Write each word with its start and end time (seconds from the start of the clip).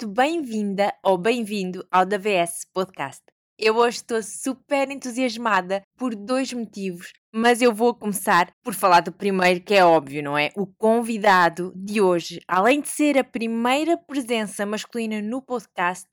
Muito 0.00 0.14
bem-vinda 0.14 0.94
ou 1.04 1.18
bem-vindo 1.18 1.86
ao 1.90 2.06
DVS 2.06 2.64
Podcast. 2.72 3.22
Eu 3.58 3.76
hoje 3.76 3.98
estou 3.98 4.22
super 4.22 4.90
entusiasmada 4.90 5.82
por 5.98 6.14
dois 6.14 6.54
motivos, 6.54 7.12
mas 7.30 7.60
eu 7.60 7.74
vou 7.74 7.94
começar 7.94 8.50
por 8.62 8.72
falar 8.72 9.02
do 9.02 9.12
primeiro, 9.12 9.62
que 9.62 9.74
é 9.74 9.84
óbvio, 9.84 10.22
não 10.22 10.38
é? 10.38 10.48
O 10.56 10.66
convidado 10.66 11.70
de 11.76 12.00
hoje, 12.00 12.40
além 12.48 12.80
de 12.80 12.88
ser 12.88 13.18
a 13.18 13.24
primeira 13.24 13.98
presença 13.98 14.64
masculina 14.64 15.20
no 15.20 15.42
podcast, 15.42 16.08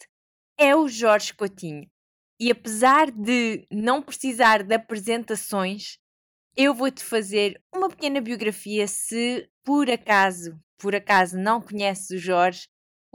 é 0.59 0.76
o 0.76 0.90
Jorge 0.90 1.34
Coutinho. 1.34 1.88
E 2.41 2.51
apesar 2.51 3.09
de 3.09 3.65
não 3.71 4.01
precisar 4.01 4.63
de 4.63 4.76
apresentações, 4.76 5.98
eu 6.57 6.73
vou-te 6.73 7.01
fazer 7.01 7.57
uma 7.73 7.88
pequena 7.88 8.20
biografia 8.20 8.85
se 8.85 9.49
por 9.63 9.90
acaso, 9.90 10.59
por 10.77 10.93
acaso 10.93 11.38
não 11.38 11.62
conheces 11.62 12.09
o 12.09 12.17
Jorge. 12.17 12.67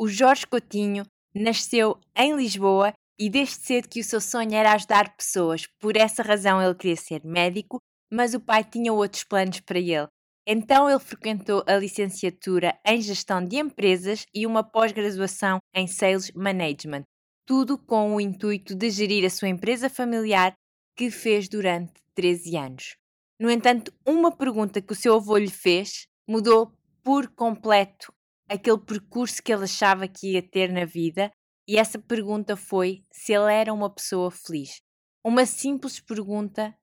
O 0.03 0.09
Jorge 0.09 0.45
Coutinho 0.49 1.07
nasceu 1.33 1.97
em 2.17 2.35
Lisboa 2.35 2.93
e 3.17 3.31
desde 3.31 3.55
cedo 3.55 3.89
que 3.89 4.01
o 4.01 4.05
seu 4.05 4.21
sonho 4.21 4.53
era 4.53 4.73
ajudar 4.73 5.17
pessoas. 5.17 5.69
Por 5.79 5.97
essa 5.97 6.25
razão 6.25 6.61
ele 6.61 6.75
queria 6.75 6.97
ser 6.97 7.25
médico, 7.25 7.79
mas 8.13 8.35
o 8.35 8.41
pai 8.41 8.65
tinha 8.65 8.93
outros 8.93 9.23
planos 9.23 9.61
para 9.61 9.79
ele. 9.79 10.09
Então 10.45 10.91
ele 10.91 10.99
frequentou 10.99 11.63
a 11.69 11.77
licenciatura 11.77 12.77
em 12.85 13.01
Gestão 13.01 13.47
de 13.47 13.59
Empresas 13.59 14.27
e 14.35 14.45
uma 14.45 14.65
pós-graduação 14.65 15.59
em 15.73 15.87
Sales 15.87 16.33
Management, 16.33 17.05
tudo 17.47 17.79
com 17.79 18.17
o 18.17 18.21
intuito 18.21 18.75
de 18.75 18.91
gerir 18.91 19.25
a 19.25 19.31
sua 19.31 19.51
empresa 19.51 19.89
familiar 19.89 20.53
que 20.97 21.13
fez 21.13 21.49
durante 21.49 21.93
13 22.17 22.57
anos. 22.57 22.97
No 23.39 23.49
entanto, 23.49 23.95
uma 24.05 24.37
pergunta 24.37 24.83
que 24.83 24.95
o 24.95 24.97
seu 24.97 25.15
avô 25.15 25.37
lhe 25.37 25.49
fez 25.49 26.09
mudou 26.29 26.73
por 27.05 27.29
completo 27.29 28.13
aquele 28.53 28.79
percurso 28.79 29.43
que 29.43 29.53
ele 29.53 29.65
achava 29.65 30.07
que 30.07 30.33
ia 30.33 30.43
ter 30.43 30.73
na 30.73 30.85
vida, 30.85 31.31
e 31.67 31.79
essa 31.79 31.99
pergunta 31.99 32.57
foi 32.57 33.03
se 33.11 33.33
ele 33.33 33.53
era 33.53 33.73
uma 33.73 33.89
pessoa 33.89 34.31
feliz. 34.31 34.81
Uma 35.25 35.47
simples 35.47 36.01
pergunta, 36.01 36.75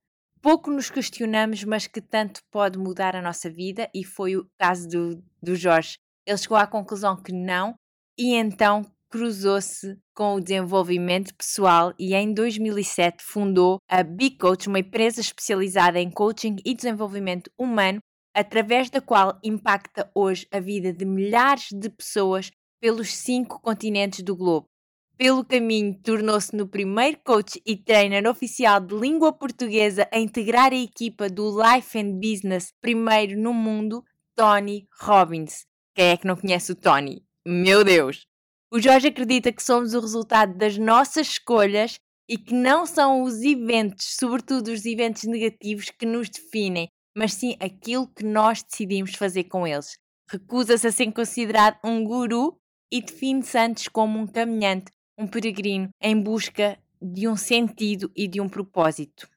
pouco 0.41 0.71
nos 0.71 0.89
questionamos, 0.89 1.63
mas 1.63 1.85
que 1.85 2.01
tanto 2.01 2.41
pode 2.49 2.77
mudar 2.77 3.15
a 3.15 3.21
nossa 3.21 3.49
vida, 3.49 3.89
e 3.93 4.03
foi 4.03 4.35
o 4.35 4.49
caso 4.57 4.87
do, 4.87 5.23
do 5.41 5.55
Jorge. 5.55 5.97
Ele 6.25 6.37
chegou 6.37 6.57
à 6.57 6.65
conclusão 6.65 7.21
que 7.21 7.31
não, 7.31 7.75
e 8.17 8.33
então 8.33 8.85
cruzou-se 9.09 9.97
com 10.13 10.35
o 10.35 10.39
desenvolvimento 10.39 11.33
pessoal 11.33 11.93
e 11.97 12.13
em 12.13 12.31
2007 12.31 13.23
fundou 13.23 13.79
a 13.89 14.03
Big 14.03 14.37
Coach, 14.37 14.67
uma 14.67 14.79
empresa 14.79 15.19
especializada 15.19 15.99
em 15.99 16.11
coaching 16.11 16.57
e 16.63 16.75
desenvolvimento 16.75 17.49
humano, 17.57 17.99
através 18.39 18.89
da 18.89 19.01
qual 19.01 19.37
impacta 19.43 20.09
hoje 20.15 20.47
a 20.51 20.59
vida 20.59 20.93
de 20.93 21.03
milhares 21.03 21.67
de 21.73 21.89
pessoas 21.89 22.51
pelos 22.79 23.13
cinco 23.13 23.59
continentes 23.61 24.23
do 24.23 24.35
globo. 24.35 24.65
Pelo 25.17 25.43
caminho, 25.43 25.99
tornou-se 26.01 26.55
no 26.55 26.65
primeiro 26.65 27.19
coach 27.25 27.61
e 27.65 27.75
trainer 27.75 28.25
oficial 28.25 28.79
de 28.79 28.95
língua 28.95 29.33
portuguesa 29.33 30.07
a 30.13 30.17
integrar 30.17 30.71
a 30.71 30.77
equipa 30.77 31.29
do 31.29 31.51
Life 31.61 31.99
and 31.99 32.13
Business, 32.13 32.71
primeiro 32.79 33.37
no 33.37 33.53
mundo, 33.53 34.01
Tony 34.33 34.87
Robbins. 35.01 35.65
Quem 35.93 36.11
é 36.11 36.17
que 36.17 36.25
não 36.25 36.37
conhece 36.37 36.71
o 36.71 36.75
Tony? 36.75 37.21
Meu 37.45 37.83
Deus! 37.83 38.25
O 38.71 38.79
Jorge 38.79 39.07
acredita 39.07 39.51
que 39.51 39.61
somos 39.61 39.93
o 39.93 39.99
resultado 39.99 40.55
das 40.55 40.77
nossas 40.77 41.27
escolhas 41.27 41.99
e 42.29 42.37
que 42.37 42.53
não 42.53 42.85
são 42.85 43.23
os 43.23 43.41
eventos, 43.41 44.15
sobretudo 44.17 44.69
os 44.69 44.85
eventos 44.85 45.23
negativos, 45.23 45.89
que 45.89 46.05
nos 46.05 46.29
definem, 46.29 46.87
mas 47.19 47.33
sim 47.33 47.57
aquilo 47.59 48.07
que 48.07 48.23
nós 48.23 48.63
decidimos 48.63 49.13
fazer 49.13 49.43
com 49.43 49.67
eles. 49.67 49.97
Recusa-se 50.31 50.87
a 50.87 50.91
ser 50.93 51.11
considerado 51.11 51.77
um 51.83 52.01
guru 52.01 52.57
e 52.89 53.01
define-se 53.01 53.57
antes 53.57 53.89
como 53.89 54.17
um 54.17 54.25
caminhante, 54.25 54.89
um 55.17 55.27
peregrino 55.27 55.89
em 56.01 56.17
busca 56.17 56.79
de 57.01 57.27
um 57.27 57.35
sentido 57.35 58.09
e 58.15 58.25
de 58.25 58.39
um 58.39 58.47
propósito. 58.47 59.29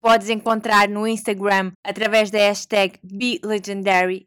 Podes 0.00 0.30
encontrar 0.30 0.88
no 0.88 1.06
Instagram 1.06 1.72
através 1.84 2.30
da 2.30 2.38
hashtag 2.38 2.98
BeLegendary 3.04 4.26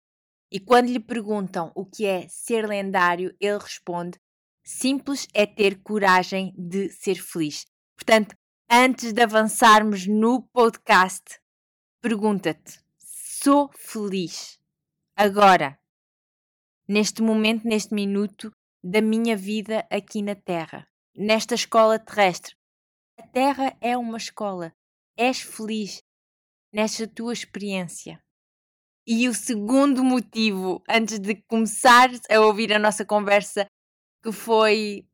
e 0.52 0.60
quando 0.60 0.92
lhe 0.92 1.00
perguntam 1.00 1.72
o 1.74 1.84
que 1.84 2.06
é 2.06 2.28
ser 2.28 2.68
lendário, 2.68 3.36
ele 3.40 3.58
responde 3.58 4.20
Simples 4.64 5.28
é 5.34 5.48
ter 5.48 5.82
coragem 5.82 6.54
de 6.56 6.90
ser 6.90 7.16
feliz. 7.16 7.66
Portanto, 7.98 8.36
antes 8.70 9.14
de 9.14 9.22
avançarmos 9.24 10.06
no 10.06 10.44
podcast, 10.54 11.40
pergunta-te: 12.00 12.83
sou 13.44 13.70
feliz 13.74 14.58
agora, 15.18 15.78
neste 16.88 17.22
momento, 17.22 17.68
neste 17.68 17.94
minuto 17.94 18.50
da 18.82 19.02
minha 19.02 19.36
vida 19.36 19.86
aqui 19.92 20.22
na 20.22 20.34
Terra, 20.34 20.88
nesta 21.14 21.54
escola 21.54 22.00
terrestre? 22.00 22.56
A 23.20 23.28
Terra 23.28 23.76
é 23.82 23.98
uma 23.98 24.16
escola. 24.16 24.74
És 25.18 25.42
feliz 25.42 26.02
nesta 26.72 27.06
tua 27.06 27.34
experiência. 27.34 28.18
E 29.06 29.28
o 29.28 29.34
segundo 29.34 30.06
motivo, 30.06 30.82
antes 30.88 31.20
de 31.20 31.36
começar 31.44 32.12
a 32.32 32.40
ouvir 32.40 32.72
a 32.72 32.80
nossa 32.80 33.06
conversa 33.06 33.68
que 34.24 34.32
foi 34.32 35.06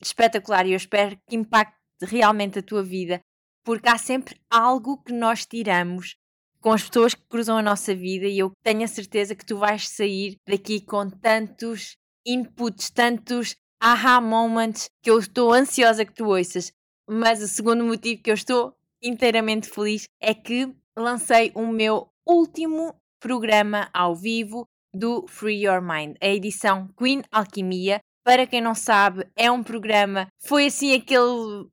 espetacular 0.00 0.64
e 0.66 0.72
eu 0.72 0.76
espero 0.76 1.18
que 1.28 1.36
impacte 1.36 1.76
realmente 2.00 2.60
a 2.60 2.62
tua 2.62 2.82
vida, 2.82 3.20
porque 3.62 3.90
há 3.90 3.98
sempre 3.98 4.40
algo 4.48 5.02
que 5.02 5.12
nós 5.12 5.44
tiramos 5.44 6.16
com 6.60 6.72
as 6.72 6.86
pessoas 6.86 7.14
que 7.14 7.22
cruzam 7.28 7.56
a 7.56 7.62
nossa 7.62 7.94
vida 7.94 8.26
e 8.26 8.38
eu 8.38 8.50
tenho 8.62 8.84
a 8.84 8.88
certeza 8.88 9.34
que 9.34 9.44
tu 9.44 9.58
vais 9.58 9.88
sair 9.88 10.36
daqui 10.46 10.80
com 10.80 11.08
tantos 11.08 11.96
inputs, 12.26 12.90
tantos 12.90 13.56
aha 13.80 14.20
moments 14.20 14.88
que 15.02 15.10
eu 15.10 15.18
estou 15.18 15.52
ansiosa 15.52 16.04
que 16.04 16.14
tu 16.14 16.26
ouças. 16.26 16.72
Mas 17.08 17.42
o 17.42 17.48
segundo 17.48 17.84
motivo 17.84 18.22
que 18.22 18.30
eu 18.30 18.34
estou 18.34 18.74
inteiramente 19.02 19.68
feliz 19.68 20.04
é 20.20 20.34
que 20.34 20.72
lancei 20.96 21.52
o 21.54 21.66
meu 21.66 22.08
último 22.26 22.94
programa 23.20 23.88
ao 23.92 24.14
vivo 24.14 24.66
do 24.92 25.26
Free 25.28 25.64
Your 25.64 25.80
Mind, 25.80 26.16
a 26.20 26.26
edição 26.26 26.88
Queen 26.98 27.22
Alquimia, 27.30 28.00
para 28.24 28.46
quem 28.46 28.60
não 28.60 28.74
sabe, 28.74 29.26
é 29.36 29.50
um 29.50 29.62
programa, 29.62 30.28
foi 30.40 30.66
assim 30.66 30.94
aquele 30.94 31.66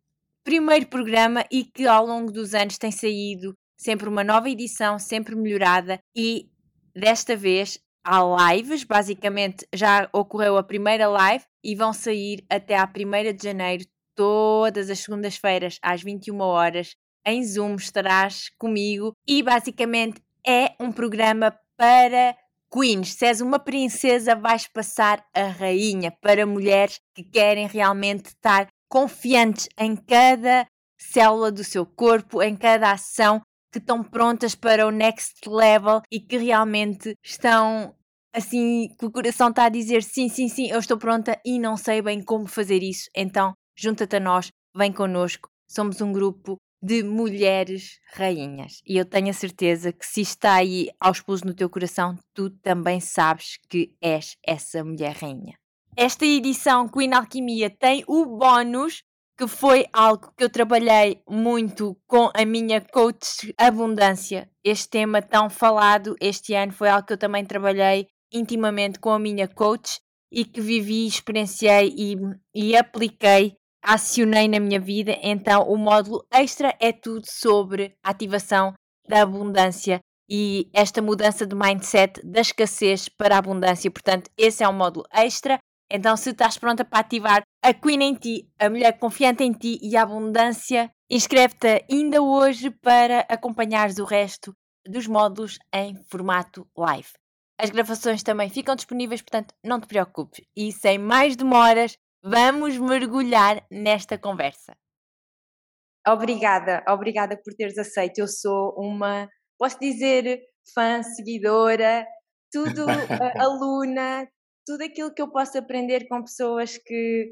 primeiro 0.44 0.88
programa 0.88 1.44
e 1.51 1.66
que 1.66 1.88
ao 1.88 2.06
longo 2.06 2.31
dos 2.31 2.53
anos 2.53 2.78
tem 2.78 2.91
saído 2.91 3.53
sempre 3.78 4.08
uma 4.09 4.24
nova 4.24 4.50
edição, 4.50 4.97
sempre 5.00 5.36
melhorada. 5.36 6.00
E 6.16 6.50
desta 6.96 7.36
vez 7.36 7.80
há 8.03 8.22
lives, 8.52 8.84
basicamente 8.84 9.68
já 9.74 10.09
ocorreu 10.13 10.58
a 10.58 10.63
primeira 10.63 11.08
live 11.08 11.44
e 11.63 11.75
vão 11.75 11.91
sair 11.91 12.46
até 12.50 12.78
à 12.78 12.86
1 12.86 13.36
de 13.36 13.44
janeiro, 13.44 13.86
todas 14.16 14.90
as 14.90 15.00
segundas-feiras 15.00 15.80
às 15.81 16.02
21 16.02 16.40
horas. 16.40 16.96
Em 17.28 17.44
Zoom. 17.44 17.75
Estarás 17.75 18.50
comigo. 18.59 19.13
E 19.28 19.41
basicamente 19.41 20.22
é 20.46 20.75
um 20.80 20.92
programa 20.92 21.57
para 21.75 22.36
Queens, 22.72 23.13
se 23.13 23.25
és 23.25 23.42
uma 23.42 23.57
princesa, 23.57 24.36
vais 24.36 24.68
passar 24.68 25.25
a 25.34 25.44
rainha 25.44 26.12
para 26.22 26.45
mulheres 26.45 27.00
que 27.13 27.24
querem 27.24 27.68
realmente 27.68 28.25
estar 28.28 28.68
confiantes 28.89 29.69
em 29.80 29.95
cada 29.95 30.68
célula 30.98 31.51
do 31.51 31.63
seu 31.63 31.86
corpo, 31.86 32.42
em 32.42 32.56
cada 32.56 32.92
ação, 32.92 33.42
que 33.75 33.80
estão 33.80 34.01
prontas 34.01 34.56
para 34.56 34.88
o 34.88 34.89
next 34.89 35.50
level 35.50 36.01
e 36.10 36.18
que 36.18 36.38
realmente 36.38 37.13
estão 37.22 37.94
assim, 38.33 38.88
que 38.98 39.06
o 39.06 39.12
coração 39.12 39.50
está 39.50 39.66
a 39.66 39.69
dizer 39.69 40.01
sim, 40.01 40.30
sim, 40.30 40.48
sim, 40.48 40.68
eu 40.69 40.80
estou 40.80 40.98
pronta 40.98 41.38
e 41.45 41.60
não 41.60 41.75
sei 41.75 42.01
bem 42.01 42.24
como 42.24 42.48
fazer 42.48 42.81
isso. 42.81 43.10
Então, 43.13 43.51
junta-te 43.77 44.16
a 44.16 44.19
nós, 44.22 44.48
vem 44.74 44.94
connosco. 44.94 45.50
Somos 45.69 46.00
um 46.00 46.13
grupo 46.13 46.56
de 46.81 47.04
mulheres 47.04 48.00
rainhas. 48.13 48.80
E 48.88 48.95
eu 48.95 49.04
tenho 49.04 49.30
a 49.30 49.33
certeza 49.33 49.92
que 49.92 50.06
se 50.06 50.21
está 50.21 50.54
aí 50.54 50.89
aos 50.98 51.19
pulos 51.19 51.44
no 51.44 51.54
teu 51.54 51.69
coração, 51.69 52.18
tu 52.33 52.50
também 52.50 53.01
sabes 53.01 53.57
que 53.69 53.94
és 54.01 54.38
essa 54.42 54.86
mulher 54.86 55.18
rainha. 55.18 55.57
Esta 55.98 56.25
edição 56.25 56.88
Queen 56.88 57.13
Alquimia 57.13 57.69
tem 57.69 58.06
o 58.07 58.25
bónus 58.25 59.04
que 59.37 59.47
foi 59.47 59.85
algo 59.91 60.31
que 60.37 60.43
eu 60.43 60.49
trabalhei 60.49 61.21
muito 61.29 61.97
com 62.07 62.31
a 62.33 62.45
minha 62.45 62.79
coach 62.81 63.53
Abundância. 63.57 64.49
Este 64.63 64.89
tema 64.89 65.21
tão 65.21 65.49
falado 65.49 66.15
este 66.21 66.53
ano 66.53 66.71
foi 66.71 66.89
algo 66.89 67.05
que 67.05 67.13
eu 67.13 67.17
também 67.17 67.45
trabalhei 67.45 68.07
intimamente 68.33 68.99
com 68.99 69.11
a 69.11 69.19
minha 69.19 69.47
coach 69.47 69.99
e 70.31 70.45
que 70.45 70.61
vivi, 70.61 71.05
experienciei 71.05 71.93
e, 71.95 72.15
e 72.53 72.75
apliquei 72.75 73.57
acionei 73.85 74.47
na 74.47 74.59
minha 74.59 74.79
vida, 74.79 75.15
então 75.21 75.61
o 75.69 75.77
módulo 75.77 76.25
extra 76.33 76.75
é 76.79 76.91
tudo 76.91 77.25
sobre 77.29 77.95
a 78.03 78.09
ativação 78.09 78.73
da 79.07 79.21
abundância 79.21 79.99
e 80.27 80.67
esta 80.73 81.03
mudança 81.03 81.45
de 81.45 81.55
mindset 81.55 82.19
da 82.25 82.41
escassez 82.41 83.07
para 83.07 83.35
a 83.35 83.37
abundância. 83.37 83.91
Portanto, 83.91 84.31
esse 84.35 84.63
é 84.63 84.67
um 84.67 84.73
módulo 84.73 85.05
extra. 85.13 85.59
Então, 85.89 86.17
se 86.17 86.31
estás 86.31 86.57
pronta 86.57 86.83
para 86.83 86.99
ativar 86.99 87.43
a 87.63 87.73
Queen 87.73 88.01
em 88.01 88.15
ti, 88.15 88.49
a 88.59 88.69
mulher 88.69 88.97
confiante 88.97 89.43
em 89.43 89.51
ti 89.51 89.77
e 89.81 89.95
a 89.95 90.01
abundância, 90.01 90.91
inscreve-te 91.09 91.85
ainda 91.91 92.21
hoje 92.21 92.71
para 92.71 93.19
acompanhares 93.29 93.99
o 93.99 94.05
resto 94.05 94.55
dos 94.87 95.07
módulos 95.07 95.57
em 95.73 95.95
formato 96.03 96.67
live. 96.75 97.09
As 97.59 97.69
gravações 97.69 98.23
também 98.23 98.49
ficam 98.49 98.75
disponíveis, 98.75 99.21
portanto, 99.21 99.53
não 99.63 99.79
te 99.79 99.87
preocupes. 99.87 100.43
E 100.55 100.71
sem 100.71 100.97
mais 100.97 101.35
demoras, 101.35 101.97
vamos 102.23 102.77
mergulhar 102.77 103.65
nesta 103.71 104.17
conversa. 104.17 104.75
Obrigada, 106.07 106.83
obrigada 106.87 107.37
por 107.37 107.53
teres 107.53 107.77
aceito. 107.77 108.19
Eu 108.19 108.27
sou 108.27 108.75
uma, 108.77 109.29
posso 109.57 109.79
dizer, 109.79 110.39
fã, 110.73 111.01
seguidora, 111.01 112.05
tudo 112.51 112.85
aluna, 113.39 114.27
tudo 114.65 114.83
aquilo 114.83 115.13
que 115.13 115.21
eu 115.21 115.31
posso 115.31 115.57
aprender 115.57 116.07
com 116.07 116.23
pessoas 116.23 116.77
que, 116.77 117.31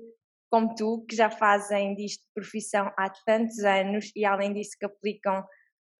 como 0.51 0.75
tu, 0.75 1.06
que 1.07 1.15
já 1.15 1.30
fazem 1.30 1.95
disto 1.95 2.24
profissão 2.33 2.91
há 2.97 3.09
tantos 3.25 3.59
anos 3.59 4.12
e 4.15 4.24
além 4.24 4.53
disso 4.53 4.77
que 4.80 4.85
aplicam 4.85 5.44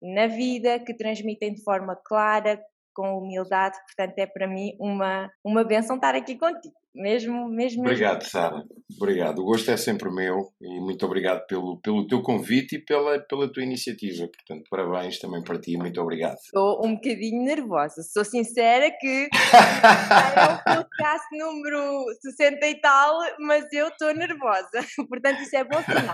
na 0.02 0.28
vida, 0.28 0.80
que 0.80 0.94
transmitem 0.94 1.54
de 1.54 1.64
forma 1.64 1.96
clara, 1.96 2.62
com 2.94 3.18
humildade, 3.18 3.78
portanto 3.88 4.18
é 4.20 4.26
para 4.26 4.48
mim 4.48 4.76
uma, 4.80 5.30
uma 5.44 5.64
benção 5.64 5.96
estar 5.96 6.16
aqui 6.16 6.38
contigo. 6.38 6.74
Mesmo, 6.96 7.50
mesmo. 7.50 7.82
Obrigado, 7.82 8.22
Sara. 8.24 8.64
Obrigado. 8.98 9.40
O 9.40 9.46
gosto 9.46 9.72
é 9.72 9.78
sempre 9.78 10.12
meu 10.12 10.54
e 10.62 10.80
muito 10.80 11.04
obrigado 11.04 11.44
pelo, 11.48 11.80
pelo 11.82 12.06
teu 12.06 12.22
convite 12.22 12.76
e 12.76 12.86
pela, 12.86 13.20
pela 13.20 13.52
tua 13.52 13.64
iniciativa. 13.64 14.28
Portanto, 14.28 14.68
parabéns 14.70 15.18
também 15.18 15.44
para 15.44 15.60
ti. 15.60 15.76
Muito 15.76 16.00
obrigado. 16.00 16.36
Estou 16.36 16.86
um 16.86 16.94
bocadinho 16.94 17.44
nervosa. 17.44 18.04
Sou 18.04 18.24
sincera 18.24 18.92
que 18.92 19.28
é 19.34 20.80
o 20.80 20.86
podcast 20.86 21.28
número 21.32 22.06
60 22.22 22.68
e 22.68 22.80
tal, 22.80 23.20
mas 23.40 23.66
eu 23.74 23.88
estou 23.88 24.14
nervosa. 24.14 24.70
Portanto, 25.10 25.42
isso 25.42 25.56
é 25.58 25.64
bom 25.64 25.82
sinal. 25.82 26.14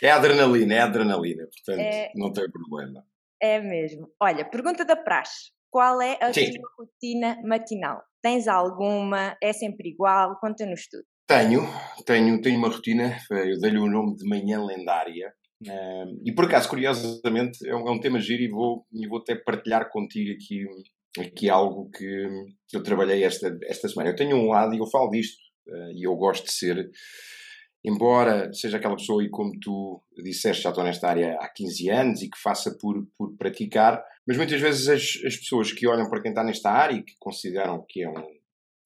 É 0.00 0.10
adrenalina, 0.10 0.74
é 0.74 0.80
adrenalina. 0.80 1.44
Portanto, 1.54 1.84
é... 1.84 2.10
não 2.14 2.32
tem 2.32 2.50
problema. 2.50 3.04
É 3.42 3.60
mesmo. 3.60 4.10
Olha, 4.18 4.44
pergunta 4.44 4.86
da 4.86 4.96
praxe. 4.96 5.52
Qual 5.70 6.00
é 6.00 6.18
a 6.20 6.32
Sim. 6.32 6.50
tua 6.52 6.70
rotina 6.78 7.40
matinal? 7.44 8.02
Tens 8.22 8.48
alguma? 8.48 9.36
É 9.42 9.52
sempre 9.52 9.90
igual? 9.90 10.38
Conta-nos 10.40 10.86
tudo. 10.88 11.04
Tenho, 11.26 11.62
tenho, 12.06 12.40
tenho 12.40 12.58
uma 12.58 12.68
rotina, 12.68 13.18
eu 13.30 13.58
dei-lhe 13.60 13.78
o 13.78 13.86
nome 13.86 14.16
de 14.16 14.26
manhã 14.26 14.64
lendária. 14.64 15.32
Uh, 15.62 16.18
e 16.24 16.32
por 16.34 16.46
acaso, 16.46 16.68
curiosamente, 16.68 17.68
é 17.68 17.74
um, 17.74 17.86
é 17.86 17.90
um, 17.90 18.00
tema 18.00 18.18
giro 18.18 18.42
e 18.42 18.48
vou, 18.48 18.86
e 18.92 19.06
vou 19.06 19.18
até 19.18 19.34
partilhar 19.34 19.90
contigo 19.90 20.32
aqui, 20.32 20.64
aqui 21.18 21.50
algo 21.50 21.90
que 21.90 22.28
eu 22.72 22.82
trabalhei 22.82 23.24
esta, 23.24 23.56
esta 23.64 23.88
semana. 23.88 24.10
Eu 24.10 24.16
tenho 24.16 24.36
um 24.36 24.48
lado 24.48 24.74
e 24.74 24.78
eu 24.78 24.86
falo 24.86 25.10
disto, 25.10 25.36
uh, 25.68 25.92
e 25.94 26.06
eu 26.06 26.16
gosto 26.16 26.46
de 26.46 26.52
ser 26.52 26.90
embora 27.88 28.52
seja 28.52 28.76
aquela 28.76 28.96
pessoa, 28.96 29.24
e 29.24 29.30
como 29.30 29.58
tu 29.58 30.02
disseste, 30.22 30.62
já 30.62 30.70
estou 30.70 30.84
nesta 30.84 31.08
área 31.08 31.36
há 31.40 31.48
15 31.48 31.90
anos 31.90 32.22
e 32.22 32.28
que 32.28 32.38
faça 32.40 32.76
por, 32.80 33.06
por 33.16 33.36
praticar, 33.36 34.02
mas 34.26 34.36
muitas 34.36 34.60
vezes 34.60 34.88
as, 34.88 35.24
as 35.24 35.36
pessoas 35.36 35.72
que 35.72 35.86
olham 35.86 36.08
para 36.08 36.20
quem 36.20 36.30
está 36.30 36.44
nesta 36.44 36.70
área 36.70 36.94
e 36.94 37.02
que 37.02 37.14
consideram 37.18 37.84
que 37.88 38.02
é 38.02 38.08
um, 38.08 38.38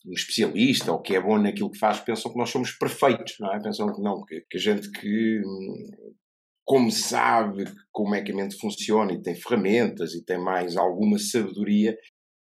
um 0.07 0.13
especialista 0.13 0.93
ou 0.93 1.01
que 1.01 1.17
é 1.17 1.21
bom 1.21 1.39
naquilo 1.39 1.71
que 1.71 1.79
faz, 1.79 2.01
pensam 2.01 2.33
que 2.33 2.39
nós 2.39 2.51
somos 2.51 2.71
perfeitos, 2.73 3.35
não 3.41 3.53
é? 3.53 3.61
Pensam 3.61 3.93
que 3.93 4.01
não, 4.01 4.25
que, 4.25 4.45
que 4.49 4.57
a 4.57 4.61
gente 4.61 4.91
que, 4.93 5.41
como 6.65 6.91
sabe 6.91 7.65
como 7.91 8.15
é 8.15 8.23
que 8.23 8.33
a 8.33 8.35
mente 8.35 8.57
funciona 8.59 9.13
e 9.13 9.23
tem 9.23 9.35
ferramentas 9.35 10.15
e 10.15 10.25
tem 10.25 10.39
mais 10.39 10.77
alguma 10.77 11.19
sabedoria, 11.19 11.97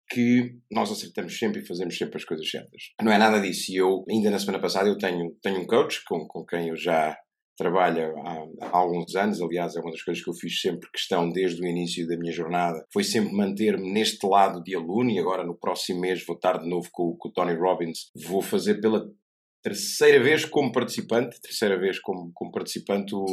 que 0.09 0.55
nós 0.71 0.91
acertamos 0.91 1.37
sempre 1.37 1.61
e 1.61 1.65
fazemos 1.65 1.97
sempre 1.97 2.17
as 2.17 2.25
coisas 2.25 2.49
certas. 2.49 2.93
Não 3.01 3.11
é 3.11 3.17
nada 3.17 3.39
disso. 3.39 3.71
E 3.71 3.75
eu, 3.75 4.05
ainda 4.09 4.29
na 4.29 4.39
semana 4.39 4.59
passada, 4.59 4.87
eu 4.87 4.97
tenho, 4.97 5.35
tenho 5.41 5.59
um 5.59 5.65
coach 5.65 6.03
com, 6.05 6.25
com 6.27 6.45
quem 6.45 6.69
eu 6.69 6.75
já 6.75 7.17
trabalho 7.57 8.15
há, 8.19 8.67
há, 8.67 8.77
alguns 8.77 9.15
anos. 9.15 9.41
Aliás, 9.41 9.75
é 9.75 9.81
uma 9.81 9.91
das 9.91 10.03
coisas 10.03 10.23
que 10.23 10.29
eu 10.29 10.33
fiz 10.35 10.61
sempre 10.61 10.89
questão 10.91 11.29
desde 11.29 11.61
o 11.61 11.67
início 11.67 12.07
da 12.07 12.17
minha 12.17 12.31
jornada. 12.31 12.85
Foi 12.93 13.03
sempre 13.03 13.33
manter-me 13.33 13.91
neste 13.91 14.25
lado 14.25 14.61
de 14.63 14.75
aluno 14.75 15.09
e 15.09 15.19
agora 15.19 15.43
no 15.43 15.57
próximo 15.57 16.01
mês 16.01 16.23
vou 16.25 16.35
estar 16.35 16.59
de 16.59 16.69
novo 16.69 16.87
com, 16.91 17.15
com 17.17 17.29
o 17.29 17.31
Tony 17.31 17.55
Robbins. 17.55 18.11
Vou 18.15 18.41
fazer 18.41 18.79
pela 18.79 19.09
terceira 19.63 20.23
vez 20.23 20.45
como 20.45 20.71
participante, 20.71 21.41
terceira 21.41 21.77
vez 21.77 21.99
como, 21.99 22.31
como 22.33 22.51
participante 22.51 23.13
o, 23.13 23.25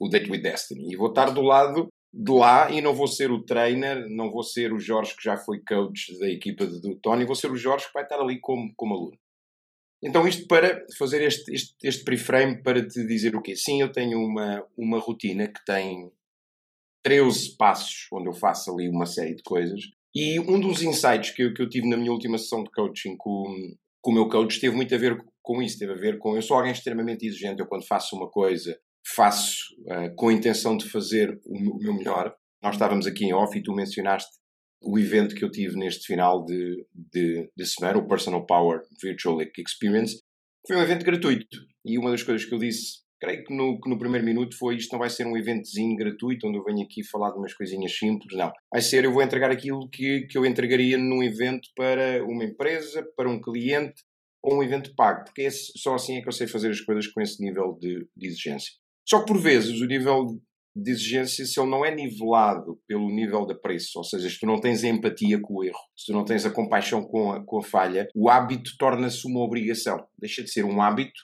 o 0.00 0.08
Date 0.08 0.30
with 0.30 0.40
Destiny. 0.40 0.92
E 0.92 0.96
vou 0.96 1.08
estar 1.08 1.30
do 1.30 1.42
lado 1.42 1.88
de 2.12 2.30
lá 2.30 2.70
e 2.70 2.80
não 2.82 2.94
vou 2.94 3.06
ser 3.06 3.30
o 3.30 3.42
trainer, 3.42 4.06
não 4.10 4.30
vou 4.30 4.42
ser 4.42 4.72
o 4.72 4.78
Jorge 4.78 5.16
que 5.16 5.24
já 5.24 5.36
foi 5.36 5.60
coach 5.60 6.18
da 6.18 6.28
equipa 6.28 6.66
do 6.66 6.94
Tony, 6.96 7.24
vou 7.24 7.34
ser 7.34 7.50
o 7.50 7.56
Jorge 7.56 7.86
que 7.86 7.94
vai 7.94 8.02
estar 8.02 8.20
ali 8.20 8.38
como, 8.38 8.72
como 8.76 8.94
aluno. 8.94 9.18
Então, 10.02 10.26
isto 10.26 10.46
para 10.48 10.84
fazer 10.98 11.22
este, 11.22 11.54
este, 11.54 11.74
este 11.82 12.04
pre-frame 12.04 12.60
para 12.62 12.86
te 12.86 13.06
dizer 13.06 13.36
o 13.36 13.40
quê? 13.40 13.54
Sim, 13.54 13.80
eu 13.80 13.90
tenho 13.90 14.18
uma, 14.18 14.66
uma 14.76 14.98
rotina 14.98 15.46
que 15.46 15.64
tem 15.64 16.10
13 17.04 17.56
passos, 17.56 18.08
onde 18.12 18.28
eu 18.28 18.32
faço 18.32 18.72
ali 18.72 18.88
uma 18.88 19.06
série 19.06 19.36
de 19.36 19.42
coisas. 19.44 19.80
E 20.14 20.40
um 20.40 20.60
dos 20.60 20.82
insights 20.82 21.30
que 21.30 21.42
eu, 21.42 21.54
que 21.54 21.62
eu 21.62 21.68
tive 21.68 21.88
na 21.88 21.96
minha 21.96 22.12
última 22.12 22.36
sessão 22.36 22.64
de 22.64 22.70
coaching 22.70 23.16
com, 23.16 23.44
com 24.02 24.10
o 24.10 24.14
meu 24.14 24.28
coach 24.28 24.60
teve 24.60 24.74
muito 24.74 24.94
a 24.94 24.98
ver 24.98 25.16
com 25.40 25.62
isso, 25.62 25.78
teve 25.78 25.92
a 25.92 25.96
ver 25.96 26.18
com. 26.18 26.36
Eu 26.36 26.42
sou 26.42 26.56
alguém 26.56 26.72
extremamente 26.72 27.24
exigente, 27.24 27.60
eu 27.60 27.66
quando 27.66 27.86
faço 27.86 28.16
uma 28.16 28.28
coisa 28.28 28.78
faço 29.06 29.56
uh, 29.86 30.14
com 30.16 30.28
a 30.28 30.32
intenção 30.32 30.76
de 30.76 30.88
fazer 30.88 31.40
o 31.44 31.78
meu 31.78 31.94
melhor. 31.94 32.34
Nós 32.62 32.74
estávamos 32.74 33.06
aqui 33.06 33.24
em 33.24 33.34
off 33.34 33.56
e 33.58 33.62
tu 33.62 33.72
mencionaste 33.72 34.30
o 34.84 34.98
evento 34.98 35.34
que 35.34 35.44
eu 35.44 35.50
tive 35.50 35.76
neste 35.76 36.06
final 36.06 36.44
de, 36.44 36.84
de, 36.92 37.50
de 37.56 37.66
semana, 37.66 37.98
o 37.98 38.06
Personal 38.06 38.44
Power 38.44 38.80
Virtual 39.00 39.38
Experience. 39.58 40.20
Foi 40.66 40.76
um 40.76 40.82
evento 40.82 41.04
gratuito 41.04 41.58
e 41.84 41.98
uma 41.98 42.10
das 42.10 42.22
coisas 42.22 42.44
que 42.44 42.54
eu 42.54 42.58
disse, 42.58 43.00
creio 43.20 43.44
que 43.44 43.54
no, 43.54 43.80
que 43.80 43.88
no 43.88 43.98
primeiro 43.98 44.24
minuto, 44.24 44.56
foi 44.56 44.76
isto 44.76 44.92
não 44.92 44.98
vai 44.98 45.10
ser 45.10 45.26
um 45.26 45.36
eventozinho 45.36 45.96
gratuito 45.96 46.46
onde 46.46 46.58
eu 46.58 46.64
venho 46.64 46.82
aqui 46.82 47.04
falar 47.04 47.30
de 47.30 47.38
umas 47.38 47.54
coisinhas 47.54 47.96
simples, 47.96 48.36
não. 48.36 48.52
Vai 48.70 48.82
ser, 48.82 49.04
eu 49.04 49.12
vou 49.12 49.22
entregar 49.22 49.50
aquilo 49.50 49.88
que, 49.88 50.22
que 50.22 50.36
eu 50.36 50.46
entregaria 50.46 50.98
num 50.98 51.22
evento 51.22 51.68
para 51.76 52.24
uma 52.24 52.44
empresa, 52.44 53.04
para 53.16 53.30
um 53.30 53.40
cliente 53.40 54.02
ou 54.42 54.58
um 54.58 54.62
evento 54.62 54.94
pago, 54.96 55.24
porque 55.24 55.42
esse, 55.42 55.72
só 55.76 55.94
assim 55.94 56.18
é 56.18 56.22
que 56.22 56.28
eu 56.28 56.32
sei 56.32 56.48
fazer 56.48 56.70
as 56.70 56.80
coisas 56.80 57.06
com 57.06 57.20
esse 57.20 57.40
nível 57.40 57.78
de, 57.80 58.08
de 58.16 58.26
exigência. 58.26 58.72
Só 59.08 59.20
que 59.20 59.26
por 59.26 59.38
vezes 59.40 59.80
o 59.80 59.86
nível 59.86 60.38
de 60.74 60.90
exigência, 60.90 61.44
se 61.44 61.60
ele 61.60 61.70
não 61.70 61.84
é 61.84 61.94
nivelado 61.94 62.80
pelo 62.86 63.10
nível 63.10 63.44
de 63.46 63.54
preço, 63.54 63.98
ou 63.98 64.04
seja, 64.04 64.28
se 64.30 64.38
tu 64.38 64.46
não 64.46 64.58
tens 64.58 64.82
a 64.82 64.88
empatia 64.88 65.38
com 65.40 65.54
o 65.54 65.64
erro, 65.64 65.78
se 65.94 66.06
tu 66.06 66.12
não 66.12 66.24
tens 66.24 66.46
a 66.46 66.50
compaixão 66.50 67.02
com 67.02 67.32
a, 67.32 67.44
com 67.44 67.58
a 67.58 67.62
falha, 67.62 68.08
o 68.14 68.30
hábito 68.30 68.70
torna-se 68.78 69.26
uma 69.26 69.40
obrigação. 69.40 70.06
Deixa 70.18 70.42
de 70.42 70.50
ser 70.50 70.64
um 70.64 70.80
hábito 70.80 71.20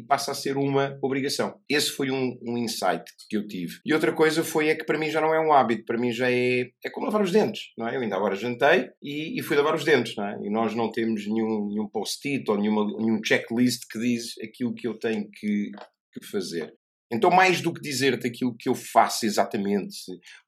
e 0.00 0.02
passa 0.02 0.32
a 0.32 0.34
ser 0.34 0.56
uma 0.56 0.98
obrigação. 1.02 1.60
Esse 1.68 1.90
foi 1.90 2.10
um, 2.10 2.36
um, 2.42 2.56
insight 2.56 3.04
que 3.28 3.36
eu 3.36 3.46
tive. 3.46 3.78
E 3.84 3.92
outra 3.92 4.12
coisa 4.12 4.42
foi 4.42 4.68
é 4.68 4.74
que 4.74 4.84
para 4.84 4.98
mim 4.98 5.10
já 5.10 5.20
não 5.20 5.34
é 5.34 5.38
um 5.38 5.52
hábito, 5.52 5.84
para 5.84 5.98
mim 5.98 6.10
já 6.10 6.30
é, 6.30 6.70
é 6.84 6.90
como 6.90 7.06
lavar 7.06 7.22
os 7.22 7.30
dentes, 7.30 7.72
não 7.76 7.86
é? 7.86 7.96
Eu 7.96 8.00
ainda 8.00 8.16
agora 8.16 8.34
jantei 8.34 8.88
e, 9.02 9.38
e 9.38 9.42
fui 9.42 9.56
lavar 9.56 9.74
os 9.74 9.84
dentes, 9.84 10.16
não 10.16 10.26
é? 10.26 10.38
E 10.42 10.50
nós 10.50 10.74
não 10.74 10.90
temos 10.90 11.26
nenhum, 11.26 11.68
nenhum 11.68 11.88
post-it 11.88 12.50
ou 12.50 12.58
nenhuma, 12.58 12.86
nenhum 12.98 13.20
checklist 13.22 13.82
que 13.90 13.98
diz 13.98 14.34
aquilo 14.42 14.74
que 14.74 14.88
eu 14.88 14.98
tenho 14.98 15.28
que, 15.30 15.70
que 16.12 16.26
fazer. 16.26 16.74
Então, 17.12 17.30
mais 17.30 17.60
do 17.60 17.72
que 17.72 17.80
dizer-te 17.80 18.26
aquilo 18.26 18.54
que 18.56 18.68
eu 18.68 18.74
faço 18.74 19.26
exatamente, 19.26 19.96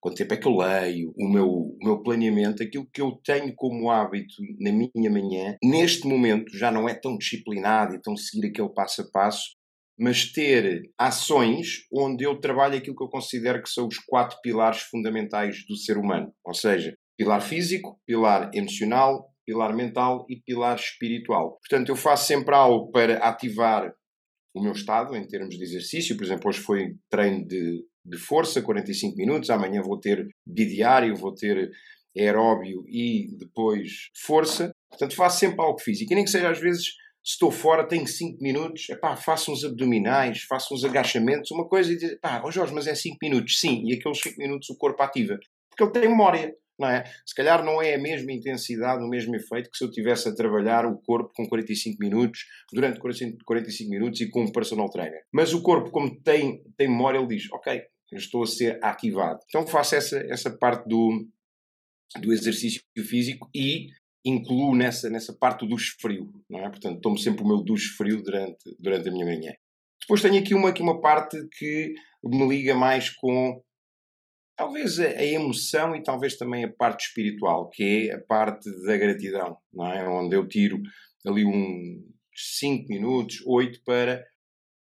quanto 0.00 0.16
tempo 0.16 0.34
é 0.34 0.36
que 0.36 0.46
eu 0.46 0.56
leio, 0.56 1.12
o 1.16 1.28
meu, 1.28 1.48
o 1.48 1.78
meu 1.82 2.02
planeamento, 2.02 2.62
aquilo 2.62 2.88
que 2.92 3.00
eu 3.00 3.12
tenho 3.24 3.52
como 3.54 3.90
hábito 3.90 4.34
na 4.60 4.70
minha 4.70 5.10
manhã, 5.10 5.56
neste 5.62 6.06
momento 6.06 6.56
já 6.56 6.70
não 6.70 6.88
é 6.88 6.94
tão 6.94 7.16
disciplinado 7.16 7.94
e 7.94 8.00
tão 8.00 8.16
seguir 8.16 8.46
aquele 8.48 8.72
passo 8.72 9.02
a 9.02 9.10
passo, 9.12 9.56
mas 9.98 10.32
ter 10.32 10.90
ações 10.98 11.86
onde 11.92 12.24
eu 12.24 12.40
trabalho 12.40 12.76
aquilo 12.76 12.96
que 12.96 13.04
eu 13.04 13.08
considero 13.08 13.62
que 13.62 13.68
são 13.68 13.86
os 13.86 13.98
quatro 13.98 14.38
pilares 14.42 14.82
fundamentais 14.82 15.64
do 15.68 15.76
ser 15.76 15.98
humano. 15.98 16.32
Ou 16.44 16.54
seja, 16.54 16.94
pilar 17.16 17.40
físico, 17.40 18.00
pilar 18.06 18.50
emocional, 18.54 19.32
pilar 19.46 19.74
mental 19.74 20.24
e 20.28 20.40
pilar 20.40 20.76
espiritual. 20.76 21.58
Portanto, 21.60 21.88
eu 21.88 21.96
faço 21.96 22.26
sempre 22.26 22.54
algo 22.54 22.90
para 22.90 23.18
ativar 23.18 23.92
o 24.54 24.62
meu 24.62 24.72
estado 24.72 25.16
em 25.16 25.26
termos 25.26 25.56
de 25.56 25.62
exercício. 25.62 26.16
Por 26.16 26.24
exemplo, 26.24 26.48
hoje 26.48 26.60
foi 26.60 26.94
treino 27.08 27.46
de, 27.46 27.84
de 28.04 28.18
força, 28.18 28.62
45 28.62 29.16
minutos. 29.16 29.50
Amanhã 29.50 29.82
vou 29.82 29.98
ter 29.98 30.28
bidiário, 30.46 31.16
vou 31.16 31.34
ter 31.34 31.70
aeróbio 32.16 32.84
e 32.88 33.28
depois 33.38 34.10
força. 34.14 34.72
Portanto, 34.90 35.14
faço 35.14 35.40
sempre 35.40 35.60
algo 35.60 35.80
físico. 35.80 36.12
E 36.12 36.14
nem 36.14 36.24
que 36.24 36.30
seja 36.30 36.50
às 36.50 36.60
vezes, 36.60 36.84
se 37.24 37.34
estou 37.34 37.50
fora, 37.50 37.86
tenho 37.86 38.06
5 38.06 38.42
minutos, 38.42 38.88
epá, 38.90 39.16
faço 39.16 39.52
uns 39.52 39.64
abdominais, 39.64 40.42
faço 40.42 40.74
uns 40.74 40.84
agachamentos, 40.84 41.50
uma 41.50 41.66
coisa 41.66 41.92
e 41.92 41.96
diz, 41.96 42.18
pá, 42.20 42.42
oh 42.44 42.50
Jorge, 42.50 42.74
mas 42.74 42.86
é 42.86 42.94
5 42.94 43.16
minutos. 43.22 43.58
Sim, 43.58 43.82
e 43.86 43.94
aqueles 43.94 44.20
5 44.20 44.36
minutos 44.38 44.68
o 44.70 44.76
corpo 44.76 45.02
ativa. 45.02 45.38
Porque 45.70 45.84
ele 45.84 45.92
tem 45.92 46.10
memória 46.10 46.54
não 46.82 46.90
é? 46.90 47.04
Se 47.24 47.34
calhar 47.34 47.64
não 47.64 47.80
é 47.80 47.94
a 47.94 47.98
mesma 47.98 48.32
intensidade, 48.32 49.02
o 49.02 49.08
mesmo 49.08 49.34
efeito 49.36 49.70
que 49.70 49.78
se 49.78 49.84
eu 49.84 49.90
tivesse 49.90 50.28
a 50.28 50.34
trabalhar 50.34 50.84
o 50.84 50.98
corpo 50.98 51.32
com 51.34 51.48
45 51.48 51.96
minutos, 52.00 52.40
durante 52.72 52.98
45 52.98 53.90
minutos 53.90 54.20
e 54.20 54.28
com 54.28 54.42
um 54.42 54.52
personal 54.52 54.90
trainer. 54.90 55.22
Mas 55.32 55.54
o 55.54 55.62
corpo, 55.62 55.90
como 55.90 56.20
tem, 56.22 56.62
tem 56.76 56.88
memória, 56.88 57.18
ele 57.18 57.28
diz, 57.28 57.50
ok, 57.52 57.82
estou 58.12 58.42
a 58.42 58.46
ser 58.46 58.78
ativado. 58.82 59.38
Então 59.48 59.66
faço 59.66 59.94
essa, 59.94 60.18
essa 60.28 60.50
parte 60.50 60.88
do, 60.88 61.26
do 62.20 62.32
exercício 62.32 62.82
físico 63.08 63.48
e 63.54 63.86
incluo 64.24 64.74
nessa, 64.74 65.08
nessa 65.08 65.32
parte 65.32 65.64
o 65.64 65.68
duche 65.68 65.96
frio, 66.00 66.30
não 66.48 66.60
é? 66.60 66.68
Portanto, 66.68 67.00
tomo 67.00 67.18
sempre 67.18 67.42
o 67.42 67.46
meu 67.46 67.62
duche 67.62 67.88
frio 67.96 68.22
durante, 68.22 68.76
durante 68.78 69.08
a 69.08 69.12
minha 69.12 69.26
manhã. 69.26 69.52
Depois 70.00 70.20
tenho 70.20 70.38
aqui 70.38 70.54
uma, 70.54 70.70
aqui 70.70 70.82
uma 70.82 71.00
parte 71.00 71.36
que 71.58 71.94
me 72.24 72.48
liga 72.48 72.74
mais 72.74 73.10
com 73.10 73.62
talvez 74.62 75.00
a, 75.00 75.24
emoção 75.24 75.96
e 75.96 76.02
talvez 76.02 76.36
também 76.36 76.64
a 76.64 76.72
parte 76.72 77.06
espiritual, 77.06 77.68
que 77.68 78.08
é 78.08 78.14
a 78.14 78.20
parte 78.20 78.70
da 78.84 78.96
gratidão, 78.96 79.56
não 79.72 79.92
é? 79.92 80.08
Onde 80.08 80.36
eu 80.36 80.46
tiro 80.46 80.80
ali 81.26 81.44
uns 81.44 82.04
5 82.60 82.86
minutos, 82.88 83.42
8 83.44 83.80
para 83.84 84.24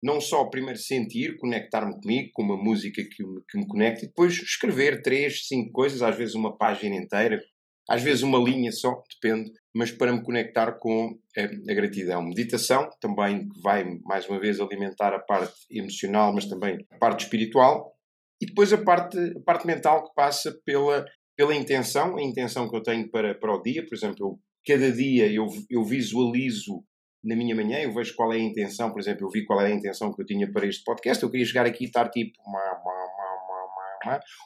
não 0.03 0.19
só 0.19 0.45
primeiro 0.45 0.79
sentir, 0.79 1.37
conectar-me 1.37 1.93
comigo 1.99 2.29
com 2.33 2.41
uma 2.43 2.57
música 2.57 3.03
que 3.03 3.23
me, 3.23 3.41
que 3.47 3.57
me 3.57 3.67
conecte 3.67 4.05
e 4.05 4.07
depois 4.07 4.33
escrever 4.33 5.01
três, 5.01 5.47
cinco 5.47 5.71
coisas, 5.71 6.01
às 6.01 6.15
vezes 6.15 6.33
uma 6.33 6.57
página 6.57 6.95
inteira, 6.95 7.39
às 7.87 8.01
vezes 8.01 8.23
uma 8.23 8.39
linha 8.39 8.71
só, 8.71 9.03
depende, 9.21 9.51
mas 9.75 9.91
para 9.91 10.11
me 10.11 10.23
conectar 10.23 10.73
com 10.79 11.19
a, 11.37 11.41
a 11.41 11.73
gratidão. 11.75 12.23
Meditação 12.23 12.89
também 12.99 13.47
vai, 13.63 13.85
mais 14.03 14.27
uma 14.27 14.39
vez, 14.39 14.59
alimentar 14.59 15.13
a 15.13 15.19
parte 15.19 15.53
emocional, 15.69 16.33
mas 16.33 16.45
também 16.45 16.77
a 16.91 16.97
parte 16.97 17.25
espiritual. 17.25 17.95
E 18.41 18.45
depois 18.47 18.73
a 18.73 18.77
parte, 18.77 19.17
a 19.17 19.39
parte 19.45 19.67
mental 19.67 20.03
que 20.03 20.13
passa 20.15 20.51
pela, 20.65 21.05
pela 21.37 21.55
intenção, 21.55 22.17
a 22.17 22.21
intenção 22.23 22.67
que 22.67 22.75
eu 22.75 22.81
tenho 22.81 23.09
para, 23.09 23.35
para 23.35 23.53
o 23.53 23.61
dia. 23.61 23.85
Por 23.85 23.95
exemplo, 23.95 24.17
eu, 24.19 24.39
cada 24.65 24.91
dia 24.91 25.31
eu, 25.31 25.45
eu 25.69 25.83
visualizo 25.83 26.83
na 27.23 27.35
minha 27.35 27.55
manhã, 27.55 27.79
eu 27.79 27.93
vejo 27.93 28.15
qual 28.15 28.33
é 28.33 28.37
a 28.37 28.39
intenção, 28.39 28.91
por 28.91 28.99
exemplo, 28.99 29.27
eu 29.27 29.29
vi 29.29 29.45
qual 29.45 29.59
era 29.61 29.69
a 29.69 29.75
intenção 29.75 30.11
que 30.11 30.19
eu 30.21 30.25
tinha 30.25 30.51
para 30.51 30.65
este 30.65 30.83
podcast, 30.83 31.21
eu 31.21 31.29
queria 31.29 31.45
chegar 31.45 31.67
aqui 31.67 31.83
e 31.83 31.87
estar 31.87 32.09
tipo 32.09 32.33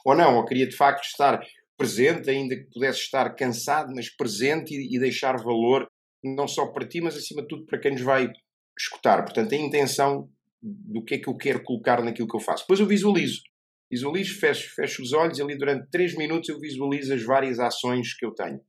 ou 0.04 0.14
não, 0.14 0.36
eu 0.36 0.44
queria 0.44 0.68
de 0.68 0.76
facto 0.76 1.04
estar 1.04 1.40
presente, 1.76 2.28
ainda 2.28 2.54
que 2.54 2.70
pudesse 2.72 3.00
estar 3.00 3.34
cansado, 3.34 3.92
mas 3.94 4.14
presente 4.14 4.74
e, 4.74 4.94
e 4.94 4.98
deixar 4.98 5.42
valor 5.42 5.88
não 6.22 6.46
só 6.46 6.66
para 6.66 6.86
ti, 6.86 7.00
mas 7.00 7.16
acima 7.16 7.42
de 7.42 7.48
tudo 7.48 7.64
para 7.64 7.78
quem 7.78 7.92
nos 7.92 8.02
vai 8.02 8.30
escutar. 8.78 9.22
Portanto, 9.24 9.54
a 9.54 9.56
intenção 9.56 10.28
do 10.62 11.04
que 11.04 11.14
é 11.14 11.18
que 11.18 11.28
eu 11.28 11.36
quero 11.36 11.62
colocar 11.62 12.02
naquilo 12.02 12.28
que 12.28 12.36
eu 12.36 12.40
faço. 12.40 12.64
Depois 12.64 12.80
eu 12.80 12.86
visualizo. 12.86 13.40
Visualizo, 13.90 14.38
fecho, 14.38 14.74
fecho 14.74 15.02
os 15.02 15.12
olhos 15.12 15.38
e 15.38 15.42
ali 15.42 15.56
durante 15.56 15.88
3 15.90 16.16
minutos 16.16 16.48
eu 16.48 16.58
visualizo 16.58 17.14
as 17.14 17.22
várias 17.22 17.58
ações 17.60 18.14
que 18.14 18.26
eu 18.26 18.34
tenho 18.34 18.60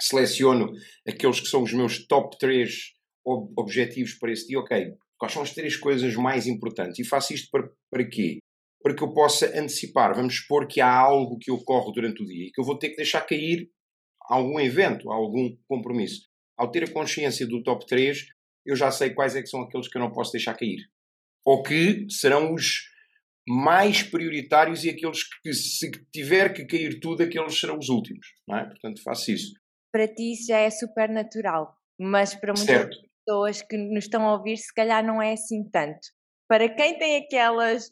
seleciono 0.00 0.72
aqueles 1.06 1.40
que 1.40 1.48
são 1.48 1.62
os 1.62 1.72
meus 1.72 2.06
top 2.06 2.38
3 2.38 2.92
ob 3.24 3.52
objetivos 3.56 4.14
para 4.14 4.32
esse 4.32 4.46
dia, 4.46 4.58
ok, 4.58 4.94
quais 5.18 5.32
são 5.32 5.42
as 5.42 5.52
três 5.52 5.76
coisas 5.76 6.14
mais 6.14 6.46
importantes? 6.46 6.98
E 6.98 7.04
faço 7.04 7.34
isto 7.34 7.48
para, 7.50 7.68
para 7.90 8.08
quê? 8.08 8.38
Para 8.82 8.94
que 8.94 9.02
eu 9.02 9.12
possa 9.12 9.46
antecipar, 9.58 10.14
vamos 10.14 10.38
supor 10.38 10.66
que 10.66 10.80
há 10.80 10.90
algo 10.90 11.38
que 11.38 11.50
ocorre 11.50 11.92
durante 11.92 12.22
o 12.22 12.26
dia 12.26 12.46
e 12.46 12.50
que 12.50 12.60
eu 12.60 12.64
vou 12.64 12.78
ter 12.78 12.90
que 12.90 12.96
deixar 12.96 13.20
cair 13.22 13.68
algum 14.22 14.58
evento, 14.58 15.10
algum 15.10 15.54
compromisso. 15.68 16.22
Ao 16.56 16.70
ter 16.70 16.84
a 16.84 16.92
consciência 16.92 17.46
do 17.46 17.62
top 17.62 17.86
3, 17.86 18.26
eu 18.64 18.74
já 18.74 18.90
sei 18.90 19.10
quais 19.10 19.36
é 19.36 19.42
que 19.42 19.48
são 19.48 19.60
aqueles 19.60 19.88
que 19.88 19.98
eu 19.98 20.00
não 20.00 20.12
posso 20.12 20.32
deixar 20.32 20.54
cair. 20.54 20.80
Ou 21.44 21.62
que 21.62 22.06
serão 22.08 22.54
os 22.54 22.89
mais 23.50 24.02
prioritários 24.02 24.84
e 24.84 24.90
aqueles 24.90 25.22
que, 25.42 25.52
se 25.52 25.90
tiver 26.12 26.52
que 26.52 26.64
cair 26.64 27.00
tudo, 27.00 27.22
aqueles 27.22 27.58
serão 27.58 27.78
os 27.78 27.88
últimos. 27.88 28.26
Não 28.46 28.58
é? 28.58 28.64
Portanto, 28.64 29.02
faço 29.02 29.30
isso 29.32 29.52
para 29.92 30.08
ti 30.08 30.32
isso 30.32 30.46
já 30.46 30.58
é 30.58 30.70
super 30.70 31.08
natural, 31.08 31.76
mas 31.98 32.34
para 32.34 32.52
muitas 32.52 32.66
certo. 32.66 32.96
pessoas 33.24 33.62
que 33.62 33.76
nos 33.76 34.04
estão 34.04 34.26
a 34.26 34.36
ouvir, 34.36 34.56
se 34.56 34.72
calhar 34.72 35.04
não 35.04 35.20
é 35.20 35.32
assim 35.32 35.68
tanto. 35.70 36.00
Para 36.48 36.68
quem 36.68 36.98
tem 36.98 37.16
aquelas 37.16 37.90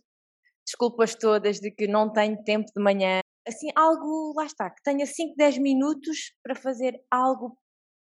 desculpas 0.67 1.15
todas 1.15 1.61
de 1.61 1.71
que 1.71 1.87
não 1.87 2.13
tem 2.13 2.37
tempo 2.43 2.71
de 2.75 2.83
manhã, 2.83 3.21
assim, 3.47 3.69
algo, 3.75 4.35
lá 4.37 4.45
está, 4.45 4.71
que 4.71 4.83
tenha 4.83 5.07
5, 5.07 5.35
10 5.37 5.59
minutos 5.59 6.33
para 6.43 6.55
fazer 6.55 7.01
algo 7.11 7.57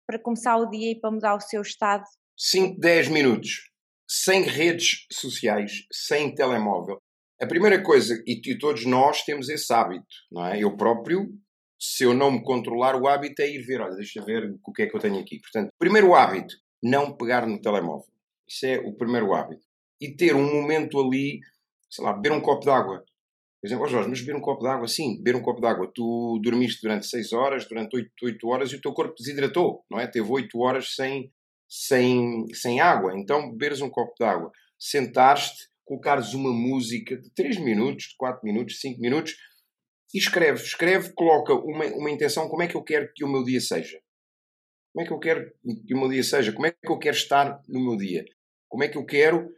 para 0.07 0.19
começar 0.19 0.57
o 0.57 0.69
dia 0.69 0.91
e 0.91 1.01
para 1.01 1.11
mudar 1.11 1.37
o 1.37 1.41
seu 1.41 1.63
estado. 1.63 2.05
5, 2.37 2.81
10 2.81 3.09
minutos, 3.09 3.71
sem 4.09 4.43
redes 4.43 5.07
sociais, 5.13 5.87
sem 5.93 6.35
telemóvel. 6.35 6.99
A 7.41 7.47
primeira 7.47 7.83
coisa, 7.83 8.23
e 8.27 8.59
todos 8.59 8.85
nós 8.85 9.23
temos 9.23 9.49
esse 9.49 9.73
hábito, 9.73 10.05
não 10.31 10.47
é? 10.47 10.63
Eu 10.63 10.77
próprio 10.77 11.27
se 11.81 12.05
eu 12.05 12.13
não 12.13 12.31
me 12.31 12.43
controlar, 12.43 12.95
o 12.95 13.09
hábito 13.09 13.41
é 13.41 13.49
ir 13.49 13.63
ver, 13.63 13.81
olha, 13.81 13.97
deixa 13.97 14.23
ver 14.23 14.55
o 14.63 14.73
que 14.73 14.83
é 14.83 14.87
que 14.87 14.95
eu 14.95 15.01
tenho 15.01 15.19
aqui. 15.19 15.41
Portanto, 15.41 15.71
primeiro 15.79 16.15
hábito, 16.15 16.55
não 16.83 17.17
pegar 17.17 17.47
no 17.47 17.59
telemóvel. 17.59 18.13
Isso 18.47 18.67
é 18.67 18.79
o 18.79 18.93
primeiro 18.93 19.33
hábito. 19.33 19.65
E 19.99 20.15
ter 20.15 20.37
um 20.37 20.53
momento 20.53 21.01
ali, 21.01 21.41
sei 21.89 22.05
lá, 22.05 22.13
beber 22.13 22.33
um 22.33 22.41
copo 22.43 22.65
de 22.65 22.71
água. 22.71 23.03
Por 23.61 23.67
exemplo, 23.67 23.85
oh 23.85 23.89
Jorge, 23.89 24.11
mas 24.11 24.21
beber 24.21 24.37
um 24.37 24.43
copo 24.43 24.63
de 24.63 24.69
água? 24.69 24.87
Sim, 24.89 25.17
beber 25.23 25.37
um 25.37 25.43
copo 25.43 25.61
de 25.61 25.67
água. 25.67 25.91
Tu 25.95 26.41
dormiste 26.43 26.83
durante 26.83 27.07
6 27.07 27.33
horas, 27.33 27.67
durante 27.67 27.97
8, 27.97 28.11
8 28.25 28.49
horas 28.49 28.73
e 28.73 28.77
o 28.77 28.81
teu 28.81 28.93
corpo 28.93 29.15
desidratou, 29.17 29.83
não 29.91 29.99
é? 29.99 30.07
Teve 30.07 30.31
8 30.31 30.59
horas 30.59 30.95
sem, 30.95 31.33
sem, 31.67 32.47
sem 32.53 32.81
água. 32.81 33.19
Então, 33.19 33.51
beberes 33.51 33.81
um 33.81 33.89
copo 33.89 34.13
de 34.19 34.25
água. 34.25 34.51
Sentares-te, 34.79 35.70
colocares 35.91 36.35
uma 36.35 36.53
música 36.53 37.17
de 37.17 37.29
3 37.35 37.59
minutos, 37.59 38.05
de 38.05 38.17
4 38.17 38.41
minutos, 38.45 38.79
5 38.79 39.01
minutos, 39.01 39.35
e 40.15 40.19
escreve, 40.19 40.63
escreve, 40.63 41.13
coloca 41.15 41.53
uma, 41.53 41.85
uma 41.87 42.11
intenção, 42.11 42.49
como 42.49 42.63
é 42.63 42.69
que 42.69 42.77
eu 42.77 42.85
quero 42.85 43.11
que 43.13 43.25
o 43.25 43.29
meu 43.29 43.43
dia 43.43 43.61
seja? 43.61 43.99
Como 44.93 45.05
é 45.05 45.09
que 45.09 45.13
eu 45.13 45.19
quero 45.19 45.53
que 45.87 45.95
o 45.95 45.99
meu 45.99 46.09
dia 46.09 46.23
seja? 46.23 46.53
Como 46.53 46.67
é 46.67 46.71
que 46.71 46.91
eu 46.91 46.99
quero 46.99 47.17
estar 47.17 47.61
no 47.69 47.81
meu 47.81 47.97
dia? 47.97 48.25
Como 48.69 48.85
é 48.85 48.89
que 48.89 48.97
eu 48.97 49.05
quero, 49.05 49.49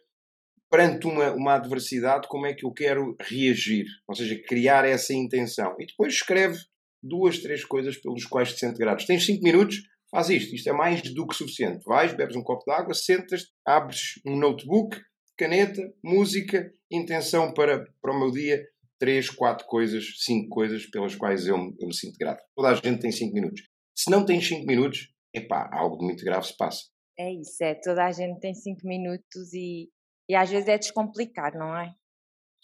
perante 0.70 1.06
uma, 1.06 1.32
uma 1.32 1.54
adversidade, 1.56 2.26
como 2.28 2.46
é 2.46 2.54
que 2.54 2.64
eu 2.64 2.72
quero 2.72 3.14
reagir? 3.20 3.84
Ou 4.08 4.14
seja, 4.14 4.42
criar 4.48 4.86
essa 4.86 5.12
intenção. 5.12 5.76
E 5.78 5.84
depois 5.84 6.14
escreve 6.14 6.58
duas, 7.02 7.40
três 7.40 7.62
coisas 7.62 7.98
pelos 7.98 8.24
quais 8.24 8.54
te 8.54 8.60
sentes 8.60 8.78
grato. 8.78 9.06
Tens 9.06 9.26
cinco 9.26 9.42
minutos, 9.42 9.82
faz 10.10 10.30
isto. 10.30 10.54
Isto 10.54 10.70
é 10.70 10.72
mais 10.72 11.02
do 11.12 11.26
que 11.26 11.36
suficiente. 11.36 11.84
Vais, 11.84 12.14
bebes 12.14 12.36
um 12.36 12.42
copo 12.42 12.64
de 12.64 12.72
água, 12.72 12.94
sentas, 12.94 13.48
abres 13.66 14.14
um 14.26 14.38
notebook, 14.38 14.98
caneta, 15.42 15.82
música, 16.04 16.72
intenção 16.88 17.52
para, 17.52 17.84
para 18.00 18.14
o 18.14 18.18
meu 18.18 18.30
dia 18.30 18.64
três, 18.96 19.28
quatro 19.28 19.66
coisas, 19.66 20.04
cinco 20.20 20.48
coisas 20.50 20.86
pelas 20.86 21.16
quais 21.16 21.48
eu, 21.48 21.56
eu 21.56 21.88
me 21.88 21.92
sinto 21.92 22.16
grato. 22.16 22.40
Toda 22.54 22.68
a 22.68 22.74
gente 22.74 23.00
tem 23.00 23.10
cinco 23.10 23.34
minutos. 23.34 23.60
Se 23.98 24.08
não 24.08 24.24
tem 24.24 24.40
cinco 24.40 24.64
minutos, 24.64 25.12
epá, 25.34 25.68
algo 25.72 25.98
de 25.98 26.04
muito 26.04 26.24
grave 26.24 26.46
se 26.46 26.56
passa. 26.56 26.84
É 27.18 27.28
isso, 27.32 27.56
é. 27.60 27.74
Toda 27.74 28.04
a 28.04 28.12
gente 28.12 28.38
tem 28.38 28.54
cinco 28.54 28.86
minutos 28.86 29.52
e, 29.52 29.90
e 30.30 30.36
às 30.36 30.48
vezes 30.48 30.68
é 30.68 30.78
descomplicar, 30.78 31.52
não 31.58 31.76
é? 31.76 31.92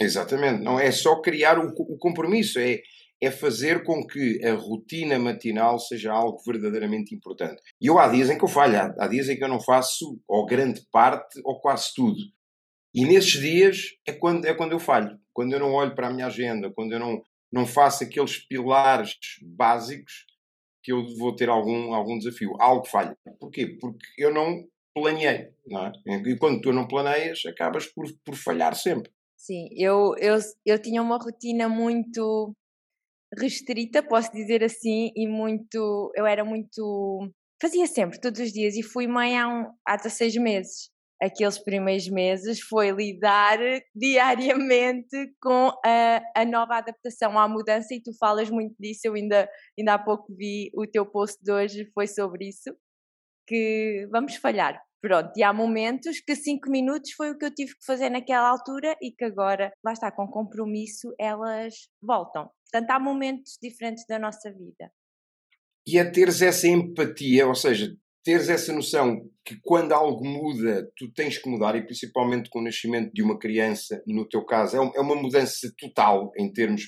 Exatamente. 0.00 0.62
Não 0.62 0.78
é 0.78 0.92
só 0.92 1.20
criar 1.20 1.58
o, 1.58 1.72
o 1.76 1.98
compromisso, 1.98 2.60
é, 2.60 2.78
é 3.20 3.30
fazer 3.32 3.82
com 3.82 4.06
que 4.06 4.40
a 4.44 4.54
rotina 4.54 5.18
matinal 5.18 5.80
seja 5.80 6.12
algo 6.12 6.38
verdadeiramente 6.46 7.12
importante. 7.12 7.60
E 7.80 7.88
eu 7.88 7.98
há 7.98 8.06
dias 8.06 8.30
em 8.30 8.38
que 8.38 8.44
eu 8.44 8.48
falho, 8.48 8.78
há, 8.78 8.94
há 8.96 9.08
dias 9.08 9.28
em 9.28 9.36
que 9.36 9.42
eu 9.42 9.48
não 9.48 9.60
faço 9.60 10.20
ou 10.28 10.46
grande 10.46 10.80
parte 10.92 11.40
ou 11.44 11.60
quase 11.60 11.92
tudo. 11.92 12.37
E 12.94 13.04
nesses 13.04 13.40
dias 13.40 13.96
é 14.06 14.12
quando, 14.12 14.46
é 14.46 14.54
quando 14.54 14.72
eu 14.72 14.80
falho, 14.80 15.18
quando 15.32 15.52
eu 15.52 15.60
não 15.60 15.72
olho 15.72 15.94
para 15.94 16.08
a 16.08 16.12
minha 16.12 16.26
agenda, 16.26 16.72
quando 16.72 16.92
eu 16.92 16.98
não, 16.98 17.22
não 17.52 17.66
faço 17.66 18.04
aqueles 18.04 18.38
pilares 18.38 19.16
básicos 19.42 20.26
que 20.82 20.92
eu 20.92 21.04
vou 21.18 21.34
ter 21.34 21.48
algum, 21.48 21.92
algum 21.92 22.16
desafio. 22.18 22.54
Algo 22.58 22.86
falha. 22.86 23.16
Porquê? 23.38 23.76
Porque 23.80 24.06
eu 24.16 24.32
não 24.32 24.64
planeei. 24.94 25.50
Não 25.66 25.86
é? 25.86 25.92
E 26.26 26.36
quando 26.38 26.60
tu 26.60 26.72
não 26.72 26.88
planeias, 26.88 27.44
acabas 27.46 27.86
por, 27.86 28.06
por 28.24 28.34
falhar 28.34 28.74
sempre. 28.74 29.12
Sim, 29.36 29.68
eu, 29.76 30.14
eu, 30.18 30.36
eu 30.64 30.80
tinha 30.80 31.00
uma 31.02 31.18
rotina 31.18 31.68
muito 31.68 32.52
restrita, 33.38 34.02
posso 34.02 34.32
dizer 34.32 34.64
assim, 34.64 35.12
e 35.14 35.28
muito. 35.28 36.10
Eu 36.16 36.26
era 36.26 36.44
muito. 36.44 37.30
Fazia 37.60 37.86
sempre, 37.86 38.20
todos 38.20 38.40
os 38.40 38.52
dias, 38.52 38.74
e 38.76 38.82
fui 38.82 39.06
mãe 39.06 39.38
há, 39.38 39.48
um, 39.48 39.70
há 39.86 39.96
16 39.96 40.36
meses 40.36 40.90
aqueles 41.20 41.58
primeiros 41.58 42.08
meses 42.08 42.60
foi 42.60 42.90
lidar 42.90 43.58
diariamente 43.94 45.34
com 45.40 45.72
a, 45.84 46.22
a, 46.34 46.44
nova 46.44 46.76
adaptação 46.76 47.38
à 47.38 47.48
mudança 47.48 47.94
e 47.94 48.02
tu 48.02 48.12
falas 48.18 48.48
muito 48.50 48.74
disso, 48.78 49.00
eu 49.04 49.14
ainda, 49.14 49.48
ainda 49.78 49.94
há 49.94 49.98
pouco 49.98 50.32
vi 50.34 50.70
o 50.74 50.86
teu 50.86 51.04
post 51.04 51.42
de 51.42 51.52
hoje, 51.52 51.90
foi 51.92 52.06
sobre 52.06 52.48
isso, 52.48 52.74
que 53.46 54.06
vamos 54.10 54.36
falhar. 54.36 54.80
Pronto, 55.00 55.30
e 55.36 55.44
há 55.44 55.52
momentos 55.52 56.18
que 56.20 56.34
cinco 56.34 56.68
minutos 56.68 57.12
foi 57.12 57.30
o 57.30 57.38
que 57.38 57.44
eu 57.44 57.54
tive 57.54 57.72
que 57.72 57.84
fazer 57.86 58.10
naquela 58.10 58.48
altura 58.48 58.96
e 59.00 59.12
que 59.12 59.24
agora, 59.24 59.72
lá 59.84 59.92
está, 59.92 60.10
com 60.10 60.26
compromisso, 60.26 61.14
elas 61.20 61.88
voltam. 62.02 62.50
Portanto, 62.64 62.90
há 62.90 62.98
momentos 62.98 63.56
diferentes 63.62 64.04
da 64.08 64.18
nossa 64.18 64.52
vida. 64.52 64.90
E 65.86 65.98
a 66.00 66.10
teres 66.10 66.42
essa 66.42 66.66
empatia, 66.66 67.46
ou 67.46 67.54
seja, 67.54 67.96
teres 68.28 68.50
essa 68.50 68.74
noção 68.74 69.22
que 69.42 69.58
quando 69.62 69.92
algo 69.92 70.22
muda, 70.22 70.86
tu 70.94 71.10
tens 71.14 71.38
que 71.38 71.48
mudar, 71.48 71.74
e 71.76 71.86
principalmente 71.86 72.50
com 72.50 72.58
o 72.58 72.62
nascimento 72.62 73.10
de 73.10 73.22
uma 73.22 73.38
criança, 73.38 74.02
no 74.06 74.28
teu 74.28 74.44
caso, 74.44 74.76
é, 74.76 74.98
é 74.98 75.00
uma 75.00 75.14
mudança 75.14 75.72
total 75.78 76.30
em 76.36 76.52
termos 76.52 76.82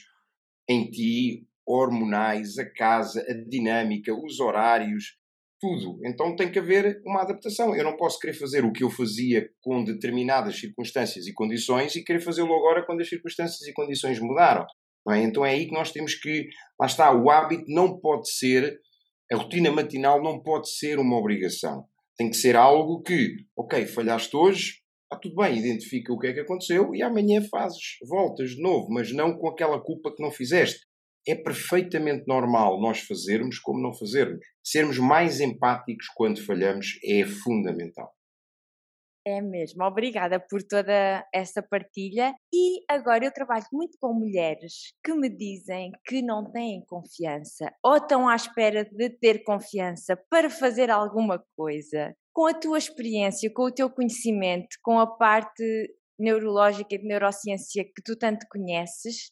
em 0.69 0.91
ti, 0.91 1.47
hormonais, 1.67 2.59
a 2.59 2.71
casa, 2.71 3.25
a 3.27 3.33
dinâmica, 3.49 4.13
os 4.15 4.39
horários, 4.39 5.17
tudo. 5.59 5.99
Então 6.05 6.37
tem 6.37 6.53
que 6.53 6.59
haver 6.59 7.01
uma 7.07 7.23
adaptação. 7.23 7.75
Eu 7.75 7.85
não 7.85 7.97
posso 7.97 8.19
querer 8.19 8.35
fazer 8.35 8.63
o 8.63 8.73
que 8.73 8.85
eu 8.85 8.91
fazia 8.91 9.49
com 9.63 9.83
determinadas 9.83 10.61
circunstâncias 10.61 11.27
e 11.27 11.33
condições 11.33 11.97
e 11.97 12.05
querer 12.05 12.21
fazê-lo 12.21 12.53
agora 12.55 12.85
quando 12.85 13.01
as 13.01 13.09
circunstâncias 13.09 13.67
e 13.67 13.73
condições 13.73 14.21
mudaram. 14.21 14.67
É? 15.09 15.23
Então 15.23 15.43
é 15.47 15.53
aí 15.53 15.65
que 15.65 15.73
nós 15.73 15.91
temos 15.91 16.15
que. 16.15 16.51
Lá 16.79 16.85
está, 16.85 17.11
o 17.11 17.31
hábito 17.31 17.65
não 17.69 17.99
pode 17.99 18.31
ser 18.31 18.79
a 19.33 19.37
rotina 19.37 19.71
matinal 19.71 20.23
não 20.23 20.43
pode 20.43 20.71
ser 20.71 20.99
uma 20.99 21.17
obrigação. 21.17 21.85
Tem 22.17 22.29
que 22.29 22.37
ser 22.37 22.57
algo 22.57 23.03
que, 23.03 23.37
ok, 23.57 23.87
falhaste 23.87 24.37
hoje, 24.37 24.81
Está 25.13 25.23
tudo 25.23 25.35
bem, 25.43 25.59
identifica 25.59 26.13
o 26.13 26.19
que 26.21 26.29
é 26.29 26.33
que 26.33 26.39
aconteceu 26.39 26.95
e 26.95 27.03
amanhã 27.03 27.43
fazes, 27.51 27.97
voltas 28.09 28.51
de 28.51 28.63
novo, 28.63 28.87
mas 28.91 29.13
não 29.13 29.37
com 29.37 29.49
aquela 29.49 29.83
culpa 29.83 30.15
que 30.15 30.23
não 30.23 30.31
fizeste. 30.31 30.87
É 31.27 31.35
perfeitamente 31.35 32.23
normal 32.29 32.81
nós 32.81 33.01
fazermos 33.01 33.59
como 33.59 33.83
não 33.83 33.93
fazermos. 33.93 34.39
Sermos 34.63 34.99
mais 34.99 35.41
empáticos 35.41 36.07
quando 36.15 36.41
falhamos 36.47 36.97
é 37.05 37.25
fundamental. 37.27 38.15
É 39.27 39.39
mesmo, 39.43 39.85
obrigada 39.85 40.41
por 40.41 40.62
toda 40.62 41.27
essa 41.33 41.62
partilha. 41.62 42.35
E 42.53 42.83
agora 42.89 43.25
eu 43.25 43.33
trabalho 43.33 43.67
muito 43.71 43.99
com 44.00 44.15
mulheres 44.15 44.95
que 45.05 45.12
me 45.12 45.29
dizem 45.29 45.93
que 46.07 46.23
não 46.23 46.50
têm 46.50 46.83
confiança 46.87 47.71
ou 47.85 47.97
estão 47.97 48.27
à 48.27 48.35
espera 48.35 48.83
de 48.85 49.11
ter 49.11 49.45
confiança 49.45 50.17
para 50.31 50.49
fazer 50.49 50.91
alguma 50.91 51.45
coisa. 51.55 52.15
Com 52.33 52.47
a 52.47 52.55
tua 52.55 52.79
experiência, 52.79 53.53
com 53.53 53.65
o 53.65 53.73
teu 53.73 53.91
conhecimento, 53.91 54.79
com 54.83 54.99
a 54.99 55.07
parte 55.07 55.95
neurológica 56.19 56.95
e 56.95 56.99
de 56.99 57.07
neurociência 57.07 57.85
que 57.85 58.03
tu 58.03 58.17
tanto 58.17 58.47
conheces, 58.50 59.31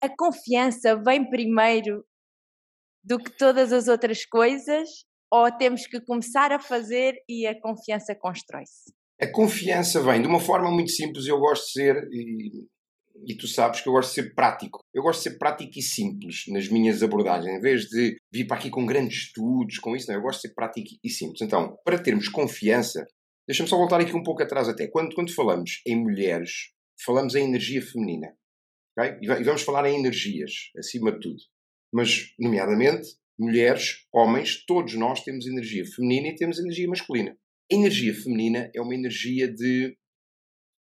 a 0.00 0.08
confiança 0.08 0.94
vem 0.94 1.28
primeiro 1.28 2.04
do 3.02 3.18
que 3.18 3.36
todas 3.36 3.72
as 3.72 3.88
outras 3.88 4.24
coisas 4.24 4.88
ou 5.30 5.50
temos 5.52 5.86
que 5.86 6.00
começar 6.00 6.52
a 6.52 6.58
fazer 6.58 7.14
e 7.28 7.46
a 7.46 7.58
confiança 7.60 8.14
constrói-se? 8.14 8.92
A 9.20 9.26
confiança 9.26 10.00
vem 10.02 10.22
de 10.22 10.28
uma 10.28 10.40
forma 10.40 10.70
muito 10.70 10.90
simples. 10.90 11.26
Eu 11.26 11.38
gosto 11.38 11.66
de 11.66 11.72
ser, 11.72 12.08
e, 12.12 12.66
e, 13.26 13.36
tu 13.36 13.48
sabes 13.48 13.80
que 13.80 13.88
eu 13.88 13.92
gosto 13.92 14.10
de 14.10 14.14
ser 14.14 14.34
prático. 14.34 14.78
Eu 14.94 15.02
gosto 15.02 15.22
de 15.22 15.30
ser 15.30 15.38
prático 15.38 15.72
e 15.76 15.82
simples 15.82 16.44
nas 16.48 16.68
minhas 16.68 17.02
abordagens. 17.02 17.52
Em 17.52 17.60
vez 17.60 17.82
de 17.86 18.16
vir 18.32 18.46
para 18.46 18.56
aqui 18.56 18.70
com 18.70 18.86
grandes 18.86 19.24
estudos, 19.24 19.78
com 19.78 19.96
isso, 19.96 20.08
não. 20.08 20.16
Eu 20.16 20.22
gosto 20.22 20.42
de 20.42 20.48
ser 20.48 20.54
prático 20.54 20.88
e 21.02 21.10
simples. 21.10 21.42
Então, 21.42 21.76
para 21.84 21.98
termos 21.98 22.28
confiança, 22.28 23.04
deixa-me 23.46 23.68
só 23.68 23.76
voltar 23.76 24.00
aqui 24.00 24.14
um 24.14 24.22
pouco 24.22 24.42
atrás 24.42 24.68
até. 24.68 24.86
Quando, 24.86 25.14
quando 25.14 25.34
falamos 25.34 25.82
em 25.84 25.96
mulheres, 25.96 26.70
falamos 27.04 27.34
em 27.34 27.44
energia 27.44 27.82
feminina. 27.82 28.28
Okay? 28.96 29.18
E 29.20 29.44
vamos 29.44 29.62
falar 29.62 29.88
em 29.88 29.98
energias, 29.98 30.52
acima 30.78 31.10
de 31.10 31.20
tudo. 31.20 31.42
Mas, 31.92 32.34
nomeadamente, 32.38 33.08
mulheres, 33.38 34.06
homens, 34.12 34.64
todos 34.66 34.94
nós 34.94 35.22
temos 35.22 35.46
energia 35.46 35.84
feminina 35.84 36.28
e 36.28 36.34
temos 36.34 36.58
energia 36.58 36.88
masculina. 36.88 37.36
A 37.70 37.74
energia 37.74 38.14
feminina 38.14 38.70
é 38.74 38.80
uma 38.80 38.94
energia 38.94 39.46
de 39.52 39.96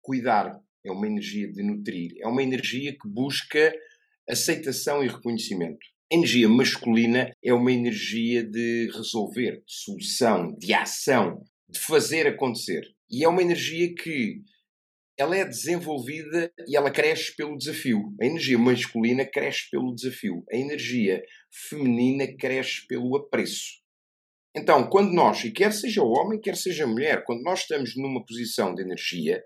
cuidar, 0.03 0.59
é 0.85 0.91
uma 0.91 1.07
energia 1.07 1.51
de 1.51 1.63
nutrir, 1.63 2.13
é 2.21 2.27
uma 2.27 2.43
energia 2.43 2.93
que 2.93 3.09
busca 3.09 3.73
aceitação 4.29 5.05
e 5.05 5.09
reconhecimento. 5.09 5.79
A 6.13 6.17
energia 6.17 6.49
masculina 6.49 7.31
é 7.45 7.53
uma 7.53 7.71
energia 7.71 8.43
de 8.43 8.91
resolver, 8.93 9.63
de 9.65 9.73
solução, 9.73 10.57
de 10.59 10.75
ação, 10.75 11.45
de 11.69 11.79
fazer 11.79 12.27
acontecer. 12.27 12.83
E 13.11 13.23
é 13.25 13.29
uma 13.29 13.43
energia 13.43 13.95
que 13.95 14.41
ela 15.21 15.37
é 15.37 15.45
desenvolvida 15.45 16.51
e 16.67 16.75
ela 16.75 16.91
cresce 16.91 17.37
pelo 17.37 17.55
desafio. 17.55 18.15
A 18.19 18.25
energia 18.25 18.59
masculina 18.59 19.23
cresce 19.23 19.69
pelo 19.71 19.95
desafio. 19.95 20.43
A 20.51 20.57
energia 20.57 21.23
feminina 21.69 22.27
cresce 22.39 22.87
pelo 22.87 23.15
apreço. 23.15 23.81
Então, 24.57 24.89
quando 24.89 25.13
nós, 25.13 25.45
e 25.45 25.53
quer 25.53 25.75
seja 25.75 26.03
homem, 26.03 26.41
quer 26.41 26.57
seja 26.57 26.87
mulher, 26.87 27.23
quando 27.25 27.43
nós 27.43 27.61
estamos 27.61 27.95
numa 27.97 28.25
posição 28.25 28.75
de 28.75 28.83
energia, 28.83 29.45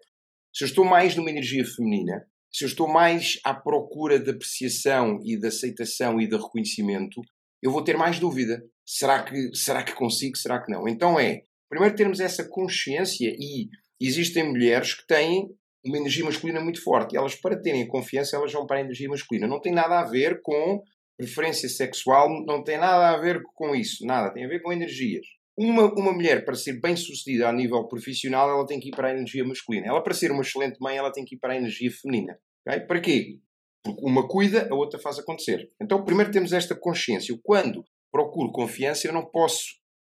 se 0.54 0.62
eu 0.62 0.68
estou 0.68 0.84
mais 0.84 1.16
numa 1.16 1.28
energia 1.28 1.64
feminina, 1.64 2.24
se 2.52 2.62
eu 2.62 2.68
estou 2.68 2.87
mais 2.87 3.40
à 3.42 3.52
procura 3.52 4.20
de 4.20 4.30
apreciação 4.30 5.18
e 5.24 5.37
de 5.37 5.48
aceitação 5.48 6.20
e 6.20 6.28
de 6.28 6.37
reconhecimento, 6.37 7.20
eu 7.60 7.72
vou 7.72 7.82
ter 7.82 7.96
mais 7.96 8.20
dúvida. 8.20 8.62
Será 8.87 9.24
que, 9.24 9.52
será 9.54 9.82
que 9.82 9.92
consigo? 9.92 10.37
Será 10.37 10.62
que 10.62 10.70
não? 10.70 10.87
Então 10.87 11.18
é, 11.18 11.42
primeiro 11.68 11.96
termos 11.96 12.20
essa 12.20 12.48
consciência 12.48 13.34
e 13.37 13.68
existem 14.00 14.44
mulheres 14.44 14.94
que 14.94 15.04
têm 15.06 15.48
uma 15.85 15.99
energia 15.99 16.25
masculina 16.25 16.61
muito 16.61 16.83
forte. 16.83 17.14
E 17.14 17.16
elas, 17.16 17.35
para 17.35 17.61
terem 17.61 17.87
confiança, 17.87 18.37
elas 18.37 18.53
vão 18.53 18.66
para 18.66 18.79
a 18.79 18.81
energia 18.81 19.09
masculina. 19.09 19.47
Não 19.47 19.61
tem 19.61 19.73
nada 19.73 20.01
a 20.01 20.05
ver 20.05 20.40
com 20.42 20.83
preferência 21.16 21.68
sexual, 21.68 22.29
não 22.44 22.62
tem 22.62 22.79
nada 22.79 23.11
a 23.11 23.20
ver 23.20 23.42
com 23.55 23.75
isso. 23.75 24.05
Nada. 24.05 24.33
Tem 24.33 24.44
a 24.44 24.49
ver 24.49 24.61
com 24.62 24.73
energias. 24.73 25.27
Uma, 25.57 25.85
uma 25.94 26.12
mulher, 26.12 26.44
para 26.44 26.55
ser 26.55 26.81
bem 26.81 26.97
sucedida 26.97 27.49
a 27.49 27.53
nível 27.53 27.87
profissional, 27.87 28.51
ela 28.51 28.66
tem 28.66 28.81
que 28.81 28.88
ir 28.88 28.90
para 28.90 29.09
a 29.09 29.12
energia 29.12 29.44
masculina. 29.44 29.87
Ela, 29.87 30.03
para 30.03 30.14
ser 30.14 30.33
uma 30.33 30.42
excelente 30.42 30.79
mãe, 30.81 30.97
ela 30.97 31.12
tem 31.12 31.25
que 31.25 31.37
ir 31.37 31.38
para 31.38 31.53
a 31.53 31.57
energia 31.57 31.90
feminina. 31.90 32.37
Okay? 32.66 32.81
Para 32.81 33.01
quê? 33.01 33.38
Porque 33.85 34.01
uma 34.03 34.27
cuida, 34.27 34.66
a 34.70 34.75
outra 34.75 34.99
faz 34.99 35.18
acontecer. 35.18 35.70
Então, 35.81 36.05
primeiro 36.05 36.33
temos 36.33 36.53
esta 36.53 36.75
consciência. 36.75 37.38
Quando 37.42 37.85
procuro 38.11 38.51
confiança, 38.51 39.07
eu 39.07 39.12
não 39.12 39.25
posso 39.25 39.64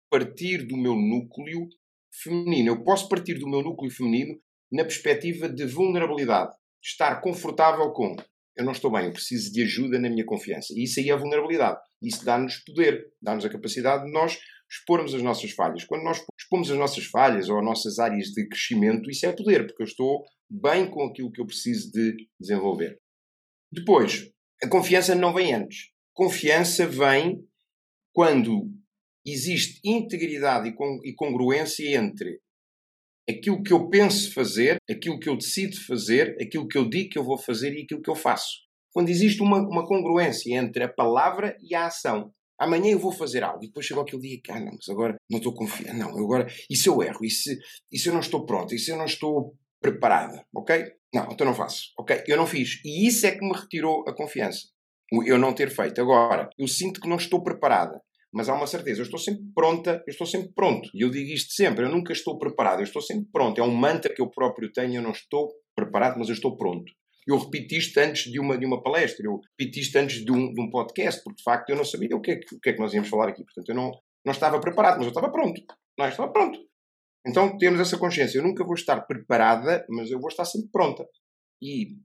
partir 0.10 0.66
do 0.66 0.78
meu 0.78 0.96
núcleo 0.96 1.68
feminino. 2.24 2.70
Eu 2.70 2.84
posso 2.84 3.10
partir 3.10 3.36
do 3.36 3.50
meu 3.50 3.62
núcleo 3.62 3.92
feminino 3.92 4.40
na 4.71 4.84
perspectiva 4.84 5.49
de 5.49 5.65
vulnerabilidade. 5.65 6.54
Estar 6.84 7.21
confortável 7.21 7.91
com 7.91 8.15
eu 8.56 8.63
não 8.63 8.71
estou 8.71 8.89
bem, 8.89 9.06
eu 9.06 9.12
preciso 9.12 9.51
de 9.51 9.63
ajuda 9.63 9.99
na 9.99 10.10
minha 10.10 10.25
confiança. 10.25 10.73
E 10.73 10.84
isso 10.84 10.99
aí 10.99 11.10
é 11.10 11.17
vulnerabilidade. 11.17 11.78
Isso 12.01 12.23
dá-nos 12.23 12.63
poder, 12.63 13.06
dá-nos 13.21 13.43
a 13.43 13.49
capacidade 13.49 14.06
de 14.06 14.12
nós 14.12 14.39
expormos 14.71 15.13
as 15.13 15.21
nossas 15.21 15.51
falhas. 15.51 15.84
Quando 15.84 16.04
nós 16.04 16.23
expomos 16.39 16.71
as 16.71 16.78
nossas 16.78 17.06
falhas 17.06 17.49
ou 17.49 17.60
as 17.60 17.65
nossas 17.65 17.99
áreas 17.99 18.28
de 18.28 18.47
crescimento, 18.47 19.10
isso 19.10 19.25
é 19.25 19.34
poder, 19.34 19.67
porque 19.67 19.84
eu 19.84 19.88
estou 19.88 20.23
bem 20.49 20.89
com 20.89 21.04
aquilo 21.04 21.32
que 21.32 21.41
eu 21.41 21.45
preciso 21.45 21.91
de 21.91 22.15
desenvolver. 22.39 22.97
Depois, 23.71 24.32
a 24.63 24.69
confiança 24.69 25.13
não 25.13 25.34
vem 25.34 25.54
antes. 25.54 25.89
Confiança 26.13 26.88
vem 26.88 27.45
quando 28.13 28.71
existe 29.25 29.82
integridade 29.84 30.73
e 31.04 31.13
congruência 31.13 31.97
entre 31.97 32.39
aquilo 33.30 33.62
que 33.64 33.74
eu 33.74 33.90
penso 33.90 34.34
fazer, 34.34 34.78
aquilo 34.90 35.20
que 35.20 35.30
eu 35.30 35.38
decido 35.38 35.76
fazer, 35.86 36.38
aquilo 36.42 36.68
que 36.68 36.78
eu 36.78 36.88
digo 36.88 37.10
que 37.10 37.18
eu 37.18 37.24
vou 37.24 37.38
fazer 37.38 37.74
e 37.74 37.84
aquilo 37.84 38.02
que 38.02 38.10
eu 38.10 38.16
faço. 38.16 38.66
Quando 38.92 39.10
existe 39.10 39.42
uma, 39.42 39.60
uma 39.60 39.86
congruência 39.86 40.56
entre 40.56 40.84
a 40.84 40.90
palavra 40.90 41.58
e 41.62 41.76
a 41.76 41.88
ação. 41.88 42.32
Amanhã 42.58 42.92
eu 42.92 43.00
vou 43.00 43.12
fazer 43.12 43.44
algo 43.44 43.64
e 43.64 43.68
depois 43.68 43.86
chega 43.86 44.00
aquele 44.00 44.22
dia 44.22 44.40
que, 44.42 44.52
ah, 44.52 44.60
não, 44.60 44.72
mas 44.72 44.88
agora 44.88 45.18
não 45.30 45.40
estou 45.40 45.54
confiante, 45.54 45.98
não, 45.98 46.10
agora, 46.18 46.48
e 46.70 46.76
se 46.76 46.88
eu 46.88 47.04
erro, 47.04 47.26
e 47.26 47.30
se, 47.30 47.58
e 47.92 48.00
se 48.00 48.08
eu 48.08 48.14
não 48.14 48.22
estou 48.22 48.46
pronto, 48.46 48.74
e 48.74 48.80
se 48.80 48.92
eu 48.92 48.98
não 48.98 49.04
estou 49.04 49.54
preparada, 49.82 50.46
ok? 50.56 50.94
Não, 51.14 51.30
então 51.32 51.46
não 51.46 51.54
faço, 51.54 51.92
ok? 52.00 52.24
Eu 52.26 52.38
não 52.38 52.48
fiz. 52.48 52.80
E 52.86 53.06
isso 53.08 53.26
é 53.28 53.32
que 53.32 53.46
me 53.46 53.54
retirou 53.54 54.08
a 54.08 54.16
confiança. 54.16 54.70
Eu 55.26 55.38
não 55.38 55.54
ter 55.54 55.70
feito. 55.70 56.02
Agora, 56.02 56.50
eu 56.58 56.68
sinto 56.68 57.00
que 57.00 57.08
não 57.08 57.18
estou 57.18 57.44
preparada 57.44 58.02
mas 58.36 58.50
há 58.50 58.54
uma 58.54 58.67
certeza, 58.67 59.00
eu 59.00 59.06
estou 59.06 59.17
sempre 59.17 59.45
pronta, 59.56 60.04
eu 60.06 60.12
estou 60.12 60.28
sempre 60.28 60.52
pronto. 60.54 60.89
E 60.93 61.06
eu 61.06 61.10
digo 61.10 61.32
isto 61.32 61.54
sempre, 61.54 61.86
eu 61.86 61.89
nunca 61.89 62.12
estou 62.12 62.38
preparado, 62.38 62.80
eu 62.80 62.84
estou 62.84 63.02
sempre 63.02 63.30
pronto. 63.32 63.62
É 63.62 63.63
um 63.63 63.74
mantra 63.74 64.13
que 64.13 64.21
eu 64.21 64.30
próprio 64.30 64.69
tenho, 64.74 64.95
eu 64.95 65.02
não 65.02 65.12
estou 65.12 65.48
preparado, 65.74 66.19
mas 66.19 66.28
eu 66.28 66.34
estou 66.34 66.58
pronto. 66.58 66.91
Eu 67.26 67.38
repito 67.38 67.76
isto 67.76 67.98
antes 67.98 68.30
de 68.30 68.38
uma, 68.38 68.58
de 68.58 68.65
uma 68.65 68.84
palestra, 68.84 69.26
eu 69.26 69.39
repito 69.39 69.80
isto 69.80 69.95
antes 69.95 70.26
de 70.26 70.30
um, 70.34 70.54
de 70.54 70.62
um 70.62 70.69
podcast, 70.69 71.24
porque 71.24 71.38
de 71.38 71.43
facto 71.43 71.69
eu 71.69 71.78
não 71.78 71.86
sabia 71.86 72.13
o 72.13 72.19
que, 72.19 72.32
é 72.32 72.36
que, 72.36 72.56
o 72.56 72.60
que 72.60 72.71
é 72.71 72.74
que 72.74 72.80
nós 72.80 72.93
íamos 72.93 73.08
falar 73.08 73.30
aqui. 73.30 73.41
Portanto, 73.41 73.69
eu 73.69 73.76
não, 73.76 73.89
não 74.26 74.34
estava 74.34 74.60
preparado, 74.60 74.98
mas 74.98 75.06
eu 75.06 75.12
estava 75.12 75.32
pronto. 75.32 75.62
Não, 75.98 76.06
estava 76.06 76.30
pronto. 76.30 76.60
Então 77.26 77.58
temos 77.58 77.80
essa 77.80 77.98
consciência. 77.98 78.38
Eu 78.38 78.43
nunca 78.43 78.65
vou 78.65 78.76
estar 78.76 79.00
preparada, 79.08 79.86
mas 79.89 80.12
eu 80.12 80.19
vou 80.19 80.28
estar 80.28 80.43
sempre 80.43 80.67
pronta. 80.74 81.08
E 81.63 81.95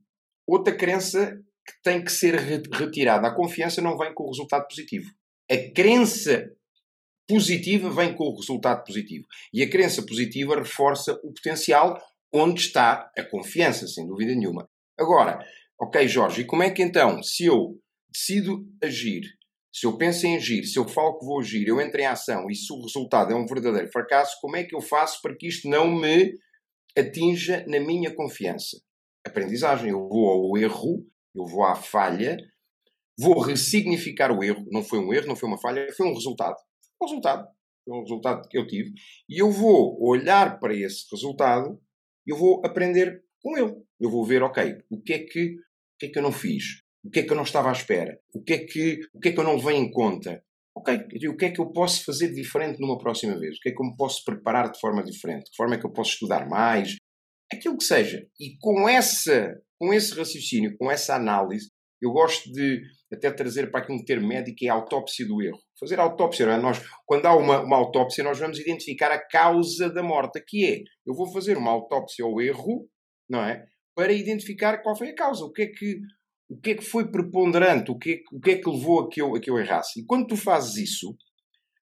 outra 0.47 0.73
crença 0.73 1.37
que 1.67 1.73
tem 1.83 2.01
que 2.01 2.11
ser 2.11 2.35
retirada. 2.35 3.27
A 3.27 3.35
confiança 3.35 3.81
não 3.81 3.97
vem 3.97 4.13
com 4.13 4.23
o 4.23 4.29
resultado 4.31 4.65
positivo 4.65 5.11
a 5.51 5.71
crença 5.73 6.49
positiva 7.27 7.89
vem 7.89 8.15
com 8.15 8.23
o 8.23 8.35
resultado 8.35 8.85
positivo. 8.85 9.25
E 9.53 9.61
a 9.61 9.69
crença 9.69 10.01
positiva 10.05 10.55
reforça 10.55 11.13
o 11.23 11.33
potencial 11.33 12.01
onde 12.33 12.61
está 12.61 13.11
a 13.17 13.23
confiança, 13.23 13.85
sem 13.87 14.07
dúvida 14.07 14.33
nenhuma. 14.33 14.69
Agora, 14.97 15.45
ok, 15.79 16.07
Jorge, 16.07 16.41
e 16.41 16.45
como 16.45 16.63
é 16.63 16.69
que 16.69 16.81
então, 16.81 17.21
se 17.21 17.45
eu 17.45 17.77
decido 18.09 18.65
agir, 18.81 19.23
se 19.73 19.85
eu 19.85 19.97
penso 19.97 20.25
em 20.25 20.37
agir, 20.37 20.65
se 20.65 20.77
eu 20.79 20.87
falo 20.87 21.17
que 21.17 21.25
vou 21.25 21.39
agir, 21.39 21.67
eu 21.67 21.81
entro 21.81 21.99
em 21.99 22.05
ação 22.05 22.49
e 22.49 22.55
se 22.55 22.71
o 22.71 22.81
resultado 22.81 23.33
é 23.33 23.35
um 23.35 23.45
verdadeiro 23.45 23.89
fracasso, 23.91 24.37
como 24.41 24.55
é 24.55 24.63
que 24.63 24.75
eu 24.75 24.81
faço 24.81 25.21
para 25.21 25.35
que 25.35 25.47
isto 25.47 25.69
não 25.69 25.89
me 25.89 26.33
atinja 26.97 27.65
na 27.67 27.79
minha 27.79 28.13
confiança? 28.13 28.81
Aprendizagem. 29.25 29.91
Eu 29.91 30.07
vou 30.07 30.29
ao 30.29 30.57
erro, 30.57 31.05
eu 31.35 31.45
vou 31.45 31.63
à 31.63 31.75
falha, 31.75 32.37
vou 33.19 33.39
ressignificar 33.39 34.31
o 34.31 34.43
erro. 34.43 34.65
Não 34.71 34.83
foi 34.83 34.99
um 34.99 35.13
erro, 35.13 35.27
não 35.27 35.35
foi 35.35 35.49
uma 35.49 35.57
falha, 35.57 35.87
foi 35.95 36.07
um 36.07 36.13
resultado. 36.13 36.55
Um 37.01 37.05
resultado. 37.05 37.47
Foi 37.85 37.97
um 37.97 38.01
resultado 38.01 38.47
que 38.47 38.57
eu 38.57 38.67
tive. 38.67 38.91
E 39.29 39.41
eu 39.41 39.51
vou 39.51 39.97
olhar 40.01 40.59
para 40.59 40.73
esse 40.73 41.05
resultado 41.11 41.79
e 42.27 42.31
eu 42.31 42.37
vou 42.37 42.61
aprender 42.65 43.23
com 43.41 43.57
ele. 43.57 43.75
Eu 43.99 44.09
vou 44.09 44.25
ver, 44.25 44.43
ok, 44.43 44.77
o 44.89 45.01
que 45.01 45.13
é 45.13 45.19
que, 45.19 45.55
o 45.55 45.97
que, 45.99 46.05
é 46.07 46.09
que 46.09 46.19
eu 46.19 46.23
não 46.23 46.31
fiz? 46.31 46.81
O 47.03 47.09
que 47.09 47.19
é 47.19 47.23
que 47.23 47.31
eu 47.31 47.35
não 47.35 47.43
estava 47.43 47.69
à 47.69 47.71
espera? 47.71 48.19
O 48.33 48.43
que 48.43 48.53
é 48.53 48.57
que, 48.59 48.99
o 49.13 49.19
que, 49.19 49.29
é 49.29 49.31
que 49.31 49.39
eu 49.39 49.43
não 49.43 49.55
levei 49.55 49.75
em 49.75 49.91
conta? 49.91 50.43
Ok, 50.75 50.95
o 51.27 51.35
que 51.35 51.45
é 51.45 51.51
que 51.51 51.59
eu 51.59 51.71
posso 51.71 52.05
fazer 52.05 52.33
diferente 52.33 52.79
numa 52.79 52.97
próxima 52.97 53.37
vez? 53.37 53.57
O 53.57 53.59
que 53.59 53.69
é 53.69 53.71
que 53.73 53.81
eu 53.81 53.87
me 53.87 53.95
posso 53.97 54.23
preparar 54.23 54.71
de 54.71 54.79
forma 54.79 55.03
diferente? 55.03 55.49
De 55.49 55.55
forma 55.55 55.75
é 55.75 55.79
que 55.79 55.85
eu 55.85 55.91
posso 55.91 56.11
estudar 56.11 56.47
mais? 56.47 56.95
Aquilo 57.51 57.77
que 57.77 57.83
seja. 57.83 58.25
E 58.39 58.57
com, 58.59 58.87
essa, 58.87 59.59
com 59.77 59.93
esse 59.93 60.13
raciocínio, 60.13 60.77
com 60.77 60.89
essa 60.89 61.15
análise, 61.15 61.69
eu 62.01 62.11
gosto 62.11 62.51
de 62.51 62.81
até 63.13 63.31
trazer 63.31 63.69
para 63.69 63.81
aqui 63.81 63.91
um 63.91 64.03
termo 64.03 64.27
médico, 64.27 64.57
que 64.57 64.67
é 64.67 64.69
a 64.69 64.73
autópsia 64.73 65.27
do 65.27 65.41
erro. 65.41 65.59
Fazer 65.79 65.99
autópsia, 65.99 66.45
é? 66.45 66.57
nós, 66.57 66.81
quando 67.05 67.25
há 67.25 67.35
uma, 67.35 67.61
uma 67.61 67.75
autópsia, 67.75 68.23
nós 68.23 68.39
vamos 68.39 68.59
identificar 68.59 69.11
a 69.11 69.19
causa 69.19 69.89
da 69.89 70.01
morte, 70.01 70.41
que 70.47 70.65
é, 70.65 70.79
eu 71.05 71.13
vou 71.13 71.31
fazer 71.31 71.57
uma 71.57 71.71
autópsia 71.71 72.23
ao 72.23 72.39
erro, 72.41 72.87
não 73.29 73.43
é? 73.43 73.65
Para 73.95 74.13
identificar 74.13 74.81
qual 74.81 74.97
foi 74.97 75.09
a 75.09 75.15
causa, 75.15 75.43
o 75.43 75.51
que 75.51 75.63
é 75.63 75.67
que, 75.67 75.99
o 76.49 76.57
que, 76.57 76.71
é 76.71 76.75
que 76.75 76.83
foi 76.83 77.11
preponderante, 77.11 77.91
o 77.91 77.97
que, 77.97 78.11
é, 78.11 78.17
o 78.31 78.39
que 78.39 78.51
é 78.51 78.57
que 78.57 78.69
levou 78.69 79.01
a 79.01 79.09
que, 79.09 79.21
eu, 79.21 79.35
a 79.35 79.39
que 79.39 79.49
eu 79.49 79.59
errasse. 79.59 79.99
E 79.99 80.05
quando 80.05 80.27
tu 80.27 80.37
fazes 80.37 80.77
isso, 80.77 81.15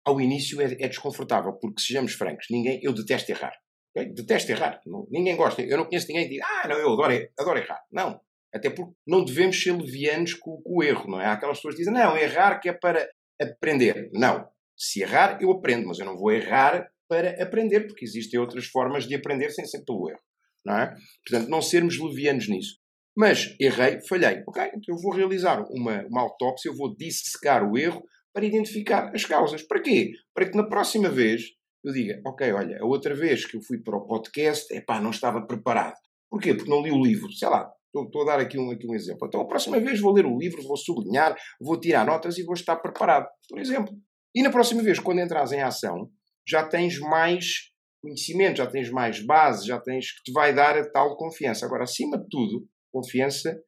ao 0.05 0.21
início 0.21 0.61
é, 0.61 0.67
é 0.79 0.89
desconfortável, 0.89 1.53
porque 1.55 1.81
sejamos 1.81 2.13
francos, 2.13 2.47
ninguém, 2.51 2.79
eu 2.83 2.93
detesto 2.93 3.33
errar. 3.33 3.53
Okay? 3.91 4.13
Detesto 4.13 4.53
errar. 4.53 4.81
Não, 4.87 5.07
ninguém 5.11 5.37
gosta. 5.37 5.63
Eu 5.63 5.79
não 5.79 5.87
conheço 5.87 6.07
ninguém 6.09 6.25
que 6.25 6.35
diga, 6.35 6.47
ah, 6.47 6.69
não, 6.69 6.77
eu 6.77 6.93
adoro, 6.93 7.29
adoro 7.39 7.59
errar. 7.59 7.81
Não. 7.91 8.21
Até 8.57 8.71
porque 8.71 8.93
não 9.07 9.25
devemos 9.25 9.63
ser 9.63 9.73
levianos 9.73 10.35
com, 10.35 10.61
com, 10.63 10.79
o 10.79 10.83
erro, 10.83 11.11
não 11.11 11.21
é? 11.21 11.27
Há 11.27 11.33
aquelas 11.33 11.59
pessoas 11.59 11.75
que 11.75 11.83
dizem, 11.83 11.95
não, 11.95 12.17
errar 12.17 12.59
que 12.59 12.69
é 12.69 12.73
para 12.73 13.07
aprender. 13.41 14.09
Não. 14.13 14.49
Se 14.77 15.03
errar, 15.03 15.39
eu 15.41 15.51
aprendo, 15.51 15.87
mas 15.87 15.99
eu 15.99 16.07
não 16.07 16.17
vou 16.17 16.33
errar 16.33 16.89
para 17.09 17.43
aprender, 17.43 17.87
porque 17.87 18.05
existem 18.05 18.41
outras 18.41 18.67
formas 18.67 19.07
de 19.07 19.15
aprender 19.15 19.51
sem 19.51 19.65
ser 19.65 19.85
pelo 19.85 20.09
erro. 20.09 20.21
Não 20.65 20.79
é? 20.79 20.95
Portanto, 21.27 21.49
não 21.49 21.63
sermos 21.63 21.99
levianos 21.99 22.49
nisso. 22.49 22.79
Mas 23.17 23.55
errei, 23.61 23.99
falhei. 24.07 24.43
Ok, 24.47 24.63
então 24.63 24.95
eu 24.95 25.01
vou 25.01 25.13
realizar 25.13 25.65
uma, 25.71 26.05
uma 26.07 26.23
autópsia, 26.23 26.69
eu 26.69 26.77
vou 26.77 26.95
dissecar 26.97 27.65
o 27.65 27.79
erro 27.79 28.03
para 28.33 28.45
identificar 28.45 29.11
as 29.15 29.25
causas. 29.25 29.63
Para 29.63 29.81
quê? 29.81 30.11
Para 30.35 30.51
que 30.51 30.57
na 30.57 30.69
próxima 30.69 31.09
vez 31.09 31.43
eu 31.83 31.93
diga, 31.93 32.21
ok, 32.27 32.53
olha, 32.53 32.79
a 32.81 32.85
outra 32.85 33.15
vez 33.15 33.47
que 33.47 33.57
eu 33.57 33.63
fui 33.63 33.79
para 33.79 33.97
o 33.97 34.07
podcast, 34.07 34.75
epá, 34.75 35.01
não 35.01 35.11
estava 35.11 35.47
preparado. 35.47 35.95
Porquê? 36.29 36.53
Porque 36.53 36.69
não 36.69 36.83
li 36.83 36.91
o 36.91 37.03
livro. 37.03 37.31
Sei 37.33 37.49
lá, 37.49 37.71
estou, 38.05 38.23
a 38.23 38.25
dar 38.37 38.41
aqui 38.41 38.59
um, 38.59 38.71
aqui 38.71 38.87
um 38.87 38.95
exemplo. 38.95 39.27
Então 39.27 39.41
a 39.41 39.47
próxima 39.47 39.81
vez 39.81 40.01
vou 40.01 40.13
ler 40.13 40.27
o 40.27 40.39
livro, 40.39 40.63
vou 40.63 40.77
sublinhar, 40.77 41.37
vou 41.61 41.79
tirar 41.79 42.07
notas 42.07 42.39
e 42.39 42.45
vou 42.45 42.55
estar 42.55 42.77
preparado, 42.77 43.29
por 43.49 43.59
exemplo. 43.59 43.95
E 44.35 44.43
na 44.43 44.51
próxima 44.51 44.83
vez, 44.83 44.99
quando 44.99 45.21
entras 45.21 45.53
em 45.53 45.63
ação, 45.63 46.11
já 46.47 46.67
tens 46.67 46.99
mais 46.99 47.71
conhecimento, 48.03 48.59
já 48.59 48.67
tens 48.67 48.91
mais 48.91 49.25
base, 49.25 49.67
já 49.67 49.81
tens 49.81 50.13
que 50.13 50.25
te 50.25 50.33
vai 50.33 50.55
dar 50.55 50.77
a 50.77 50.91
tal 50.91 51.17
confiança. 51.17 51.67
Agora, 51.67 51.85
acima 51.85 52.19
de 52.19 52.27
tudo, 52.29 52.69
confiança 52.93 53.59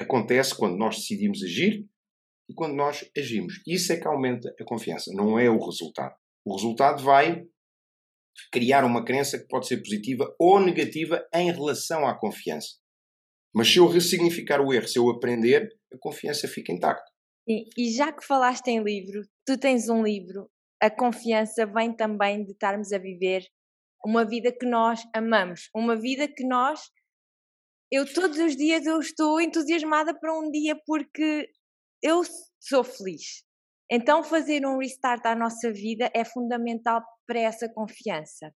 acontece 0.00 0.54
quando 0.54 0.76
nós 0.76 0.96
decidimos 0.96 1.42
agir 1.42 1.86
e 2.48 2.54
quando 2.54 2.74
nós 2.74 3.08
agimos. 3.16 3.54
Isso 3.66 3.92
é 3.92 3.96
que 3.96 4.06
aumenta 4.06 4.52
a 4.60 4.64
confiança, 4.64 5.10
não 5.14 5.38
é 5.38 5.48
o 5.48 5.64
resultado. 5.64 6.14
O 6.44 6.54
resultado 6.54 7.02
vai 7.02 7.44
criar 8.52 8.84
uma 8.84 9.04
crença 9.04 9.38
que 9.38 9.46
pode 9.46 9.66
ser 9.66 9.78
positiva 9.78 10.34
ou 10.38 10.60
negativa 10.60 11.24
em 11.32 11.50
relação 11.50 12.06
à 12.06 12.18
confiança. 12.18 12.83
Mas 13.54 13.68
se 13.68 13.78
eu 13.78 13.86
ressignificar 13.86 14.60
o 14.60 14.72
erro, 14.72 14.88
se 14.88 14.98
eu 14.98 15.08
aprender, 15.08 15.70
a 15.92 15.98
confiança 15.98 16.48
fica 16.48 16.72
intacta. 16.72 17.10
E, 17.46 17.68
e 17.76 17.92
já 17.92 18.12
que 18.12 18.24
falaste 18.24 18.68
em 18.68 18.82
livro, 18.82 19.22
tu 19.46 19.58
tens 19.58 19.88
um 19.88 20.02
livro, 20.02 20.50
a 20.82 20.90
confiança 20.90 21.66
vem 21.66 21.94
também 21.94 22.44
de 22.44 22.52
estarmos 22.52 22.92
a 22.92 22.98
viver 22.98 23.44
uma 24.04 24.24
vida 24.24 24.52
que 24.52 24.66
nós 24.66 25.00
amamos, 25.14 25.68
uma 25.74 25.96
vida 25.96 26.28
que 26.28 26.46
nós 26.46 26.80
eu 27.90 28.12
todos 28.12 28.38
os 28.38 28.56
dias 28.56 28.86
eu 28.86 28.98
estou 28.98 29.40
entusiasmada 29.40 30.18
para 30.18 30.36
um 30.36 30.50
dia 30.50 30.74
porque 30.84 31.48
eu 32.02 32.22
sou 32.60 32.82
feliz. 32.82 33.44
Então 33.90 34.24
fazer 34.24 34.66
um 34.66 34.78
restart 34.78 35.24
à 35.26 35.36
nossa 35.36 35.72
vida 35.72 36.10
é 36.14 36.24
fundamental 36.24 37.02
para 37.26 37.40
essa 37.40 37.68
confiança. 37.72 38.52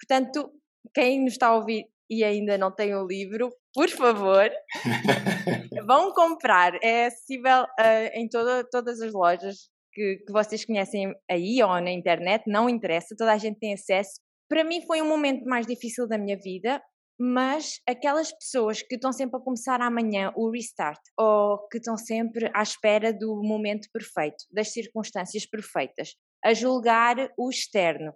Portanto, 0.00 0.52
quem 0.94 1.22
nos 1.22 1.34
está 1.34 1.48
a 1.48 1.56
ouvir 1.56 1.84
e 2.12 2.22
ainda 2.22 2.58
não 2.58 2.70
tem 2.70 2.94
o 2.94 3.06
livro, 3.06 3.50
por 3.72 3.88
favor, 3.88 4.50
vão 5.86 6.12
comprar. 6.12 6.74
É 6.82 7.06
acessível 7.06 7.62
uh, 7.62 8.10
em 8.12 8.28
toda, 8.28 8.68
todas 8.70 9.00
as 9.00 9.14
lojas 9.14 9.70
que, 9.94 10.18
que 10.26 10.30
vocês 10.30 10.62
conhecem 10.66 11.14
aí 11.30 11.62
ou 11.62 11.70
na 11.80 11.90
internet, 11.90 12.44
não 12.46 12.68
interessa, 12.68 13.16
toda 13.16 13.32
a 13.32 13.38
gente 13.38 13.58
tem 13.58 13.72
acesso. 13.72 14.20
Para 14.46 14.62
mim 14.62 14.82
foi 14.86 15.00
um 15.00 15.08
momento 15.08 15.46
mais 15.46 15.66
difícil 15.66 16.06
da 16.06 16.18
minha 16.18 16.36
vida, 16.36 16.82
mas 17.18 17.80
aquelas 17.88 18.30
pessoas 18.30 18.82
que 18.82 18.96
estão 18.96 19.10
sempre 19.10 19.38
a 19.38 19.42
começar 19.42 19.80
amanhã 19.80 20.30
o 20.36 20.50
restart 20.50 21.00
ou 21.18 21.66
que 21.68 21.78
estão 21.78 21.96
sempre 21.96 22.50
à 22.54 22.62
espera 22.62 23.10
do 23.10 23.40
momento 23.42 23.88
perfeito, 23.90 24.44
das 24.50 24.70
circunstâncias 24.70 25.46
perfeitas, 25.46 26.10
a 26.44 26.52
julgar 26.52 27.16
o 27.38 27.48
externo, 27.48 28.12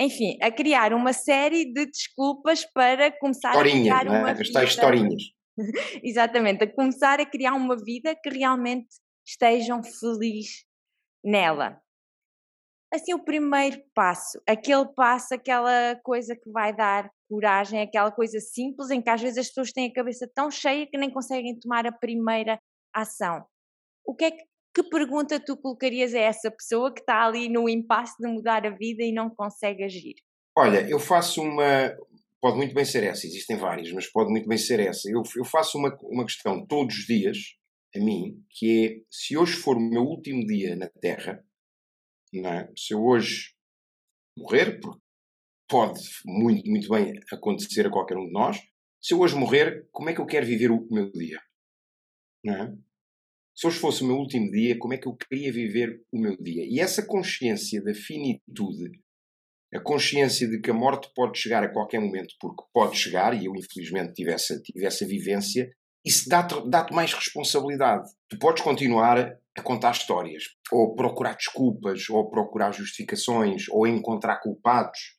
enfim, 0.00 0.38
a 0.40 0.50
criar 0.50 0.94
uma 0.94 1.12
série 1.12 1.66
de 1.66 1.84
desculpas 1.84 2.64
para 2.64 3.12
começar 3.18 3.50
Historinha, 3.50 3.94
a 3.94 3.98
criar 3.98 4.10
né? 4.10 4.18
uma 4.18 4.30
As 4.30 4.50
tais 4.50 4.70
historinhas. 4.70 5.22
Exatamente, 6.02 6.64
a 6.64 6.72
começar 6.72 7.20
a 7.20 7.26
criar 7.26 7.52
uma 7.52 7.76
vida 7.76 8.16
que 8.16 8.30
realmente 8.30 8.88
estejam 9.26 9.82
felizes 9.82 10.64
nela. 11.22 11.78
Assim, 12.92 13.12
o 13.14 13.22
primeiro 13.22 13.80
passo, 13.94 14.40
aquele 14.48 14.86
passo, 14.96 15.34
aquela 15.34 15.94
coisa 16.02 16.34
que 16.34 16.50
vai 16.50 16.74
dar 16.74 17.08
coragem, 17.28 17.82
aquela 17.82 18.10
coisa 18.10 18.40
simples 18.40 18.90
em 18.90 19.00
que 19.00 19.10
às 19.10 19.20
vezes 19.20 19.38
as 19.38 19.48
pessoas 19.48 19.70
têm 19.70 19.88
a 19.88 19.92
cabeça 19.92 20.28
tão 20.34 20.50
cheia 20.50 20.88
que 20.88 20.98
nem 20.98 21.10
conseguem 21.10 21.56
tomar 21.60 21.86
a 21.86 21.92
primeira 21.92 22.58
ação. 22.92 23.44
O 24.04 24.14
que 24.14 24.24
é 24.24 24.30
que 24.32 24.44
que 24.74 24.82
pergunta 24.84 25.40
tu 25.40 25.56
colocarias 25.56 26.14
a 26.14 26.20
essa 26.20 26.50
pessoa 26.50 26.92
que 26.92 27.00
está 27.00 27.24
ali 27.24 27.48
no 27.48 27.68
impasse 27.68 28.16
de 28.20 28.28
mudar 28.28 28.66
a 28.66 28.70
vida 28.70 29.02
e 29.02 29.12
não 29.12 29.28
consegue 29.28 29.82
agir? 29.82 30.14
Olha, 30.56 30.88
eu 30.88 30.98
faço 30.98 31.42
uma. 31.42 31.96
Pode 32.40 32.56
muito 32.56 32.74
bem 32.74 32.84
ser 32.84 33.04
essa, 33.04 33.26
existem 33.26 33.56
várias, 33.56 33.92
mas 33.92 34.10
pode 34.10 34.30
muito 34.30 34.48
bem 34.48 34.56
ser 34.56 34.80
essa. 34.80 35.10
Eu, 35.10 35.22
eu 35.36 35.44
faço 35.44 35.76
uma, 35.76 35.96
uma 36.02 36.24
questão 36.24 36.64
todos 36.66 36.96
os 36.96 37.04
dias, 37.04 37.36
a 37.94 37.98
mim, 37.98 38.42
que 38.50 38.86
é: 38.86 39.02
se 39.10 39.36
hoje 39.36 39.54
for 39.54 39.76
o 39.76 39.80
meu 39.80 40.02
último 40.02 40.46
dia 40.46 40.74
na 40.76 40.88
Terra, 40.88 41.44
é? 42.34 42.68
se 42.76 42.94
eu 42.94 43.02
hoje 43.02 43.54
morrer, 44.38 44.80
porque 44.80 45.00
pode 45.68 46.00
muito, 46.24 46.68
muito 46.68 46.88
bem 46.88 47.12
acontecer 47.32 47.86
a 47.86 47.90
qualquer 47.90 48.16
um 48.16 48.26
de 48.26 48.32
nós, 48.32 48.58
se 49.00 49.14
eu 49.14 49.20
hoje 49.20 49.36
morrer, 49.36 49.88
como 49.92 50.10
é 50.10 50.14
que 50.14 50.20
eu 50.20 50.26
quero 50.26 50.46
viver 50.46 50.70
o 50.70 50.86
meu 50.90 51.10
dia? 51.12 51.40
Não 52.44 52.54
é? 52.54 52.76
Se 53.60 53.66
hoje 53.66 53.78
fosse 53.78 54.02
o 54.02 54.06
meu 54.06 54.16
último 54.16 54.50
dia, 54.50 54.78
como 54.78 54.94
é 54.94 54.96
que 54.96 55.06
eu 55.06 55.14
queria 55.14 55.52
viver 55.52 56.02
o 56.10 56.18
meu 56.18 56.34
dia? 56.34 56.64
E 56.64 56.80
essa 56.80 57.04
consciência 57.04 57.84
da 57.84 57.92
finitude, 57.92 58.98
a 59.74 59.78
consciência 59.78 60.48
de 60.48 60.62
que 60.62 60.70
a 60.70 60.74
morte 60.74 61.12
pode 61.14 61.38
chegar 61.38 61.62
a 61.62 61.70
qualquer 61.70 62.00
momento, 62.00 62.34
porque 62.40 62.64
pode 62.72 62.96
chegar, 62.96 63.34
e 63.34 63.44
eu 63.44 63.54
infelizmente 63.54 64.14
tive 64.14 64.32
essa, 64.32 64.58
tive 64.62 64.86
essa 64.86 65.06
vivência, 65.06 65.70
isso 66.02 66.26
dá-te 66.26 66.54
dá 66.70 66.86
mais 66.90 67.12
responsabilidade. 67.12 68.08
Tu 68.30 68.38
podes 68.38 68.62
continuar 68.62 69.38
a 69.54 69.62
contar 69.62 69.90
histórias, 69.90 70.44
ou 70.72 70.94
procurar 70.94 71.36
desculpas, 71.36 72.08
ou 72.08 72.30
procurar 72.30 72.72
justificações, 72.72 73.68
ou 73.68 73.86
encontrar 73.86 74.40
culpados. 74.40 75.18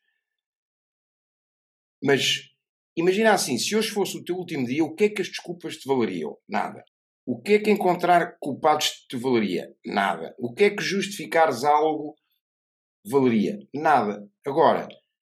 Mas 2.04 2.50
imagina 2.98 3.34
assim: 3.34 3.60
se 3.60 3.76
hoje 3.76 3.92
fosse 3.92 4.18
o 4.18 4.24
teu 4.24 4.36
último 4.36 4.66
dia, 4.66 4.84
o 4.84 4.96
que 4.96 5.04
é 5.04 5.10
que 5.10 5.22
as 5.22 5.28
desculpas 5.28 5.78
te 5.78 5.88
valeriam? 5.88 6.36
Nada. 6.50 6.84
O 7.32 7.42
que 7.42 7.54
é 7.54 7.60
que 7.60 7.72
encontrar 7.72 8.38
culpados 8.42 9.06
te 9.10 9.16
valeria? 9.16 9.74
Nada. 9.86 10.36
O 10.38 10.54
que 10.54 10.66
é 10.66 10.70
que 10.70 10.84
justificares 10.84 11.64
algo 11.64 12.14
valeria? 13.06 13.58
Nada. 13.74 14.30
Agora, 14.46 14.90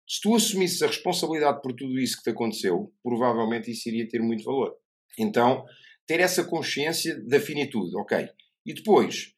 se 0.07 0.21
tu 0.21 0.33
assumisses 0.33 0.81
a 0.81 0.87
responsabilidade 0.87 1.61
por 1.61 1.73
tudo 1.73 1.99
isso 1.99 2.15
que 2.15 2.23
te 2.23 2.29
aconteceu, 2.29 2.89
provavelmente 3.03 3.69
isso 3.69 3.89
iria 3.89 4.07
ter 4.07 4.21
muito 4.21 4.45
valor. 4.45 4.73
Então, 5.19 5.65
ter 6.07 6.21
essa 6.21 6.41
consciência 6.45 7.21
da 7.27 7.37
finitude, 7.37 7.93
ok? 7.97 8.29
E 8.65 8.73
depois, 8.73 9.33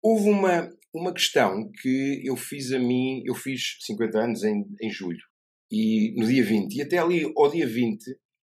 houve 0.00 0.30
uma, 0.30 0.70
uma 0.94 1.12
questão 1.12 1.68
que 1.82 2.22
eu 2.24 2.36
fiz 2.36 2.70
a 2.70 2.78
mim, 2.78 3.20
eu 3.26 3.34
fiz 3.34 3.78
50 3.80 4.16
anos 4.16 4.44
em, 4.44 4.64
em 4.80 4.90
julho, 4.90 5.26
e 5.72 6.14
no 6.16 6.24
dia 6.24 6.44
20, 6.44 6.72
e 6.76 6.82
até 6.82 6.98
ali 6.98 7.24
ao 7.36 7.50
dia 7.50 7.66
20, 7.66 7.98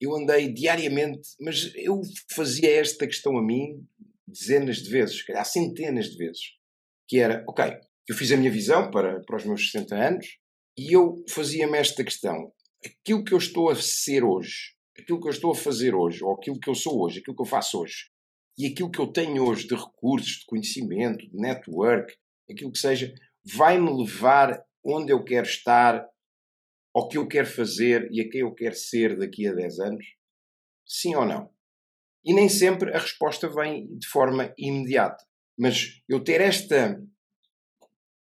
eu 0.01 0.15
andei 0.15 0.53
diariamente, 0.53 1.29
mas 1.41 1.73
eu 1.75 2.01
fazia 2.35 2.71
esta 2.81 3.07
questão 3.07 3.37
a 3.37 3.43
mim 3.43 3.85
dezenas 4.27 4.77
de 4.77 4.91
vezes, 4.91 5.23
calhar 5.23 5.45
centenas 5.45 6.11
de 6.11 6.19
vezes, 6.19 6.43
que 7.09 7.19
era, 7.19 7.45
ok, 7.49 7.65
eu 8.09 8.15
fiz 8.15 8.31
a 8.33 8.37
minha 8.37 8.51
visão 8.51 8.91
para, 8.91 9.21
para 9.23 9.37
os 9.37 9.45
meus 9.45 9.71
60 9.71 9.95
anos 9.95 10.27
e 10.77 10.93
eu 10.93 11.25
fazia-me 11.29 11.79
esta 11.79 12.05
questão, 12.05 12.53
aquilo 12.85 13.25
que 13.25 13.33
eu 13.33 13.39
estou 13.39 13.71
a 13.71 13.75
ser 13.75 14.23
hoje, 14.23 14.75
aquilo 14.99 15.21
que 15.21 15.27
eu 15.27 15.33
estou 15.33 15.53
a 15.53 15.55
fazer 15.55 15.95
hoje, 15.95 16.23
ou 16.23 16.35
aquilo 16.35 16.61
que 16.61 16.69
eu 16.69 16.75
sou 16.75 17.03
hoje, 17.03 17.21
aquilo 17.21 17.37
que 17.37 17.43
eu 17.43 17.47
faço 17.47 17.81
hoje, 17.81 18.11
e 18.59 18.67
aquilo 18.67 18.91
que 18.91 18.99
eu 18.99 19.07
tenho 19.07 19.45
hoje 19.45 19.67
de 19.67 19.75
recursos, 19.75 20.41
de 20.41 20.47
conhecimento, 20.47 21.29
de 21.29 21.37
network, 21.37 22.15
aquilo 22.51 22.73
que 22.73 22.79
seja, 22.79 23.13
vai-me 23.45 23.91
levar 23.91 24.63
onde 24.85 25.13
eu 25.13 25.23
quero 25.23 25.47
estar 25.47 26.05
ao 26.99 27.09
que 27.09 27.17
eu 27.17 27.29
quero 27.29 27.47
fazer 27.47 28.09
e 28.11 28.21
a 28.21 28.29
quem 28.29 28.41
eu 28.41 28.53
quero 28.53 28.75
ser 28.75 29.17
daqui 29.17 29.47
a 29.47 29.55
10 29.55 29.79
anos? 29.79 30.05
Sim 30.85 31.15
ou 31.15 31.25
não? 31.25 31.49
E 32.25 32.35
nem 32.35 32.49
sempre 32.49 32.93
a 32.93 32.99
resposta 32.99 33.49
vem 33.49 33.87
de 33.97 34.09
forma 34.09 34.53
imediata. 34.59 35.25
Mas 35.57 36.03
eu 36.09 36.23
ter 36.23 36.41
esta, 36.41 37.01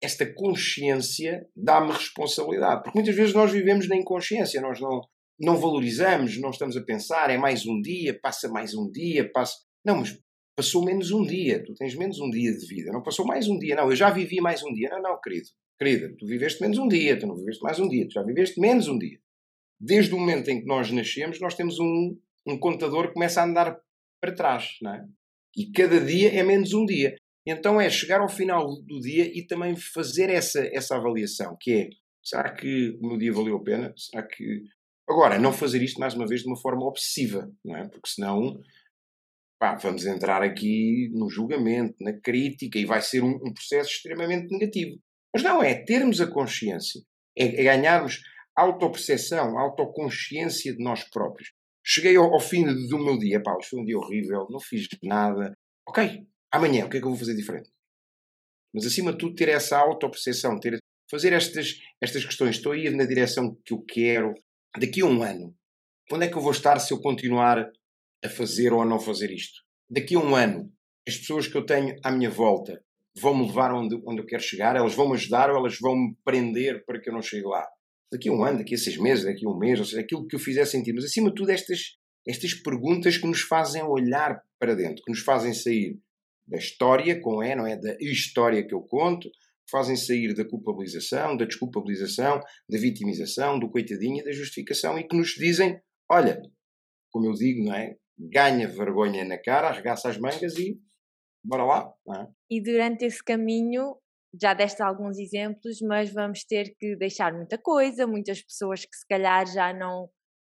esta 0.02 0.32
consciência 0.32 1.46
dá-me 1.54 1.92
responsabilidade. 1.92 2.82
Porque 2.82 2.98
muitas 2.98 3.14
vezes 3.14 3.34
nós 3.34 3.52
vivemos 3.52 3.86
na 3.86 3.96
inconsciência, 3.96 4.62
nós 4.62 4.80
não, 4.80 5.02
não 5.38 5.58
valorizamos, 5.58 6.40
não 6.40 6.50
estamos 6.50 6.76
a 6.76 6.82
pensar, 6.82 7.28
é 7.28 7.36
mais 7.36 7.66
um 7.66 7.78
dia, 7.82 8.18
passa 8.18 8.48
mais 8.48 8.74
um 8.74 8.90
dia, 8.90 9.30
passa. 9.30 9.58
Não, 9.84 9.96
mas 9.96 10.18
passou 10.56 10.82
menos 10.82 11.10
um 11.10 11.22
dia, 11.22 11.62
tu 11.62 11.74
tens 11.74 11.94
menos 11.94 12.18
um 12.18 12.30
dia 12.30 12.56
de 12.56 12.66
vida, 12.66 12.90
não 12.92 13.02
passou 13.02 13.26
mais 13.26 13.46
um 13.46 13.58
dia, 13.58 13.74
não, 13.74 13.90
eu 13.90 13.96
já 13.96 14.08
vivi 14.08 14.40
mais 14.40 14.62
um 14.62 14.72
dia. 14.72 14.88
Não, 14.88 15.02
não, 15.02 15.20
querido, 15.20 15.48
querida, 15.78 16.14
tu 16.18 16.26
viveste 16.26 16.62
menos 16.62 16.78
um 16.78 16.88
dia, 16.88 17.18
tu 17.18 17.26
não 17.26 17.36
viveste 17.36 17.62
mais 17.62 17.78
um 17.78 17.88
dia, 17.88 18.06
tu 18.06 18.12
já 18.12 18.22
viveste 18.22 18.60
menos 18.60 18.88
um 18.88 18.98
dia. 18.98 19.18
Desde 19.80 20.14
o 20.14 20.18
momento 20.18 20.48
em 20.48 20.60
que 20.60 20.66
nós 20.66 20.90
nascemos, 20.90 21.40
nós 21.40 21.54
temos 21.54 21.78
um, 21.78 22.16
um 22.46 22.58
contador 22.58 23.08
que 23.08 23.14
começa 23.14 23.40
a 23.40 23.44
andar 23.44 23.78
para 24.20 24.34
trás, 24.34 24.76
não 24.80 24.94
é? 24.94 25.04
E 25.56 25.70
cada 25.70 26.00
dia 26.00 26.32
é 26.32 26.42
menos 26.42 26.72
um 26.72 26.84
dia. 26.84 27.16
Então 27.46 27.80
é 27.80 27.90
chegar 27.90 28.20
ao 28.20 28.28
final 28.28 28.66
do 28.82 29.00
dia 29.00 29.30
e 29.36 29.46
também 29.46 29.76
fazer 29.76 30.30
essa, 30.30 30.60
essa 30.72 30.96
avaliação, 30.96 31.56
que 31.60 31.72
é, 31.72 31.88
será 32.22 32.52
que 32.52 32.96
o 33.00 33.06
meu 33.06 33.18
dia 33.18 33.32
valeu 33.32 33.56
a 33.56 33.62
pena? 33.62 33.92
Será 33.96 34.22
que... 34.26 34.62
Agora, 35.06 35.38
não 35.38 35.52
fazer 35.52 35.82
isto, 35.82 36.00
mais 36.00 36.14
uma 36.14 36.26
vez, 36.26 36.40
de 36.40 36.48
uma 36.48 36.56
forma 36.56 36.86
obsessiva, 36.86 37.50
não 37.62 37.76
é? 37.76 37.86
Porque 37.86 38.08
senão 38.08 38.58
pá, 39.58 39.76
vamos 39.76 40.04
entrar 40.04 40.42
aqui 40.42 41.10
no 41.14 41.30
julgamento, 41.30 41.94
na 42.00 42.12
crítica, 42.12 42.78
e 42.78 42.84
vai 42.84 43.00
ser 43.00 43.22
um, 43.22 43.34
um 43.36 43.52
processo 43.52 43.90
extremamente 43.90 44.50
negativo. 44.50 44.98
Mas 45.34 45.42
não 45.42 45.60
é 45.60 45.74
termos 45.74 46.20
a 46.20 46.30
consciência, 46.30 47.02
é, 47.36 47.48
ganharmos 47.64 48.20
autoperceção, 48.56 49.58
autoconsciência 49.58 50.72
de 50.72 50.82
nós 50.82 51.02
próprios. 51.10 51.50
Cheguei 51.84 52.16
ao, 52.16 52.32
ao 52.32 52.40
fim 52.40 52.64
do 52.64 52.98
meu 52.98 53.18
dia, 53.18 53.42
pá, 53.42 53.52
foi 53.68 53.80
um 53.80 53.84
dia 53.84 53.98
horrível, 53.98 54.46
não 54.48 54.60
fiz 54.60 54.86
nada. 55.02 55.52
Ok, 55.88 56.24
amanhã, 56.52 56.86
o 56.86 56.88
que 56.88 56.98
é 56.98 57.00
que 57.00 57.06
eu 57.06 57.10
vou 57.10 57.18
fazer 57.18 57.34
diferente? 57.34 57.68
Mas 58.72 58.86
acima 58.86 59.12
de 59.12 59.18
tudo, 59.18 59.34
ter 59.34 59.48
essa 59.48 59.76
autoperceção, 59.76 60.58
ter, 60.58 60.78
fazer 61.10 61.32
estas, 61.32 61.74
estas 62.00 62.24
questões. 62.24 62.56
Estou 62.56 62.72
a 62.72 62.78
ir 62.78 62.90
na 62.92 63.04
direção 63.04 63.56
que 63.64 63.74
eu 63.74 63.82
quero. 63.82 64.34
Daqui 64.78 65.02
a 65.02 65.06
um 65.06 65.22
ano, 65.22 65.54
onde 66.12 66.26
é 66.26 66.28
que 66.28 66.36
eu 66.36 66.42
vou 66.42 66.52
estar 66.52 66.78
se 66.78 66.92
eu 66.92 67.00
continuar 67.00 67.70
a 68.24 68.28
fazer 68.28 68.72
ou 68.72 68.80
a 68.80 68.86
não 68.86 68.98
fazer 68.98 69.30
isto? 69.30 69.62
Daqui 69.90 70.14
a 70.14 70.18
um 70.18 70.34
ano, 70.34 70.72
as 71.06 71.16
pessoas 71.16 71.46
que 71.46 71.56
eu 71.56 71.66
tenho 71.66 71.94
à 72.02 72.10
minha 72.10 72.30
volta 72.30 72.82
vão 73.16 73.36
me 73.36 73.46
levar 73.46 73.72
onde, 73.72 74.00
onde 74.06 74.20
eu 74.20 74.26
quero 74.26 74.42
chegar? 74.42 74.76
Elas 74.76 74.94
vão 74.94 75.08
me 75.08 75.14
ajudar 75.14 75.50
ou 75.50 75.56
elas 75.56 75.78
vão 75.78 75.96
me 75.96 76.16
prender 76.24 76.84
para 76.84 77.00
que 77.00 77.08
eu 77.08 77.12
não 77.12 77.22
chegue 77.22 77.46
lá? 77.46 77.66
Daqui 78.12 78.28
a 78.28 78.32
um 78.32 78.44
ano, 78.44 78.58
daqui 78.58 78.74
a 78.74 78.78
seis 78.78 78.96
meses, 78.96 79.24
daqui 79.24 79.46
a 79.46 79.50
um 79.50 79.58
mês, 79.58 79.78
ou 79.78 79.84
seja, 79.84 80.00
aquilo 80.00 80.26
que 80.26 80.36
eu 80.36 80.40
fizer 80.40 80.64
sentir. 80.64 80.92
Mas 80.92 81.04
acima 81.04 81.30
de 81.30 81.36
tudo, 81.36 81.50
estas, 81.50 81.96
estas 82.26 82.54
perguntas 82.54 83.16
que 83.16 83.26
nos 83.26 83.40
fazem 83.40 83.82
olhar 83.82 84.40
para 84.58 84.74
dentro, 84.74 85.02
que 85.04 85.10
nos 85.10 85.20
fazem 85.20 85.52
sair 85.52 85.98
da 86.46 86.58
história, 86.58 87.20
com 87.20 87.42
E, 87.42 87.54
não 87.54 87.66
é? 87.66 87.76
Da 87.76 87.96
história 88.00 88.66
que 88.66 88.74
eu 88.74 88.80
conto, 88.82 89.30
fazem 89.70 89.96
sair 89.96 90.34
da 90.34 90.44
culpabilização, 90.44 91.36
da 91.36 91.44
desculpabilização, 91.44 92.40
da 92.68 92.78
vitimização, 92.78 93.58
do 93.58 93.70
coitadinho 93.70 94.24
da 94.24 94.32
justificação 94.32 94.98
e 94.98 95.04
que 95.04 95.16
nos 95.16 95.30
dizem: 95.30 95.80
olha, 96.10 96.40
como 97.10 97.26
eu 97.26 97.32
digo, 97.32 97.64
não 97.64 97.74
é? 97.74 97.96
Ganha 98.16 98.68
vergonha 98.68 99.24
na 99.24 99.38
cara, 99.38 99.68
arregaça 99.68 100.08
as 100.08 100.18
mangas 100.18 100.56
e 100.56 100.78
bora 101.44 101.64
lá. 101.64 101.94
É? 102.16 102.26
E 102.50 102.62
durante 102.62 103.04
esse 103.04 103.22
caminho, 103.22 103.96
já 104.40 104.54
deste 104.54 104.82
alguns 104.82 105.18
exemplos, 105.18 105.78
mas 105.82 106.12
vamos 106.12 106.44
ter 106.44 106.74
que 106.78 106.96
deixar 106.96 107.32
muita 107.32 107.58
coisa, 107.58 108.06
muitas 108.06 108.42
pessoas 108.42 108.84
que 108.84 108.96
se 108.96 109.06
calhar 109.06 109.46
já 109.46 109.72
não 109.72 110.08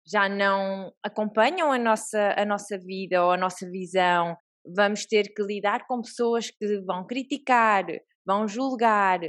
já 0.10 0.30
não 0.30 0.93
acompanham 1.04 1.69
a 1.69 1.78
nossa, 1.78 2.34
a 2.38 2.45
nossa 2.45 2.78
vida 2.78 3.21
ou 3.26 3.32
a 3.32 3.38
nossa 3.38 3.69
visão. 3.69 4.38
Vamos 4.65 5.06
ter 5.06 5.34
que 5.34 5.43
lidar 5.43 5.86
com 5.86 6.02
pessoas 6.02 6.50
que 6.50 6.80
vão 6.80 7.06
criticar, 7.06 7.86
vão 8.26 8.47
julgar. 8.47 9.19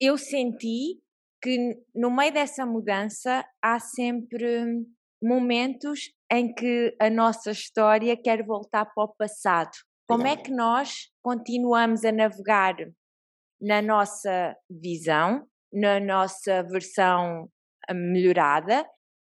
Eu 0.00 0.16
senti 0.16 1.00
que 1.42 1.76
no 1.92 2.08
meio 2.08 2.32
dessa 2.32 2.64
mudança 2.64 3.44
há 3.60 3.80
sempre 3.80 4.64
momentos 5.20 6.12
em 6.30 6.54
que 6.54 6.94
a 7.00 7.10
nossa 7.10 7.50
história 7.50 8.16
quer 8.16 8.44
voltar 8.44 8.84
para 8.84 9.04
o 9.04 9.14
passado. 9.16 9.72
Como 10.08 10.26
é 10.26 10.36
que 10.36 10.50
nós 10.50 11.10
continuamos 11.22 12.02
a 12.02 12.10
navegar 12.10 12.74
na 13.60 13.82
nossa 13.82 14.56
visão, 14.70 15.46
na 15.70 16.00
nossa 16.00 16.62
versão 16.62 17.46
ah, 17.86 17.92
melhorada, 17.92 18.88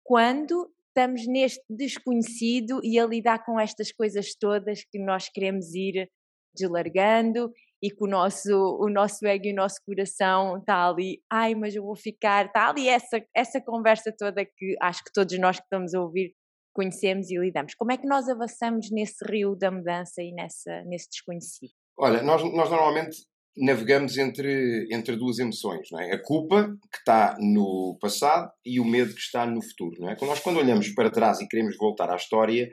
quando 0.03 0.73
estamos 0.89 1.27
neste 1.27 1.63
desconhecido 1.69 2.81
e 2.83 2.99
a 2.99 3.05
lidar 3.05 3.45
com 3.45 3.61
estas 3.61 3.93
coisas 3.93 4.35
todas 4.35 4.83
que 4.91 4.99
nós 4.99 5.29
queremos 5.29 5.75
ir 5.75 6.09
deslargando 6.57 7.53
e 7.83 7.91
que 7.91 8.05
o 8.05 8.07
nosso, 8.07 8.79
o 8.81 8.89
nosso 8.89 9.27
ego 9.27 9.47
e 9.47 9.53
o 9.53 9.57
nosso 9.57 9.77
coração 9.85 10.57
está 10.57 10.89
ali, 10.89 11.21
ai, 11.31 11.55
mas 11.55 11.75
eu 11.75 11.83
vou 11.83 11.97
ficar, 11.97 12.47
está 12.47 12.71
ali 12.71 12.89
essa, 12.89 13.23
essa 13.37 13.61
conversa 13.61 14.11
toda 14.17 14.43
que 14.45 14.75
acho 14.81 15.05
que 15.05 15.13
todos 15.13 15.39
nós 15.39 15.59
que 15.59 15.65
estamos 15.65 15.93
a 15.93 16.01
ouvir 16.01 16.35
conhecemos 16.73 17.31
e 17.31 17.39
lidamos. 17.39 17.75
Como 17.75 17.93
é 17.93 17.97
que 17.97 18.07
nós 18.07 18.29
avançamos 18.29 18.91
nesse 18.91 19.25
rio 19.25 19.55
da 19.55 19.71
mudança 19.71 20.23
e 20.23 20.33
nessa, 20.33 20.83
nesse 20.85 21.09
desconhecido? 21.11 21.73
Olha, 21.99 22.23
nós, 22.23 22.43
nós 22.43 22.71
normalmente 22.71 23.17
navegamos 23.57 24.17
entre, 24.17 24.89
entre 24.91 25.17
duas 25.17 25.39
emoções, 25.39 25.89
não 25.91 26.01
é? 26.01 26.13
A 26.13 26.23
culpa 26.23 26.75
que 26.91 26.99
está 26.99 27.37
no 27.39 27.99
passado 28.01 28.51
e 28.65 28.81
o 28.81 28.85
medo 28.85 29.15
que 29.15 29.21
está 29.21 29.47
no 29.47 29.63
futuro, 29.63 30.01
não 30.01 30.11
é? 30.11 30.17
Quando 30.17 30.31
nós 30.31 30.41
quando 30.41 30.59
olhamos 30.59 30.89
para 30.95 31.11
trás 31.11 31.41
e 31.41 31.49
queremos 31.49 31.77
voltar 31.77 32.11
à 32.11 32.17
história, 32.17 32.71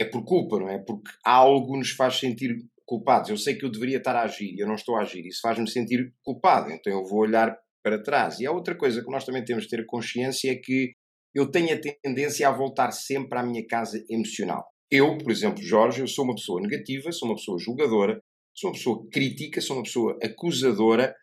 é 0.00 0.04
por 0.04 0.24
culpa, 0.24 0.58
não 0.58 0.68
é? 0.68 0.78
Porque 0.78 1.10
algo 1.24 1.76
nos 1.76 1.90
faz 1.90 2.18
sentir 2.18 2.56
culpados. 2.86 3.30
Eu 3.30 3.36
sei 3.36 3.56
que 3.56 3.64
eu 3.64 3.70
deveria 3.70 3.98
estar 3.98 4.16
a 4.16 4.22
agir 4.22 4.54
e 4.54 4.60
eu 4.60 4.66
não 4.66 4.74
estou 4.74 4.96
a 4.96 5.02
agir. 5.02 5.26
Isso 5.26 5.40
faz-me 5.42 5.68
sentir 5.68 6.12
culpado, 6.24 6.70
então 6.70 6.92
eu 6.92 7.04
vou 7.04 7.20
olhar 7.20 7.56
para 7.82 8.02
trás. 8.02 8.38
E 8.38 8.46
há 8.46 8.52
outra 8.52 8.76
coisa 8.76 9.02
que 9.02 9.10
nós 9.10 9.24
também 9.24 9.44
temos 9.44 9.64
de 9.64 9.70
ter 9.70 9.84
consciência 9.86 10.52
é 10.52 10.54
que 10.54 10.92
eu 11.34 11.50
tenho 11.50 11.74
a 11.74 11.80
tendência 12.02 12.48
a 12.48 12.52
voltar 12.52 12.90
sempre 12.92 13.38
à 13.38 13.42
minha 13.42 13.66
casa 13.66 14.02
emocional. 14.08 14.66
Eu, 14.90 15.16
por 15.18 15.30
exemplo, 15.30 15.62
Jorge, 15.62 16.00
eu 16.00 16.08
sou 16.08 16.24
uma 16.24 16.34
pessoa 16.34 16.60
negativa, 16.60 17.12
sou 17.12 17.28
uma 17.28 17.36
pessoa 17.36 17.58
julgadora, 17.58 18.20
sou 18.54 18.70
uma 18.70 18.76
pessoa 18.76 19.08
crítica, 19.12 19.60
sou 19.60 19.76
uma 19.76 19.84
pessoa 19.84 20.18
acusadora 20.22 21.14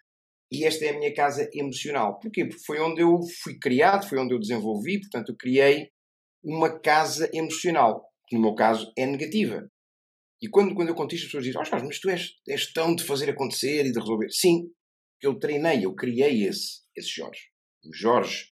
e 0.52 0.64
esta 0.64 0.86
é 0.86 0.90
a 0.90 0.98
minha 0.98 1.14
casa 1.14 1.50
emocional. 1.54 2.20
Porquê? 2.20 2.46
Porque 2.46 2.64
foi 2.66 2.80
onde 2.80 3.02
eu 3.02 3.20
fui 3.44 3.60
criado, 3.60 4.08
foi 4.08 4.18
onde 4.20 4.34
eu 4.34 4.40
desenvolvi, 4.40 5.02
portanto, 5.02 5.30
eu 5.30 5.36
criei 5.38 5.90
uma 6.42 6.80
casa 6.80 7.30
emocional, 7.34 8.06
que 8.28 8.36
no 8.36 8.42
meu 8.42 8.56
caso 8.56 8.92
é 8.98 9.06
negativa. 9.06 9.70
E 10.42 10.48
quando, 10.48 10.74
quando 10.74 10.90
eu 10.90 10.96
conto 10.96 11.16
isto, 11.16 11.26
as 11.26 11.28
pessoas 11.30 11.44
dizem: 11.44 11.60
oh, 11.60 11.66
Jorge, 11.66 11.86
mas 11.86 12.00
tu 12.00 12.10
és, 12.10 12.30
és 12.48 12.72
tão 12.72 12.96
de 12.96 13.04
fazer 13.04 13.30
acontecer 13.30 13.86
e 13.86 13.92
de 13.92 14.00
resolver. 14.00 14.30
Sim, 14.30 14.70
eu 15.22 15.38
treinei, 15.38 15.84
eu 15.84 15.94
criei 15.94 16.46
esse, 16.46 16.82
esse 16.96 17.10
Jorge. 17.10 17.42
O 17.84 17.94
Jorge 17.94 18.50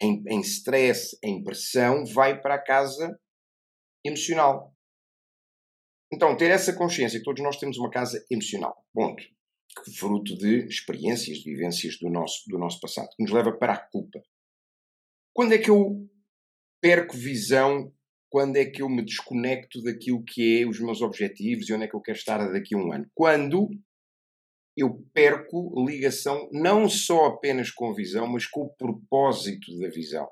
em, 0.00 0.40
stress, 0.40 1.18
em 1.22 1.42
pressão, 1.42 2.04
vai 2.06 2.40
para 2.40 2.54
a 2.54 2.62
casa 2.62 3.18
emocional. 4.04 4.74
Então, 6.12 6.36
ter 6.36 6.50
essa 6.50 6.72
consciência 6.72 7.18
que 7.18 7.24
todos 7.24 7.42
nós 7.42 7.58
temos 7.58 7.76
uma 7.76 7.90
casa 7.90 8.24
emocional, 8.30 8.84
ponto, 8.94 9.22
fruto 9.98 10.36
de 10.38 10.66
experiências, 10.66 11.38
de 11.38 11.50
vivências 11.50 11.98
do 11.98 12.08
nosso, 12.08 12.48
do 12.48 12.58
nosso 12.58 12.80
passado, 12.80 13.08
que 13.14 13.22
nos 13.22 13.32
leva 13.32 13.52
para 13.52 13.74
a 13.74 13.78
culpa. 13.90 14.22
Quando 15.34 15.52
é 15.52 15.58
que 15.58 15.70
eu 15.70 16.08
perco 16.80 17.16
visão? 17.16 17.92
Quando 18.30 18.56
é 18.56 18.64
que 18.64 18.82
eu 18.82 18.88
me 18.88 19.04
desconecto 19.04 19.82
daquilo 19.82 20.24
que 20.24 20.62
é 20.62 20.66
os 20.66 20.80
meus 20.80 21.00
objetivos 21.00 21.68
e 21.68 21.72
onde 21.72 21.84
é 21.84 21.88
que 21.88 21.94
eu 21.94 22.00
quero 22.00 22.18
estar 22.18 22.38
daqui 22.52 22.74
a 22.74 22.78
um 22.78 22.92
ano? 22.92 23.10
Quando 23.14 23.68
eu 24.78 25.02
perco 25.12 25.72
ligação 25.86 26.48
não 26.52 26.88
só 26.88 27.26
apenas 27.26 27.70
com 27.70 27.90
a 27.90 27.94
visão, 27.94 28.26
mas 28.26 28.46
com 28.46 28.62
o 28.62 28.74
propósito 28.74 29.76
da 29.78 29.88
visão. 29.88 30.28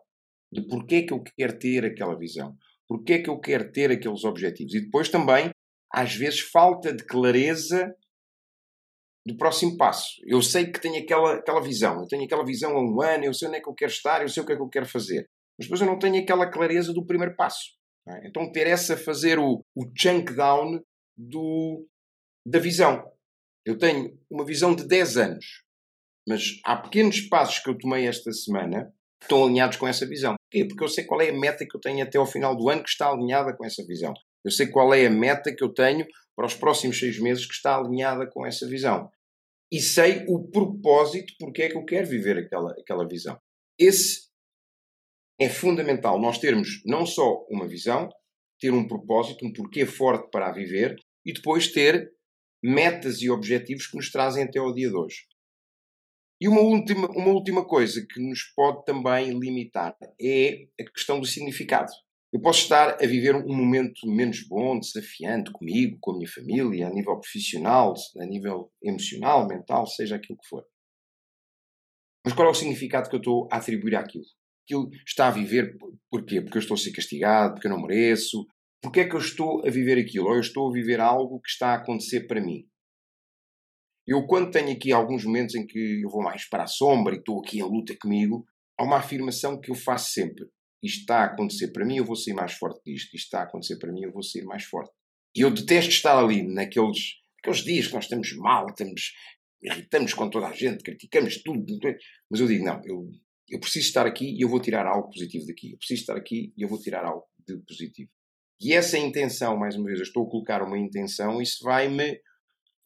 De 0.53 0.67
porquê 0.67 1.03
que 1.03 1.13
eu 1.13 1.23
quero 1.23 1.59
ter 1.59 1.85
aquela 1.85 2.17
visão, 2.17 2.57
porquê 2.89 3.19
que 3.19 3.29
eu 3.29 3.39
quero 3.41 3.71
ter 3.73 3.91
aqueles 3.91 4.25
objetivos. 4.25 4.75
E 4.75 4.81
depois 4.81 5.09
também, 5.09 5.51
às 5.93 6.15
vezes, 6.15 6.41
falta 6.41 6.95
de 6.95 7.05
clareza 7.05 7.93
do 9.27 9.37
próximo 9.37 9.77
passo. 9.77 10.23
Eu 10.25 10.41
sei 10.41 10.71
que 10.71 10.81
tenho 10.81 11.03
aquela, 11.03 11.35
aquela 11.35 11.61
visão, 11.61 12.01
eu 12.01 12.07
tenho 12.07 12.25
aquela 12.25 12.45
visão 12.45 12.77
há 12.77 12.81
um 12.81 13.03
ano, 13.03 13.25
eu 13.25 13.35
sei 13.35 13.49
onde 13.49 13.59
é 13.59 13.61
que 13.61 13.69
eu 13.69 13.75
quero 13.75 13.91
estar, 13.91 14.23
eu 14.23 14.29
sei 14.29 14.43
o 14.43 14.47
que 14.47 14.53
é 14.53 14.57
que 14.57 14.63
eu 14.63 14.69
quero 14.69 14.87
fazer. 14.87 15.27
Mas 15.59 15.67
depois 15.67 15.81
eu 15.81 15.87
não 15.87 15.99
tenho 15.99 16.23
aquela 16.23 16.49
clareza 16.49 16.93
do 16.93 17.05
primeiro 17.05 17.35
passo. 17.35 17.75
É? 18.09 18.29
Então 18.29 18.51
ter 18.53 18.69
essa, 18.69 18.97
fazer 18.97 19.39
o, 19.39 19.65
o 19.75 19.91
chunk 19.97 20.33
down 20.33 20.81
do, 21.17 21.85
da 22.47 22.61
visão. 22.61 23.05
Eu 23.67 23.77
tenho 23.77 24.17
uma 24.31 24.45
visão 24.45 24.77
de 24.77 24.87
10 24.87 25.17
anos, 25.17 25.45
mas 26.27 26.61
há 26.65 26.77
pequenos 26.77 27.21
passos 27.23 27.59
que 27.59 27.69
eu 27.69 27.77
tomei 27.77 28.07
esta 28.07 28.33
semana 28.33 28.95
que 29.19 29.25
estão 29.25 29.45
alinhados 29.45 29.77
com 29.77 29.89
essa 29.89 30.07
visão. 30.07 30.37
Porquê? 30.45 30.69
Porque 30.69 30.85
eu 30.85 30.89
sei 30.89 31.05
qual 31.05 31.21
é 31.21 31.31
a 31.31 31.37
meta 31.37 31.67
que 31.69 31.77
eu 31.77 31.81
tenho 31.81 32.05
até 32.05 32.17
ao 32.17 32.27
final 32.27 32.57
do 32.57 32.69
ano 32.71 32.85
que 32.85 32.91
está 32.91 33.11
alinhada 33.11 33.57
com 33.57 33.67
essa 33.67 33.85
visão. 33.85 34.15
Eu 34.45 34.53
sei 34.53 34.69
qual 34.69 34.95
é 34.95 35.07
a 35.07 35.11
meta 35.11 35.53
que 35.53 35.65
eu 35.65 35.75
tenho 35.75 36.07
para 36.37 36.47
os 36.47 36.55
próximos 36.55 36.97
seis 36.97 37.19
meses 37.19 37.45
que 37.45 37.55
está 37.55 37.77
alinhada 37.77 38.29
com 38.31 38.47
essa 38.47 38.69
visão. 38.69 39.11
E 39.73 39.81
sei 39.81 40.25
o 40.29 40.49
propósito 40.49 41.35
porque 41.41 41.63
é 41.63 41.69
que 41.69 41.77
eu 41.77 41.85
quero 41.85 42.07
viver 42.07 42.39
aquela, 42.39 42.71
aquela 42.73 43.09
visão. 43.09 43.37
Esse 43.77 44.29
é 45.41 45.49
fundamental, 45.49 46.21
nós 46.21 46.39
termos 46.39 46.83
não 46.87 47.05
só 47.05 47.45
uma 47.51 47.67
visão, 47.67 48.09
ter 48.61 48.73
um 48.73 48.87
propósito, 48.87 49.45
um 49.45 49.53
porquê 49.53 49.85
forte 49.85 50.31
para 50.31 50.49
a 50.49 50.53
viver 50.53 50.95
e 51.25 51.33
depois 51.33 51.73
ter 51.73 52.16
metas 52.63 53.21
e 53.23 53.31
objetivos 53.31 53.87
que 53.87 53.97
nos 53.97 54.11
trazem 54.11 54.45
até 54.45 54.59
ao 54.59 54.75
dia 54.75 54.89
de 54.89 54.97
hoje. 54.97 55.27
E 56.41 56.49
uma 56.49 56.61
última, 56.61 57.09
uma 57.09 57.31
última 57.31 57.65
coisa 57.65 58.07
que 58.07 58.21
nos 58.21 58.43
pode 58.55 58.85
também 58.85 59.39
limitar 59.39 59.97
é 60.21 60.67
a 60.79 60.85
questão 60.91 61.19
do 61.19 61.27
significado. 61.27 61.91
Eu 62.33 62.41
posso 62.41 62.61
estar 62.61 63.03
a 63.03 63.07
viver 63.07 63.35
um 63.35 63.57
momento 63.57 64.07
menos 64.07 64.47
bom, 64.47 64.79
desafiante 64.79 65.51
comigo, 65.51 65.97
com 66.01 66.11
a 66.11 66.17
minha 66.17 66.29
família, 66.29 66.89
a 66.89 66.91
nível 66.91 67.19
profissional, 67.19 67.95
a 68.21 68.27
nível 68.27 68.71
emocional, 68.83 69.47
mental, 69.47 69.87
seja 69.87 70.17
aquilo 70.17 70.39
que 70.39 70.49
for. 70.49 70.63
Mas 72.23 72.35
qual 72.35 72.49
é 72.49 72.51
o 72.51 72.55
significado 72.55 73.09
que 73.09 73.15
eu 73.15 73.21
estou 73.21 73.49
a 73.51 73.57
atribuir 73.57 73.95
àquilo? 73.95 74.25
Aquilo 74.65 74.91
está 75.07 75.29
a 75.29 75.31
viver 75.31 75.79
porquê? 76.11 76.43
Porque 76.43 76.59
eu 76.59 76.61
estou 76.61 76.75
a 76.75 76.79
ser 76.79 76.91
castigado, 76.91 77.55
porque 77.55 77.69
eu 77.69 77.71
não 77.71 77.81
mereço. 77.81 78.47
Porquê 78.83 79.01
é 79.01 79.09
que 79.09 79.15
eu 79.15 79.21
estou 79.21 79.67
a 79.67 79.71
viver 79.71 79.99
aquilo? 79.99 80.27
Ou 80.29 80.35
eu 80.35 80.41
estou 80.41 80.69
a 80.69 80.73
viver 80.73 81.01
algo 81.01 81.41
que 81.41 81.49
está 81.49 81.71
a 81.71 81.77
acontecer 81.77 82.27
para 82.27 82.41
mim? 82.41 82.69
Eu, 84.07 84.25
quando 84.27 84.53
tenho 84.53 84.71
aqui 84.71 84.93
alguns 84.93 85.25
momentos 85.25 85.55
em 85.55 85.67
que 85.67 86.03
eu 86.03 86.09
vou 86.09 86.23
mais 86.23 86.49
para 86.49 86.63
a 86.63 86.69
sombra 86.69 87.15
e 87.15 87.19
estou 87.19 87.41
aqui 87.41 87.59
em 87.59 87.63
luta 87.65 87.97
comigo, 88.01 88.47
há 88.79 88.85
uma 88.85 88.99
afirmação 88.99 89.61
que 89.61 89.71
eu 89.71 89.75
faço 89.75 90.13
sempre. 90.13 90.47
Isto 90.83 91.01
está 91.01 91.23
a 91.23 91.25
acontecer 91.25 91.73
para 91.73 91.85
mim, 91.85 91.97
eu 91.97 92.05
vou 92.05 92.15
sair 92.15 92.35
mais 92.35 92.53
forte 92.53 92.81
disto. 92.87 93.15
Isto 93.15 93.25
está 93.25 93.41
a 93.41 93.45
acontecer 93.45 93.77
para 93.79 93.93
mim, 93.93 94.03
eu 94.03 94.13
vou 94.13 94.23
sair 94.23 94.45
mais 94.45 94.65
forte. 94.65 94.93
E 95.35 95.41
eu 95.41 95.51
detesto 95.51 95.91
estar 95.91 96.17
ali 96.17 96.43
naqueles 96.43 97.17
aqueles 97.47 97.65
dias 97.65 97.87
que 97.87 97.95
nós 97.95 98.05
estamos 98.05 98.33
mal, 98.37 98.67
estamos, 98.67 99.13
irritamos 99.63 100.15
com 100.15 100.29
toda 100.29 100.49
a 100.49 100.53
gente, 100.53 100.83
criticamos 100.83 101.43
tudo. 101.43 101.65
Mas 102.31 102.41
eu 102.41 102.47
digo, 102.47 102.65
não, 102.65 102.81
eu, 102.85 103.11
eu 103.49 103.61
preciso 103.61 103.87
estar 103.87 104.07
aqui 104.07 104.37
e 104.37 104.43
eu 104.43 104.49
vou 104.49 104.61
tirar 104.61 104.87
algo 104.87 105.11
positivo 105.11 105.47
daqui. 105.47 105.73
Eu 105.73 105.79
preciso 105.79 106.01
estar 106.01 106.17
aqui 106.17 106.53
e 106.57 106.63
eu 106.63 106.69
vou 106.69 106.81
tirar 106.81 107.05
algo 107.05 107.25
de 107.47 107.57
positivo. 107.59 108.11
E 108.61 108.73
essa 108.73 108.99
intenção, 108.99 109.57
mais 109.57 109.77
uma 109.77 109.87
vez, 109.87 109.99
eu 109.99 110.05
estou 110.05 110.27
a 110.27 110.31
colocar 110.31 110.63
uma 110.63 110.79
intenção, 110.79 111.43
isso 111.43 111.63
vai-me 111.63 112.21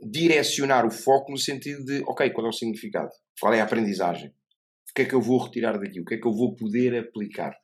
direcionar 0.01 0.87
o 0.87 0.91
foco 0.91 1.31
no 1.31 1.39
sentido 1.39 1.85
de, 1.85 2.03
ok, 2.07 2.31
qual 2.31 2.47
é 2.47 2.51
o 2.51 2.53
significado? 2.53 3.11
Qual 3.39 3.53
é 3.53 3.61
a 3.61 3.65
aprendizagem? 3.65 4.29
O 4.29 4.95
que 4.95 5.03
é 5.03 5.05
que 5.05 5.15
eu 5.15 5.21
vou 5.21 5.39
retirar 5.39 5.79
daqui? 5.79 6.01
O 6.01 6.05
que 6.05 6.15
é 6.15 6.19
que 6.19 6.27
eu 6.27 6.33
vou 6.33 6.57
poder 6.57 6.99
aplicar? 6.99 7.55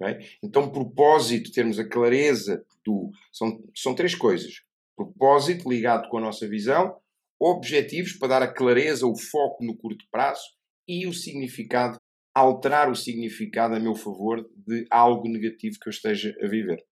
Okay? 0.00 0.26
Então, 0.42 0.70
propósito, 0.70 1.52
termos 1.52 1.78
a 1.78 1.88
clareza 1.88 2.64
do. 2.84 3.10
São, 3.32 3.62
são 3.74 3.94
três 3.94 4.14
coisas: 4.14 4.62
propósito 4.96 5.70
ligado 5.70 6.08
com 6.08 6.18
a 6.18 6.20
nossa 6.20 6.48
visão, 6.48 6.96
objetivos 7.40 8.14
para 8.14 8.28
dar 8.28 8.42
a 8.42 8.52
clareza, 8.52 9.06
o 9.06 9.16
foco 9.16 9.64
no 9.64 9.76
curto 9.76 10.04
prazo 10.10 10.42
e 10.88 11.06
o 11.06 11.12
significado, 11.12 11.98
alterar 12.34 12.90
o 12.90 12.96
significado 12.96 13.74
a 13.74 13.80
meu 13.80 13.94
favor 13.94 14.44
de 14.56 14.86
algo 14.90 15.28
negativo 15.28 15.78
que 15.80 15.88
eu 15.88 15.92
esteja 15.92 16.34
a 16.42 16.48
viver. 16.48 16.84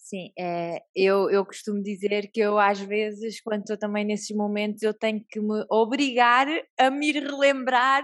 Sim, 0.00 0.32
é, 0.36 0.82
eu, 0.96 1.30
eu 1.30 1.44
costumo 1.44 1.82
dizer 1.82 2.30
que 2.32 2.40
eu 2.40 2.58
às 2.58 2.80
vezes, 2.80 3.40
quando 3.42 3.60
estou 3.60 3.78
também 3.78 4.04
nesses 4.04 4.34
momentos, 4.34 4.82
eu 4.82 4.94
tenho 4.94 5.22
que 5.28 5.38
me 5.40 5.64
obrigar 5.70 6.46
a 6.78 6.90
me 6.90 7.12
relembrar, 7.12 8.02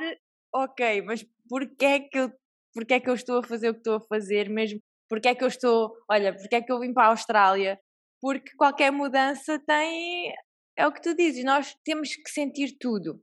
ok, 0.54 1.02
mas 1.02 1.26
porquê 1.48 1.86
é 1.86 2.00
que 2.00 2.18
eu, 2.18 2.30
porquê 2.74 2.94
é 2.94 3.00
que 3.00 3.10
eu 3.10 3.14
estou 3.14 3.38
a 3.38 3.42
fazer 3.42 3.70
o 3.70 3.72
que 3.72 3.80
estou 3.80 3.96
a 3.96 4.00
fazer 4.00 4.48
mesmo? 4.50 4.78
Porquê 5.08 5.28
é 5.30 5.34
que 5.34 5.42
eu 5.42 5.48
estou, 5.48 5.92
olha, 6.10 6.36
porquê 6.36 6.56
é 6.56 6.62
que 6.62 6.70
eu 6.70 6.78
vim 6.80 6.92
para 6.92 7.06
a 7.06 7.10
Austrália? 7.10 7.80
Porque 8.20 8.54
qualquer 8.56 8.92
mudança 8.92 9.58
tem, 9.66 10.32
é 10.76 10.86
o 10.86 10.92
que 10.92 11.02
tu 11.02 11.14
dizes, 11.14 11.44
nós 11.44 11.74
temos 11.84 12.14
que 12.14 12.30
sentir 12.30 12.76
tudo. 12.78 13.20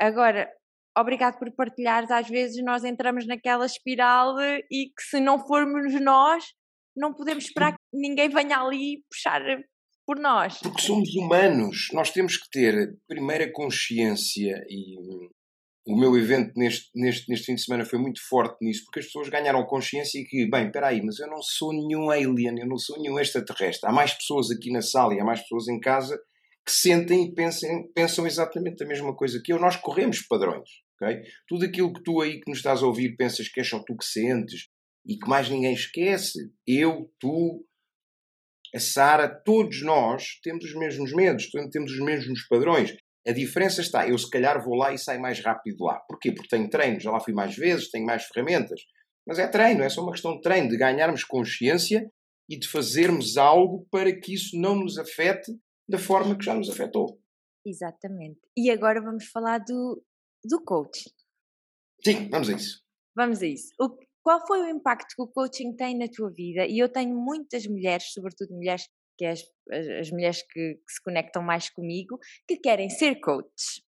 Agora, 0.00 0.50
obrigado 0.96 1.38
por 1.38 1.50
partilhares, 1.52 2.10
às 2.10 2.28
vezes 2.28 2.62
nós 2.64 2.84
entramos 2.84 3.26
naquela 3.26 3.66
espiral 3.66 4.36
e 4.70 4.86
que 4.96 5.02
se 5.02 5.20
não 5.20 5.38
formos 5.38 5.92
nós, 6.00 6.44
não 6.96 7.14
podemos 7.14 7.44
esperar 7.44 7.72
que 7.72 7.78
ninguém 7.92 8.28
venha 8.28 8.58
ali 8.58 9.02
puxar 9.10 9.42
por 10.06 10.18
nós. 10.18 10.58
Porque 10.58 10.82
somos 10.82 11.14
humanos, 11.14 11.88
nós 11.92 12.10
temos 12.10 12.36
que 12.36 12.50
ter 12.50 12.96
primeira 13.08 13.50
consciência 13.52 14.64
e 14.68 14.96
o 15.86 15.96
meu 15.96 16.16
evento 16.16 16.52
neste, 16.56 16.90
neste, 16.94 17.28
neste 17.28 17.46
fim 17.46 17.54
de 17.54 17.64
semana 17.64 17.84
foi 17.84 17.98
muito 17.98 18.20
forte 18.28 18.56
nisso, 18.62 18.84
porque 18.84 19.00
as 19.00 19.06
pessoas 19.06 19.28
ganharam 19.28 19.64
consciência 19.66 20.22
que, 20.28 20.48
bem, 20.48 20.66
espera 20.66 20.88
aí, 20.88 21.02
mas 21.02 21.18
eu 21.18 21.28
não 21.28 21.42
sou 21.42 21.72
nenhum 21.72 22.10
alien, 22.10 22.58
eu 22.58 22.66
não 22.66 22.78
sou 22.78 23.00
nenhum 23.00 23.18
extraterrestre. 23.18 23.88
Há 23.88 23.92
mais 23.92 24.12
pessoas 24.14 24.50
aqui 24.50 24.70
na 24.70 24.82
sala 24.82 25.14
e 25.14 25.20
há 25.20 25.24
mais 25.24 25.40
pessoas 25.40 25.68
em 25.68 25.80
casa 25.80 26.16
que 26.64 26.70
sentem 26.70 27.24
e 27.24 27.34
pensem, 27.34 27.90
pensam 27.92 28.26
exatamente 28.26 28.82
a 28.84 28.86
mesma 28.86 29.14
coisa 29.14 29.40
que 29.44 29.52
eu. 29.52 29.58
Nós 29.58 29.76
corremos 29.76 30.22
padrões, 30.22 30.68
ok? 31.00 31.20
Tudo 31.48 31.64
aquilo 31.64 31.92
que 31.92 32.02
tu 32.02 32.20
aí 32.20 32.40
que 32.40 32.48
nos 32.48 32.58
estás 32.58 32.82
a 32.82 32.86
ouvir 32.86 33.16
pensas 33.16 33.48
que 33.48 33.60
é 33.60 33.64
só 33.64 33.80
tu 33.80 33.96
que 33.96 34.04
sentes, 34.04 34.68
e 35.06 35.16
que 35.16 35.28
mais 35.28 35.48
ninguém 35.48 35.72
esquece. 35.72 36.38
Eu, 36.66 37.10
tu, 37.18 37.64
a 38.74 38.78
Sara, 38.78 39.28
todos 39.28 39.82
nós 39.82 40.40
temos 40.42 40.64
os 40.64 40.74
mesmos 40.74 41.12
medos, 41.12 41.50
temos 41.70 41.92
os 41.92 42.00
mesmos 42.00 42.46
padrões. 42.48 42.94
A 43.26 43.32
diferença 43.32 43.80
está, 43.80 44.08
eu 44.08 44.18
se 44.18 44.28
calhar 44.28 44.62
vou 44.64 44.74
lá 44.74 44.92
e 44.92 44.98
saio 44.98 45.20
mais 45.20 45.40
rápido 45.40 45.84
lá. 45.84 46.00
Porquê? 46.08 46.32
Porque 46.32 46.48
tenho 46.48 46.68
treino, 46.68 46.98
já 46.98 47.10
lá 47.10 47.20
fui 47.20 47.32
mais 47.32 47.56
vezes, 47.56 47.90
tenho 47.90 48.04
mais 48.04 48.24
ferramentas. 48.24 48.80
Mas 49.26 49.38
é 49.38 49.46
treino, 49.46 49.82
é 49.82 49.88
só 49.88 50.02
uma 50.02 50.12
questão 50.12 50.34
de 50.34 50.40
treino, 50.40 50.68
de 50.68 50.76
ganharmos 50.76 51.22
consciência 51.22 52.10
e 52.48 52.58
de 52.58 52.66
fazermos 52.68 53.36
algo 53.36 53.86
para 53.90 54.12
que 54.18 54.34
isso 54.34 54.58
não 54.58 54.74
nos 54.74 54.98
afete 54.98 55.52
da 55.88 55.98
forma 55.98 56.36
que 56.36 56.44
já 56.44 56.54
nos 56.54 56.68
afetou. 56.68 57.20
Exatamente. 57.64 58.40
E 58.56 58.70
agora 58.70 59.00
vamos 59.00 59.26
falar 59.26 59.58
do, 59.58 60.02
do 60.44 60.62
coaching. 60.64 61.10
Sim, 62.04 62.28
vamos 62.28 62.50
a 62.50 62.52
isso. 62.54 62.82
Vamos 63.14 63.42
a 63.42 63.46
isso. 63.46 63.72
O, 63.80 63.96
qual 64.22 64.46
foi 64.46 64.62
o 64.62 64.68
impacto 64.68 65.14
que 65.14 65.22
o 65.22 65.28
coaching 65.28 65.74
tem 65.74 65.96
na 65.98 66.06
tua 66.08 66.30
vida? 66.30 66.66
E 66.66 66.78
eu 66.78 66.88
tenho 66.88 67.14
muitas 67.16 67.66
mulheres, 67.66 68.12
sobretudo 68.12 68.54
mulheres 68.54 68.88
que 69.18 69.24
é 69.24 69.30
as, 69.30 69.42
as 70.00 70.10
mulheres 70.10 70.42
que, 70.42 70.74
que, 70.74 70.92
se 70.92 71.02
conectam 71.02 71.42
mais 71.42 71.68
comigo, 71.68 72.18
que 72.48 72.56
querem 72.56 72.88
ser 72.88 73.20
coaches. 73.20 73.82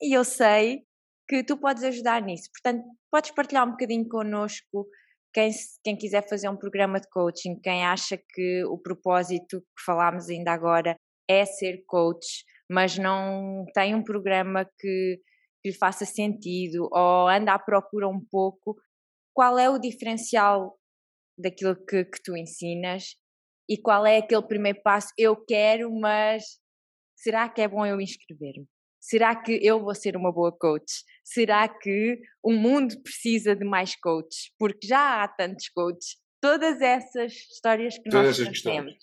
E 0.00 0.16
eu 0.16 0.24
sei 0.24 0.84
que 1.28 1.42
tu 1.44 1.58
podes 1.58 1.82
ajudar 1.82 2.22
nisso. 2.22 2.48
Portanto, 2.52 2.84
podes 3.10 3.30
partilhar 3.32 3.66
um 3.66 3.72
bocadinho 3.72 4.08
connosco 4.08 4.88
quem, 5.32 5.50
quem 5.84 5.96
quiser 5.96 6.26
fazer 6.28 6.48
um 6.48 6.56
programa 6.56 7.00
de 7.00 7.08
coaching, 7.10 7.60
quem 7.60 7.84
acha 7.84 8.16
que 8.16 8.64
o 8.64 8.78
propósito 8.78 9.60
que 9.60 9.84
falámos 9.84 10.28
ainda 10.28 10.52
agora 10.52 10.96
é 11.28 11.44
ser 11.44 11.84
coach, 11.86 12.44
mas 12.70 12.96
não 12.96 13.64
tem 13.74 13.94
um 13.94 14.02
programa 14.02 14.64
que, 14.64 15.20
que 15.62 15.70
lhe 15.70 15.74
faça 15.74 16.06
sentido 16.06 16.88
ou 16.90 17.28
anda 17.28 17.52
à 17.52 17.58
procura 17.58 18.08
um 18.08 18.20
pouco, 18.30 18.76
qual 19.32 19.58
é 19.58 19.68
o 19.68 19.78
diferencial 19.78 20.78
daquilo 21.36 21.76
que, 21.86 22.04
que 22.04 22.22
tu 22.22 22.36
ensinas 22.36 23.16
e 23.68 23.76
qual 23.76 24.06
é 24.06 24.18
aquele 24.18 24.42
primeiro 24.42 24.80
passo? 24.82 25.12
Eu 25.16 25.36
quero, 25.36 25.92
mas 25.92 26.44
será 27.16 27.48
que 27.48 27.60
é 27.60 27.68
bom 27.68 27.84
eu 27.84 28.00
inscrever-me? 28.00 28.66
Será 29.00 29.36
que 29.36 29.58
eu 29.62 29.80
vou 29.80 29.94
ser 29.94 30.16
uma 30.16 30.32
boa 30.32 30.52
coach? 30.52 31.04
Será 31.24 31.68
que 31.68 32.18
o 32.42 32.52
mundo 32.52 33.00
precisa 33.02 33.54
de 33.54 33.64
mais 33.64 33.94
coaches? 33.94 34.52
Porque 34.58 34.86
já 34.86 35.22
há 35.22 35.28
tantos 35.28 35.68
coaches. 35.68 36.16
Todas 36.40 36.80
essas 36.80 37.32
histórias 37.32 37.96
que 37.98 38.10
Todas 38.10 38.38
nós 38.38 38.62
temos. 38.62 38.94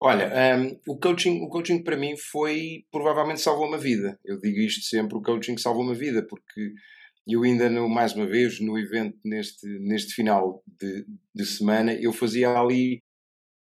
Olha, 0.00 0.30
um, 0.58 0.80
o, 0.92 0.98
coaching, 0.98 1.40
o 1.40 1.48
coaching 1.48 1.82
para 1.82 1.96
mim 1.96 2.16
foi, 2.16 2.84
provavelmente 2.90 3.40
salvou 3.40 3.66
uma 3.66 3.78
vida. 3.78 4.18
Eu 4.24 4.38
digo 4.38 4.58
isto 4.58 4.84
sempre, 4.84 5.16
o 5.16 5.22
coaching 5.22 5.56
salvou 5.56 5.82
uma 5.82 5.94
vida, 5.94 6.26
porque 6.26 6.72
eu 7.26 7.42
ainda, 7.42 7.70
no, 7.70 7.88
mais 7.88 8.14
uma 8.14 8.26
vez, 8.26 8.60
no 8.60 8.78
evento 8.78 9.18
neste, 9.24 9.66
neste 9.80 10.12
final 10.14 10.62
de, 10.66 11.06
de 11.34 11.46
semana, 11.46 11.94
eu 11.94 12.12
fazia 12.12 12.50
ali 12.50 13.02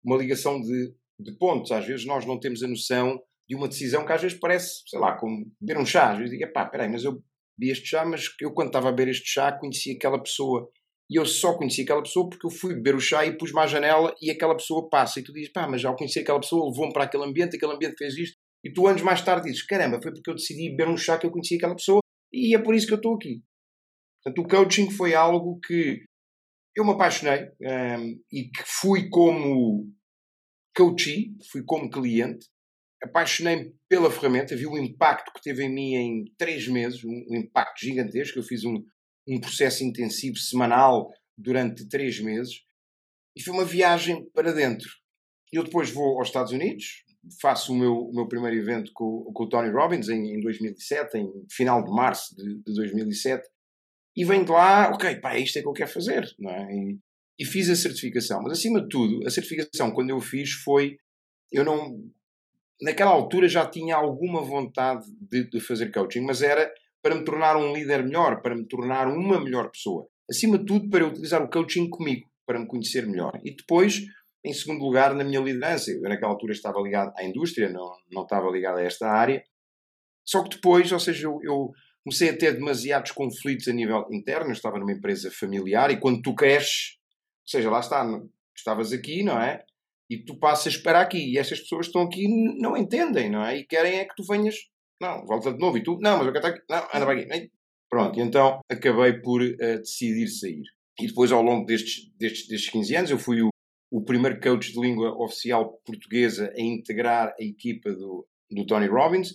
uma 0.04 0.16
ligação 0.16 0.60
de, 0.60 0.94
de 1.20 1.36
pontos. 1.38 1.70
Às 1.70 1.86
vezes 1.86 2.04
nós 2.04 2.26
não 2.26 2.40
temos 2.40 2.62
a 2.62 2.68
noção 2.68 3.20
de 3.48 3.54
uma 3.54 3.68
decisão 3.68 4.04
que 4.04 4.12
às 4.12 4.20
vezes 4.20 4.38
parece, 4.38 4.82
sei 4.88 4.98
lá, 4.98 5.16
como 5.16 5.46
beber 5.60 5.80
um 5.80 5.86
chá. 5.86 6.10
Às 6.10 6.18
vezes 6.18 6.36
digo, 6.36 6.52
pá, 6.52 6.66
peraí, 6.66 6.88
mas 6.88 7.04
eu 7.04 7.22
bebi 7.56 7.70
este 7.70 7.86
chá, 7.86 8.04
mas 8.04 8.24
eu 8.40 8.52
quando 8.52 8.68
estava 8.68 8.88
a 8.88 8.92
beber 8.92 9.10
este 9.10 9.28
chá 9.28 9.52
conheci 9.52 9.92
aquela 9.92 10.20
pessoa. 10.20 10.68
E 11.08 11.16
eu 11.18 11.26
só 11.26 11.56
conheci 11.56 11.82
aquela 11.82 12.02
pessoa 12.02 12.28
porque 12.28 12.46
eu 12.46 12.50
fui 12.50 12.74
beber 12.74 12.96
o 12.96 13.00
chá 13.00 13.24
e 13.26 13.36
pus-me 13.36 13.60
à 13.60 13.66
janela 13.66 14.14
e 14.20 14.30
aquela 14.30 14.56
pessoa 14.56 14.88
passa. 14.88 15.20
E 15.20 15.22
tu 15.22 15.32
dizes, 15.32 15.52
pá, 15.52 15.68
mas 15.68 15.80
já 15.80 15.94
conheci 15.94 16.18
aquela 16.18 16.40
pessoa, 16.40 16.68
levou-me 16.68 16.92
para 16.92 17.04
aquele 17.04 17.24
ambiente, 17.24 17.56
aquele 17.56 17.72
ambiente 17.72 17.96
fez 17.96 18.16
isto. 18.16 18.36
E 18.64 18.72
tu 18.72 18.86
anos 18.86 19.02
mais 19.02 19.22
tarde 19.22 19.48
dizes, 19.48 19.64
caramba, 19.64 20.00
foi 20.02 20.12
porque 20.12 20.30
eu 20.30 20.34
decidi 20.34 20.70
beber 20.70 20.88
um 20.88 20.96
chá 20.96 21.18
que 21.18 21.26
eu 21.26 21.30
conheci 21.30 21.56
aquela 21.56 21.76
pessoa 21.76 22.00
e 22.32 22.54
é 22.54 22.58
por 22.58 22.74
isso 22.74 22.86
que 22.86 22.94
eu 22.94 22.96
estou 22.96 23.14
aqui. 23.14 23.42
Portanto, 24.22 24.44
o 24.44 24.48
coaching 24.48 24.90
foi 24.90 25.14
algo 25.14 25.58
que 25.60 26.04
eu 26.76 26.84
me 26.84 26.92
apaixonei 26.92 27.44
um, 27.60 27.66
ehm, 27.66 28.20
e 28.30 28.44
que 28.44 28.62
fui 28.64 29.08
como 29.08 29.92
coachee, 30.74 31.36
fui 31.50 31.62
como 31.64 31.90
cliente, 31.90 32.46
apaixonei-me 33.02 33.74
pela 33.88 34.10
ferramenta, 34.10 34.56
vi 34.56 34.66
o 34.66 34.78
impacto 34.78 35.32
que 35.32 35.42
teve 35.42 35.64
em 35.64 35.68
mim 35.68 35.94
em 35.94 36.24
três 36.38 36.68
meses, 36.68 37.04
um, 37.04 37.26
um 37.28 37.36
impacto 37.36 37.80
gigantesco. 37.80 38.38
Eu 38.38 38.44
fiz 38.44 38.64
um, 38.64 38.82
um 39.26 39.40
processo 39.40 39.84
intensivo 39.84 40.36
semanal 40.36 41.12
durante 41.36 41.88
três 41.88 42.20
meses 42.20 42.62
e 43.36 43.42
foi 43.42 43.52
uma 43.52 43.64
viagem 43.64 44.24
para 44.30 44.52
dentro. 44.52 44.88
Eu 45.52 45.64
depois 45.64 45.90
vou 45.90 46.18
aos 46.18 46.28
Estados 46.28 46.52
Unidos, 46.52 47.04
faço 47.40 47.72
o 47.72 47.76
meu, 47.76 47.94
o 47.94 48.14
meu 48.14 48.26
primeiro 48.26 48.56
evento 48.56 48.90
com, 48.94 49.30
com 49.32 49.44
o 49.44 49.48
Tony 49.48 49.70
Robbins 49.70 50.08
em, 50.08 50.36
em 50.36 50.40
2007, 50.40 51.18
em 51.18 51.30
final 51.50 51.84
de 51.84 51.90
março 51.90 52.34
de, 52.36 52.62
de 52.62 52.74
2007, 52.74 53.46
e 54.16 54.24
venho 54.24 54.44
de 54.44 54.50
lá, 54.50 54.90
ok, 54.90 55.16
pá, 55.16 55.38
isto 55.38 55.58
é 55.58 55.62
que 55.62 55.68
eu 55.68 55.72
quero 55.72 55.90
fazer, 55.90 56.28
não 56.38 56.50
é? 56.50 56.74
E, 56.74 56.98
e, 57.38 57.44
fiz 57.44 57.70
a 57.70 57.76
certificação. 57.76 58.42
Mas 58.42 58.58
acima 58.58 58.80
de 58.80 58.88
tudo, 58.88 59.26
a 59.26 59.30
certificação, 59.30 59.90
quando 59.92 60.10
eu 60.10 60.20
fiz, 60.20 60.52
foi. 60.52 60.98
Eu 61.50 61.64
não. 61.64 61.98
Naquela 62.80 63.10
altura 63.10 63.48
já 63.48 63.66
tinha 63.66 63.96
alguma 63.96 64.42
vontade 64.42 65.04
de, 65.20 65.48
de 65.48 65.60
fazer 65.60 65.90
coaching, 65.92 66.20
mas 66.20 66.42
era 66.42 66.72
para 67.02 67.14
me 67.14 67.24
tornar 67.24 67.56
um 67.56 67.72
líder 67.72 68.04
melhor, 68.04 68.42
para 68.42 68.54
me 68.54 68.66
tornar 68.66 69.08
uma 69.08 69.40
melhor 69.40 69.70
pessoa. 69.70 70.06
Acima 70.30 70.58
de 70.58 70.66
tudo, 70.66 70.88
para 70.88 71.06
utilizar 71.06 71.42
o 71.42 71.50
coaching 71.50 71.88
comigo, 71.88 72.28
para 72.46 72.58
me 72.58 72.66
conhecer 72.66 73.06
melhor. 73.06 73.40
E 73.44 73.54
depois, 73.54 74.02
em 74.44 74.52
segundo 74.52 74.84
lugar, 74.84 75.14
na 75.14 75.24
minha 75.24 75.40
liderança. 75.40 75.90
Eu, 75.90 76.02
naquela 76.02 76.32
altura, 76.32 76.52
estava 76.52 76.80
ligado 76.80 77.12
à 77.16 77.24
indústria, 77.24 77.68
não, 77.68 77.92
não 78.10 78.22
estava 78.22 78.50
ligado 78.50 78.78
a 78.78 78.82
esta 78.82 79.08
área. 79.08 79.42
Só 80.24 80.42
que 80.42 80.50
depois, 80.50 80.90
ou 80.92 81.00
seja, 81.00 81.26
eu, 81.26 81.40
eu 81.42 81.72
comecei 82.04 82.30
a 82.30 82.36
ter 82.36 82.54
demasiados 82.54 83.12
conflitos 83.12 83.68
a 83.68 83.72
nível 83.72 84.06
interno. 84.10 84.48
Eu 84.48 84.52
estava 84.52 84.78
numa 84.78 84.92
empresa 84.92 85.30
familiar 85.30 85.90
e 85.90 86.00
quando 86.00 86.20
tu 86.20 86.34
cresces, 86.34 86.96
ou 87.44 87.48
seja, 87.48 87.70
lá 87.70 87.80
está, 87.80 88.04
estavas 88.56 88.92
aqui, 88.92 89.22
não 89.22 89.40
é? 89.40 89.64
E 90.10 90.18
tu 90.18 90.38
passas 90.38 90.76
para 90.76 91.00
aqui 91.00 91.32
e 91.32 91.38
estas 91.38 91.60
pessoas 91.60 91.86
que 91.86 91.90
estão 91.90 92.02
aqui 92.02 92.26
não 92.60 92.76
entendem, 92.76 93.30
não 93.30 93.44
é? 93.44 93.58
E 93.58 93.66
querem 93.66 93.98
é 93.98 94.04
que 94.04 94.14
tu 94.14 94.24
venhas, 94.24 94.56
não, 95.00 95.24
volta 95.24 95.52
de 95.52 95.58
novo 95.58 95.78
e 95.78 95.82
tu, 95.82 95.98
não, 96.00 96.18
mas 96.18 96.26
eu 96.26 96.32
quero 96.32 96.46
estar 96.46 96.48
aqui, 96.48 96.64
não, 96.68 96.78
anda 96.78 97.06
para 97.06 97.36
aqui. 97.36 97.50
Pronto, 97.88 98.20
então 98.20 98.60
acabei 98.70 99.20
por 99.20 99.42
uh, 99.42 99.78
decidir 99.78 100.26
sair. 100.28 100.62
E 101.00 101.06
depois, 101.06 101.32
ao 101.32 101.42
longo 101.42 101.66
destes, 101.66 102.10
destes, 102.18 102.46
destes 102.48 102.70
15 102.70 102.96
anos, 102.96 103.10
eu 103.10 103.18
fui 103.18 103.42
o, 103.42 103.48
o 103.90 104.04
primeiro 104.04 104.40
coach 104.40 104.72
de 104.72 104.80
língua 104.80 105.14
oficial 105.22 105.80
portuguesa 105.84 106.52
a 106.56 106.60
integrar 106.60 107.34
a 107.38 107.42
equipa 107.42 107.90
do, 107.92 108.26
do 108.54 108.66
Tony 108.66 108.86
Robbins. 108.86 109.32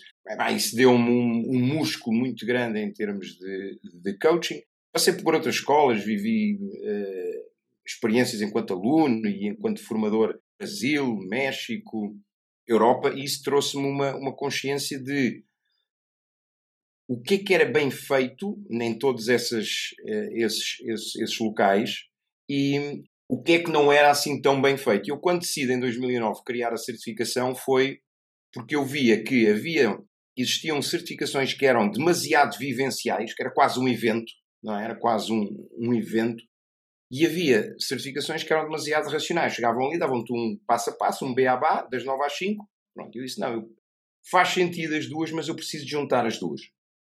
isso 0.55 0.75
deu-me 0.75 1.09
um, 1.09 1.55
um, 1.55 1.59
músculo 1.59 2.15
muito 2.15 2.45
grande 2.45 2.79
em 2.79 2.91
termos 2.91 3.37
de, 3.37 3.79
de 4.01 4.17
coaching. 4.17 4.61
Passei 4.93 5.13
por 5.13 5.35
outras 5.35 5.55
escolas, 5.55 6.03
vivi 6.03 6.55
uh, 6.55 7.47
experiências 7.85 8.41
enquanto 8.41 8.73
aluno 8.73 9.27
e 9.27 9.47
enquanto 9.47 9.83
formador 9.83 10.39
Brasil, 10.59 11.17
México, 11.29 12.15
Europa, 12.67 13.13
e 13.13 13.23
isso 13.23 13.43
trouxe-me 13.43 13.85
uma, 13.85 14.15
uma 14.15 14.35
consciência 14.35 14.99
de 14.99 15.43
o 17.09 17.21
que 17.21 17.35
é 17.35 17.37
que 17.37 17.53
era 17.53 17.65
bem 17.65 17.89
feito 17.89 18.61
em 18.69 18.97
todos 18.97 19.29
esses, 19.29 19.93
uh, 20.01 20.35
esses, 20.35 20.79
esses, 20.81 21.15
esses 21.15 21.39
locais 21.39 22.05
e 22.49 23.03
o 23.29 23.41
que 23.41 23.53
é 23.53 23.63
que 23.63 23.71
não 23.71 23.91
era 23.91 24.09
assim 24.09 24.41
tão 24.41 24.61
bem 24.61 24.77
feito. 24.77 25.09
Eu, 25.09 25.19
quando 25.19 25.41
decidi 25.41 25.71
em 25.71 25.79
2009 25.79 26.41
criar 26.45 26.73
a 26.73 26.77
certificação, 26.77 27.53
foi 27.53 27.99
porque 28.57 28.75
eu 28.75 28.83
via 28.83 29.23
que 29.23 29.47
havia, 29.47 29.95
existiam 30.35 30.81
certificações 30.81 31.53
que 31.53 31.63
eram 31.63 31.91
demasiado 31.91 32.57
vivenciais, 32.57 33.35
que 33.35 33.43
era 33.43 33.53
quase 33.53 33.79
um 33.79 33.87
evento, 33.87 34.31
não 34.63 34.75
é? 34.75 34.83
era 34.83 34.95
quase 34.95 35.31
um, 35.31 35.69
um 35.77 35.93
evento, 35.93 36.43
e 37.11 37.23
havia 37.23 37.75
certificações 37.77 38.43
que 38.43 38.51
eram 38.51 38.65
demasiado 38.65 39.09
racionais. 39.09 39.53
Chegavam 39.53 39.87
ali, 39.87 39.99
davam-te 39.99 40.33
um 40.33 40.59
passo 40.65 40.89
a 40.89 40.93
passo, 40.93 41.23
um 41.23 41.35
beabá, 41.35 41.87
das 41.89 42.03
9 42.03 42.23
às 42.23 42.35
5. 42.35 42.67
Pronto, 42.95 43.15
eu 43.15 43.23
disse, 43.23 43.39
não, 43.39 43.53
eu, 43.53 43.69
faz 44.29 44.49
sentido 44.49 44.95
as 44.95 45.07
duas, 45.07 45.31
mas 45.31 45.47
eu 45.47 45.55
preciso 45.55 45.87
juntar 45.87 46.25
as 46.25 46.39
duas. 46.39 46.61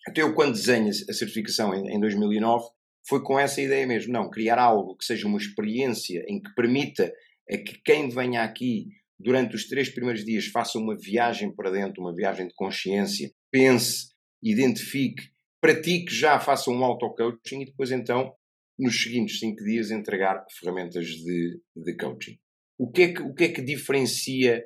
Até 0.09 0.23
eu, 0.23 0.35
quando 0.35 0.53
desenho 0.53 0.89
a 0.89 1.13
certificação 1.13 1.75
em, 1.75 1.95
em 1.95 2.01
2009, 2.01 2.65
foi 3.07 3.23
com 3.23 3.39
essa 3.39 3.61
ideia 3.61 3.87
mesmo. 3.87 4.15
Não, 4.15 4.31
criar 4.31 4.59
algo 4.59 4.97
que 4.97 5.05
seja 5.05 5.27
uma 5.27 5.39
experiência 5.39 6.25
em 6.27 6.41
que 6.41 6.55
permita 6.55 7.13
a 7.51 7.59
que 7.59 7.79
quem 7.85 8.09
venha 8.09 8.43
aqui 8.43 8.87
durante 9.19 9.55
os 9.55 9.67
três 9.67 9.89
primeiros 9.89 10.25
dias 10.25 10.47
faça 10.47 10.79
uma 10.79 10.97
viagem 10.97 11.55
para 11.55 11.71
dentro, 11.71 12.03
uma 12.03 12.15
viagem 12.15 12.49
de 12.49 12.55
consciência, 12.55 13.31
pense, 13.51 14.09
identifique, 14.43 15.31
pratique 15.61 16.15
já, 16.15 16.39
faça 16.39 16.71
um 16.71 16.85
auto-coaching 16.85 17.63
e 17.63 17.67
depois 17.67 17.91
então, 17.91 18.35
nos 18.79 19.03
seguintes 19.03 19.39
cinco 19.39 19.63
dias, 19.65 19.91
entregar 19.91 20.45
ferramentas 20.59 21.07
de, 21.07 21.61
de 21.77 21.97
coaching. 21.97 22.37
O 22.79 22.91
que, 22.91 23.03
é 23.03 23.13
que, 23.15 23.23
o 23.23 23.33
que 23.33 23.45
é 23.45 23.49
que 23.49 23.63
diferencia 23.63 24.63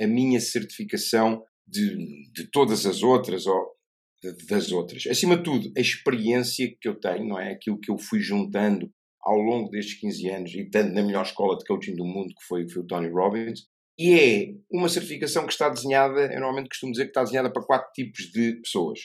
a 0.00 0.06
minha 0.06 0.40
certificação 0.40 1.42
de, 1.66 2.30
de 2.32 2.50
todas 2.50 2.84
as 2.84 3.02
outras 3.02 3.46
ou 3.46 3.74
das 4.48 4.72
outras? 4.72 5.06
Acima 5.06 5.36
de 5.36 5.44
tudo, 5.44 5.72
a 5.76 5.80
experiência 5.80 6.74
que 6.80 6.88
eu 6.88 6.98
tenho, 6.98 7.28
não 7.28 7.38
é? 7.38 7.52
Aquilo 7.52 7.78
que 7.78 7.90
eu 7.90 7.96
fui 7.96 8.20
juntando 8.20 8.90
ao 9.22 9.38
longo 9.38 9.70
destes 9.70 9.98
15 10.00 10.28
anos 10.28 10.54
e 10.54 10.68
tanto 10.68 10.92
na 10.92 11.02
melhor 11.02 11.24
escola 11.24 11.56
de 11.56 11.64
coaching 11.64 11.94
do 11.94 12.04
mundo, 12.04 12.34
que 12.34 12.44
foi, 12.46 12.68
foi 12.68 12.82
o 12.82 12.86
Tony 12.86 13.08
Robbins, 13.08 13.66
e 13.98 14.18
é 14.18 14.54
uma 14.70 14.88
certificação 14.88 15.46
que 15.46 15.52
está 15.52 15.68
desenhada, 15.68 16.22
eu 16.22 16.40
normalmente 16.40 16.68
costumo 16.68 16.92
dizer 16.92 17.04
que 17.04 17.10
está 17.10 17.22
desenhada 17.22 17.52
para 17.52 17.64
quatro 17.64 17.90
tipos 17.92 18.24
de 18.32 18.60
pessoas. 18.60 18.98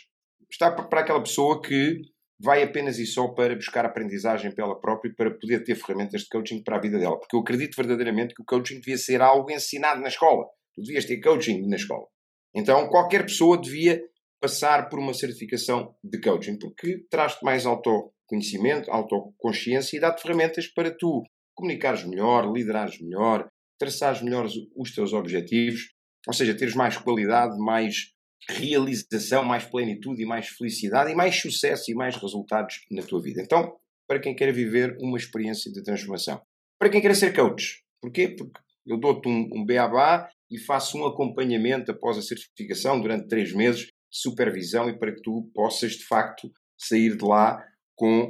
Está 0.52 0.72
para 0.72 1.02
aquela 1.02 1.22
pessoa 1.22 1.62
que 1.62 2.02
vai 2.42 2.64
apenas 2.64 2.98
e 2.98 3.06
só 3.06 3.28
para 3.28 3.56
buscar 3.56 3.86
aprendizagem 3.86 4.54
pela 4.54 4.80
própria 4.80 5.14
para 5.16 5.32
poder 5.32 5.64
ter 5.64 5.76
ferramentas 5.76 6.22
de 6.22 6.30
coaching 6.30 6.64
para 6.64 6.78
a 6.78 6.82
vida 6.82 6.98
dela. 6.98 7.20
Porque 7.20 7.36
eu 7.36 7.42
acredito 7.42 7.76
verdadeiramente 7.76 8.34
que 8.34 8.42
o 8.42 8.46
coaching 8.46 8.80
devia 8.80 8.98
ser 8.98 9.22
algo 9.22 9.52
ensinado 9.52 10.02
na 10.02 10.08
escola. 10.08 10.46
Tu 10.74 10.82
devias 10.82 11.06
ter 11.06 11.20
coaching 11.20 11.68
na 11.68 11.76
escola. 11.76 12.08
Então 12.56 12.88
qualquer 12.88 13.24
pessoa 13.24 13.62
devia 13.62 14.02
passar 14.42 14.90
por 14.90 14.98
uma 14.98 15.14
certificação 15.14 15.94
de 16.04 16.20
coaching, 16.22 16.58
porque 16.58 17.06
traz-te 17.10 17.44
mais 17.44 17.66
autoconhecimento, 17.66 18.90
autoconsciência 18.90 19.98
e 19.98 20.00
dá-te 20.00 20.22
ferramentas 20.22 20.66
para 20.68 20.90
tu 20.90 21.24
comunicares 21.54 22.06
melhor, 22.06 22.50
liderares 22.52 23.00
melhor, 23.02 23.50
traçares 23.80 24.22
melhor 24.22 24.46
os 24.76 24.94
teus 24.94 25.14
objetivos, 25.14 25.90
ou 26.28 26.34
seja, 26.34 26.56
teres 26.56 26.76
mais 26.76 26.98
qualidade, 26.98 27.58
mais 27.58 28.12
realização, 28.48 29.44
mais 29.44 29.64
plenitude 29.66 30.22
e 30.22 30.26
mais 30.26 30.48
felicidade 30.50 31.12
e 31.12 31.16
mais 31.16 31.40
sucesso 31.40 31.90
e 31.90 31.96
mais 31.96 32.16
resultados 32.16 32.82
na 32.92 33.02
tua 33.02 33.22
vida. 33.22 33.42
Então, 33.42 33.76
para 34.08 34.20
quem 34.20 34.36
quer 34.36 34.52
viver 34.52 34.98
uma 35.00 35.18
experiência 35.18 35.72
de 35.72 35.84
transformação. 35.84 36.42
Para 36.80 36.90
quem 36.90 37.02
quer 37.02 37.16
ser 37.16 37.34
coach. 37.34 37.84
Porquê? 38.02 38.30
Porque 38.30 38.60
eu 38.88 38.98
dou-te 38.98 39.28
um, 39.30 39.48
um 39.54 39.66
beabá 39.66 40.30
e 40.50 40.58
faço 40.58 40.98
um 40.98 41.06
acompanhamento 41.06 41.92
após 41.92 42.18
a 42.18 42.22
certificação 42.22 43.00
durante 43.00 43.28
três 43.28 43.54
meses 43.54 43.82
de 43.82 43.92
supervisão 44.10 44.90
e 44.90 44.98
para 44.98 45.14
que 45.14 45.22
tu 45.22 45.50
possas, 45.54 45.92
de 45.92 46.06
facto, 46.06 46.52
sair 46.78 47.16
de 47.16 47.24
lá 47.24 47.64
com 47.96 48.28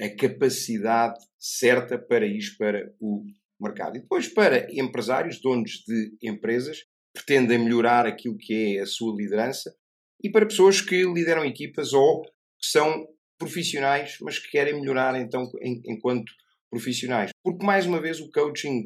a 0.00 0.08
capacidade 0.16 1.20
certa 1.38 1.98
para 1.98 2.26
ir 2.26 2.56
para 2.58 2.92
o 2.98 3.24
mercado. 3.62 3.96
E 3.96 4.00
depois, 4.00 4.28
para 4.28 4.66
empresários, 4.72 5.40
donos 5.40 5.82
de 5.86 6.16
empresas, 6.22 6.78
pretendem 7.14 7.58
melhorar 7.58 8.06
aquilo 8.06 8.36
que 8.36 8.76
é 8.76 8.80
a 8.80 8.86
sua 8.86 9.14
liderança, 9.16 9.72
e 10.22 10.30
para 10.30 10.46
pessoas 10.46 10.80
que 10.80 11.02
lideram 11.04 11.44
equipas 11.44 11.92
ou 11.92 12.22
que 12.22 12.66
são 12.68 13.06
profissionais, 13.38 14.16
mas 14.22 14.38
que 14.38 14.50
querem 14.50 14.80
melhorar 14.80 15.20
então 15.20 15.50
enquanto 15.84 16.32
profissionais. 16.70 17.30
Porque, 17.42 17.64
mais 17.66 17.86
uma 17.86 18.00
vez, 18.00 18.20
o 18.20 18.30
coaching, 18.30 18.84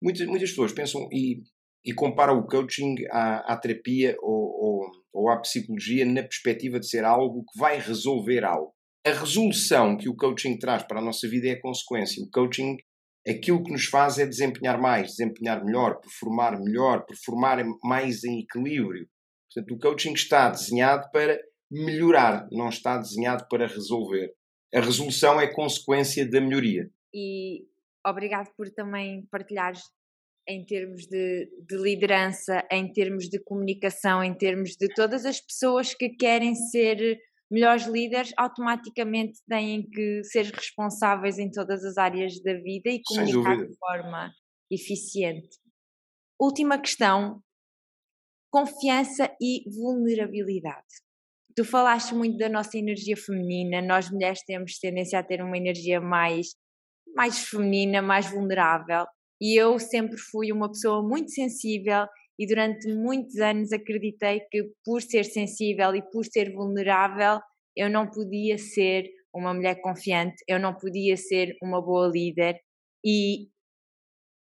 muitas, 0.00 0.26
muitas 0.26 0.50
pessoas 0.50 0.72
pensam 0.72 1.08
e, 1.12 1.42
e 1.84 1.92
comparam 1.92 2.38
o 2.38 2.46
coaching 2.46 2.94
à, 3.10 3.52
à 3.52 3.56
terapia 3.56 4.16
ou, 4.20 4.32
ou, 4.32 4.90
ou 5.12 5.28
à 5.28 5.40
psicologia 5.40 6.06
na 6.06 6.22
perspectiva 6.22 6.78
de 6.78 6.88
ser 6.88 7.04
algo 7.04 7.44
que 7.52 7.58
vai 7.58 7.80
resolver 7.80 8.44
algo. 8.44 8.72
A 9.04 9.10
resolução 9.10 9.96
que 9.96 10.08
o 10.08 10.16
coaching 10.16 10.58
traz 10.58 10.84
para 10.84 11.00
a 11.00 11.04
nossa 11.04 11.28
vida 11.28 11.48
é 11.48 11.52
a 11.52 11.60
consequência. 11.60 12.22
O 12.22 12.30
coaching 12.30 12.76
aquilo 13.28 13.62
que 13.62 13.72
nos 13.72 13.86
faz 13.86 14.18
é 14.18 14.26
desempenhar 14.26 14.80
mais, 14.80 15.08
desempenhar 15.12 15.64
melhor, 15.64 16.00
performar 16.00 16.60
melhor, 16.60 17.04
performar 17.04 17.64
mais 17.82 18.22
em 18.24 18.40
equilíbrio. 18.40 19.08
Portanto, 19.52 19.74
o 19.74 19.78
coaching 19.78 20.12
está 20.12 20.50
desenhado 20.50 21.10
para 21.10 21.40
melhorar, 21.70 22.46
não 22.52 22.68
está 22.68 22.96
desenhado 22.98 23.46
para 23.48 23.66
resolver. 23.66 24.32
A 24.74 24.80
resolução 24.80 25.40
é 25.40 25.52
consequência 25.52 26.28
da 26.28 26.40
melhoria. 26.40 26.90
E 27.14 27.64
obrigado 28.06 28.52
por 28.56 28.70
também 28.70 29.26
partilhares 29.30 29.82
em 30.48 30.64
termos 30.64 31.06
de, 31.06 31.50
de, 31.66 31.76
liderança, 31.76 32.64
em 32.70 32.92
termos 32.92 33.28
de 33.28 33.40
comunicação, 33.40 34.22
em 34.22 34.32
termos 34.32 34.76
de 34.76 34.86
todas 34.94 35.24
as 35.24 35.40
pessoas 35.40 35.92
que 35.92 36.10
querem 36.10 36.54
ser 36.54 37.18
melhores 37.50 37.86
líderes 37.86 38.32
automaticamente 38.36 39.40
têm 39.48 39.88
que 39.88 40.22
ser 40.24 40.46
responsáveis 40.46 41.38
em 41.38 41.50
todas 41.50 41.84
as 41.84 41.96
áreas 41.96 42.42
da 42.42 42.54
vida 42.54 42.90
e 42.90 43.02
comunicar 43.02 43.56
de 43.66 43.76
forma 43.78 44.32
eficiente. 44.70 45.58
Última 46.40 46.78
questão: 46.78 47.40
confiança 48.50 49.34
e 49.40 49.62
vulnerabilidade. 49.70 50.84
Tu 51.56 51.64
falaste 51.64 52.14
muito 52.14 52.36
da 52.36 52.48
nossa 52.48 52.76
energia 52.76 53.16
feminina, 53.16 53.80
nós 53.80 54.10
mulheres 54.10 54.42
temos 54.44 54.78
tendência 54.78 55.18
a 55.18 55.22
ter 55.22 55.42
uma 55.42 55.56
energia 55.56 56.00
mais, 56.00 56.48
mais 57.14 57.48
feminina, 57.48 58.02
mais 58.02 58.30
vulnerável. 58.30 59.06
E 59.40 59.58
eu 59.58 59.78
sempre 59.78 60.18
fui 60.18 60.52
uma 60.52 60.68
pessoa 60.68 61.02
muito 61.02 61.30
sensível 61.30 62.06
e 62.38 62.46
durante 62.46 62.92
muitos 62.92 63.36
anos 63.36 63.72
acreditei 63.72 64.40
que 64.50 64.70
por 64.84 65.00
ser 65.02 65.24
sensível 65.24 65.94
e 65.94 66.02
por 66.10 66.24
ser 66.24 66.52
vulnerável 66.52 67.40
eu 67.76 67.90
não 67.90 68.08
podia 68.08 68.58
ser 68.58 69.08
uma 69.34 69.52
mulher 69.52 69.80
confiante, 69.82 70.36
eu 70.48 70.58
não 70.58 70.74
podia 70.74 71.16
ser 71.16 71.56
uma 71.62 71.80
boa 71.80 72.08
líder 72.08 72.58
e 73.04 73.48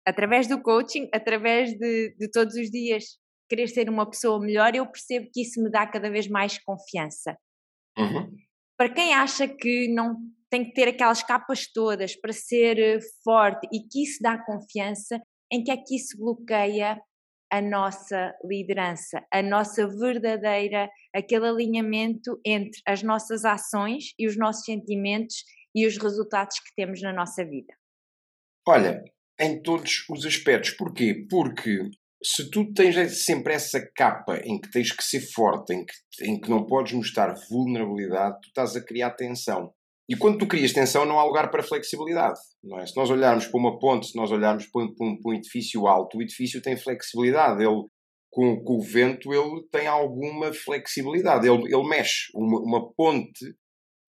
através 0.07 0.49
do 0.49 0.63
coaching, 0.63 1.09
através 1.13 1.75
de, 1.75 2.15
de 2.17 2.31
todos 2.31 2.55
os 2.55 2.71
dias 2.71 3.05
querer 3.49 3.69
ser 3.69 3.89
uma 3.89 4.09
pessoa 4.09 4.41
melhor, 4.41 4.75
eu 4.75 4.87
percebo 4.87 5.29
que 5.33 5.43
isso 5.43 5.63
me 5.63 5.71
dá 5.71 5.87
cada 5.87 6.11
vez 6.11 6.29
mais 6.29 6.59
confiança. 6.59 7.37
Uhum. 7.97 8.31
Para 8.77 8.93
quem 8.93 9.13
acha 9.15 9.49
que 9.49 9.89
não 9.89 10.17
tem 10.51 10.65
que 10.65 10.73
ter 10.73 10.89
aquelas 10.89 11.23
capas 11.23 11.71
todas 11.71 12.17
para 12.17 12.33
ser 12.33 12.79
eh, 12.79 12.99
forte 13.23 13.67
e 13.73 13.81
que 13.81 14.03
isso 14.03 14.19
dá 14.23 14.43
confiança, 14.45 15.21
em 15.53 15.63
que 15.63 15.71
é 15.71 15.77
que 15.77 15.97
isso 15.97 16.17
bloqueia 16.17 16.99
a 17.51 17.61
nossa 17.61 18.35
liderança, 18.45 19.25
a 19.33 19.43
nossa 19.43 19.87
verdadeira, 19.89 20.89
aquele 21.15 21.47
alinhamento 21.47 22.41
entre 22.45 22.81
as 22.87 23.03
nossas 23.03 23.45
ações 23.45 24.13
e 24.19 24.27
os 24.27 24.37
nossos 24.37 24.65
sentimentos 24.65 25.45
e 25.75 25.87
os 25.87 25.97
resultados 25.97 26.59
que 26.61 26.75
temos 26.75 27.01
na 27.03 27.13
nossa 27.13 27.45
vida? 27.45 27.75
Olha, 28.67 29.03
em 29.41 29.63
todos 29.63 30.05
os 30.11 30.27
aspectos. 30.27 30.71
Porquê? 30.71 31.27
Porque 31.31 31.91
se 32.23 32.51
tu 32.51 32.73
tens 32.73 33.25
sempre 33.25 33.55
essa 33.55 33.81
capa 33.95 34.39
em 34.45 34.61
que 34.61 34.71
tens 34.71 34.93
que 34.93 35.03
ser 35.03 35.21
forte, 35.21 35.73
em 35.73 35.85
que, 35.85 35.95
em 36.25 36.41
que 36.41 36.51
não 36.51 36.67
podes 36.67 36.93
mostrar 36.93 37.35
vulnerabilidade, 37.49 38.41
tu 38.43 38.49
estás 38.49 38.77
a 38.77 38.85
criar 38.85 39.13
tensão. 39.13 39.73
E 40.09 40.17
quando 40.17 40.39
tu 40.39 40.47
crias 40.47 40.73
tensão, 40.73 41.05
não 41.05 41.19
há 41.19 41.25
lugar 41.25 41.51
para 41.51 41.63
flexibilidade. 41.63 42.41
Não 42.65 42.79
é? 42.81 42.87
Se 42.87 42.97
nós 42.97 43.11
olharmos 43.11 43.47
para 43.47 43.61
uma 43.61 43.79
ponte, 43.79 44.07
se 44.07 44.17
nós 44.17 44.31
olharmos 44.31 44.67
para 44.67 44.85
um, 44.85 44.95
para 44.95 45.31
um, 45.31 45.35
edifício 45.35 45.87
alto, 45.87 46.17
o 46.17 46.23
edifício 46.23 46.63
tem 46.63 46.79
flexibilidade. 46.79 47.63
Ele, 47.63 47.85
com, 48.31 48.65
com, 48.65 48.77
o 48.77 48.81
vento, 48.81 49.33
ele 49.35 49.67
tem 49.71 49.87
alguma 49.87 50.53
flexibilidade. 50.55 51.47
Ele, 51.47 51.63
ele 51.65 51.89
mexe. 51.89 52.31
Uma, 52.35 52.59
uma 52.59 52.93
ponte, 52.95 53.55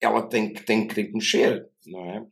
ela 0.00 0.28
tem 0.28 0.52
que, 0.52 0.62
tem 0.62 0.86
que 0.86 1.12
mexer, 1.12 1.66
não 1.86 2.04
é? 2.04 2.24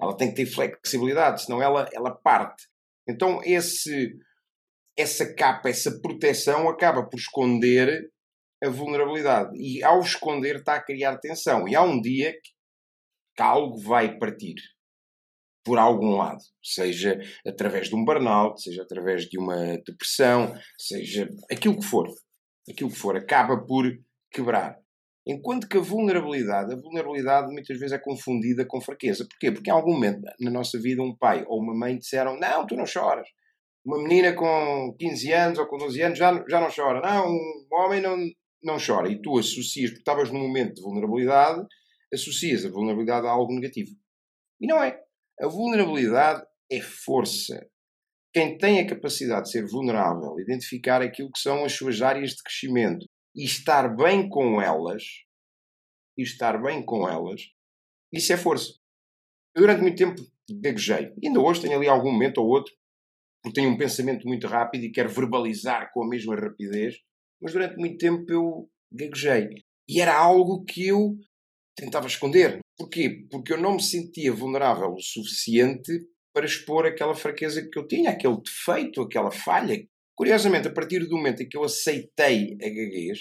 Ela 0.00 0.14
tem 0.14 0.28
que 0.28 0.36
ter 0.36 0.46
flexibilidade, 0.46 1.42
senão 1.42 1.62
ela, 1.62 1.88
ela 1.92 2.14
parte. 2.14 2.64
Então, 3.08 3.40
esse, 3.42 4.12
essa 4.96 5.34
capa, 5.34 5.70
essa 5.70 5.98
proteção 6.00 6.68
acaba 6.68 7.08
por 7.08 7.18
esconder 7.18 8.10
a 8.62 8.68
vulnerabilidade. 8.68 9.56
E 9.56 9.82
ao 9.82 10.00
esconder 10.00 10.56
está 10.56 10.74
a 10.74 10.82
criar 10.82 11.16
tensão. 11.18 11.66
E 11.66 11.74
há 11.74 11.82
um 11.82 12.00
dia 12.00 12.34
que 13.38 13.42
algo 13.42 13.78
vai 13.78 14.18
partir 14.18 14.56
por 15.64 15.78
algum 15.78 16.16
lado, 16.16 16.40
seja 16.60 17.20
através 17.46 17.88
de 17.88 17.94
um 17.94 18.04
burnout, 18.04 18.60
seja 18.60 18.82
através 18.82 19.26
de 19.26 19.38
uma 19.38 19.76
depressão, 19.86 20.52
seja 20.76 21.28
aquilo 21.48 21.78
que 21.78 21.84
for, 21.84 22.08
aquilo 22.68 22.90
que 22.90 22.96
for, 22.96 23.16
acaba 23.16 23.64
por 23.64 23.86
quebrar. 24.32 24.76
Enquanto 25.24 25.68
que 25.68 25.76
a 25.76 25.80
vulnerabilidade, 25.80 26.72
a 26.72 26.76
vulnerabilidade 26.76 27.52
muitas 27.52 27.78
vezes 27.78 27.92
é 27.92 27.98
confundida 27.98 28.64
com 28.66 28.80
fraqueza. 28.80 29.24
Porquê? 29.28 29.52
Porque 29.52 29.70
em 29.70 29.72
algum 29.72 29.92
momento 29.92 30.22
na 30.40 30.50
nossa 30.50 30.80
vida 30.80 31.00
um 31.00 31.14
pai 31.16 31.44
ou 31.46 31.60
uma 31.60 31.74
mãe 31.74 31.96
disseram 31.96 32.36
não, 32.40 32.66
tu 32.66 32.74
não 32.74 32.86
choras. 32.86 33.28
Uma 33.84 34.02
menina 34.02 34.32
com 34.32 34.96
15 34.98 35.32
anos 35.32 35.58
ou 35.58 35.66
com 35.66 35.76
12 35.76 36.02
anos 36.02 36.18
já, 36.18 36.44
já 36.48 36.60
não 36.60 36.70
chora. 36.74 37.00
Não, 37.00 37.28
um 37.28 37.68
homem 37.72 38.00
não, 38.00 38.16
não 38.64 38.78
chora. 38.84 39.08
E 39.08 39.20
tu 39.20 39.38
associas, 39.38 39.90
porque 39.90 40.00
estavas 40.00 40.32
num 40.32 40.40
momento 40.40 40.74
de 40.74 40.82
vulnerabilidade, 40.82 41.64
associas 42.12 42.64
a 42.64 42.70
vulnerabilidade 42.70 43.26
a 43.26 43.30
algo 43.30 43.54
negativo. 43.54 43.90
E 44.60 44.66
não 44.66 44.82
é. 44.82 45.00
A 45.40 45.46
vulnerabilidade 45.46 46.44
é 46.70 46.80
força. 46.80 47.66
Quem 48.32 48.58
tem 48.58 48.80
a 48.80 48.86
capacidade 48.86 49.44
de 49.44 49.52
ser 49.52 49.66
vulnerável, 49.66 50.38
identificar 50.38 51.00
aquilo 51.00 51.30
que 51.30 51.40
são 51.40 51.64
as 51.64 51.72
suas 51.72 52.02
áreas 52.02 52.30
de 52.30 52.42
crescimento 52.42 53.06
e 53.34 53.44
estar 53.44 53.94
bem 53.96 54.28
com 54.28 54.60
elas, 54.60 55.02
e 56.16 56.22
estar 56.22 56.60
bem 56.60 56.84
com 56.84 57.08
elas, 57.08 57.42
isso 58.12 58.32
é 58.32 58.36
força. 58.36 58.74
Eu 59.54 59.62
durante 59.62 59.80
muito 59.80 59.96
tempo 59.96 60.20
gaguejei. 60.50 61.12
Ainda 61.22 61.40
hoje 61.40 61.62
tenho 61.62 61.76
ali 61.76 61.88
algum 61.88 62.12
momento 62.12 62.38
ou 62.38 62.48
outro, 62.48 62.72
porque 63.42 63.60
tenho 63.60 63.70
um 63.70 63.78
pensamento 63.78 64.26
muito 64.26 64.46
rápido 64.46 64.84
e 64.84 64.92
quero 64.92 65.08
verbalizar 65.08 65.90
com 65.92 66.02
a 66.02 66.08
mesma 66.08 66.34
rapidez, 66.34 66.96
mas 67.40 67.52
durante 67.52 67.76
muito 67.76 67.98
tempo 67.98 68.24
eu 68.30 68.70
gaguejei. 68.92 69.48
E 69.88 70.00
era 70.00 70.16
algo 70.16 70.64
que 70.64 70.86
eu 70.86 71.16
tentava 71.78 72.06
esconder. 72.06 72.58
Porquê? 72.76 73.26
Porque 73.30 73.52
eu 73.52 73.58
não 73.58 73.74
me 73.74 73.82
sentia 73.82 74.32
vulnerável 74.32 74.92
o 74.92 75.00
suficiente 75.00 75.92
para 76.32 76.46
expor 76.46 76.86
aquela 76.86 77.14
fraqueza 77.14 77.68
que 77.68 77.78
eu 77.78 77.86
tinha, 77.86 78.10
aquele 78.10 78.40
defeito, 78.40 79.02
aquela 79.02 79.30
falha. 79.30 79.84
Curiosamente, 80.14 80.68
a 80.68 80.72
partir 80.72 81.00
do 81.06 81.16
momento 81.16 81.42
em 81.42 81.48
que 81.48 81.56
eu 81.56 81.64
aceitei 81.64 82.56
a 82.62 82.68
gaguez, 82.68 83.18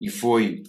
e 0.00 0.08
foi 0.08 0.62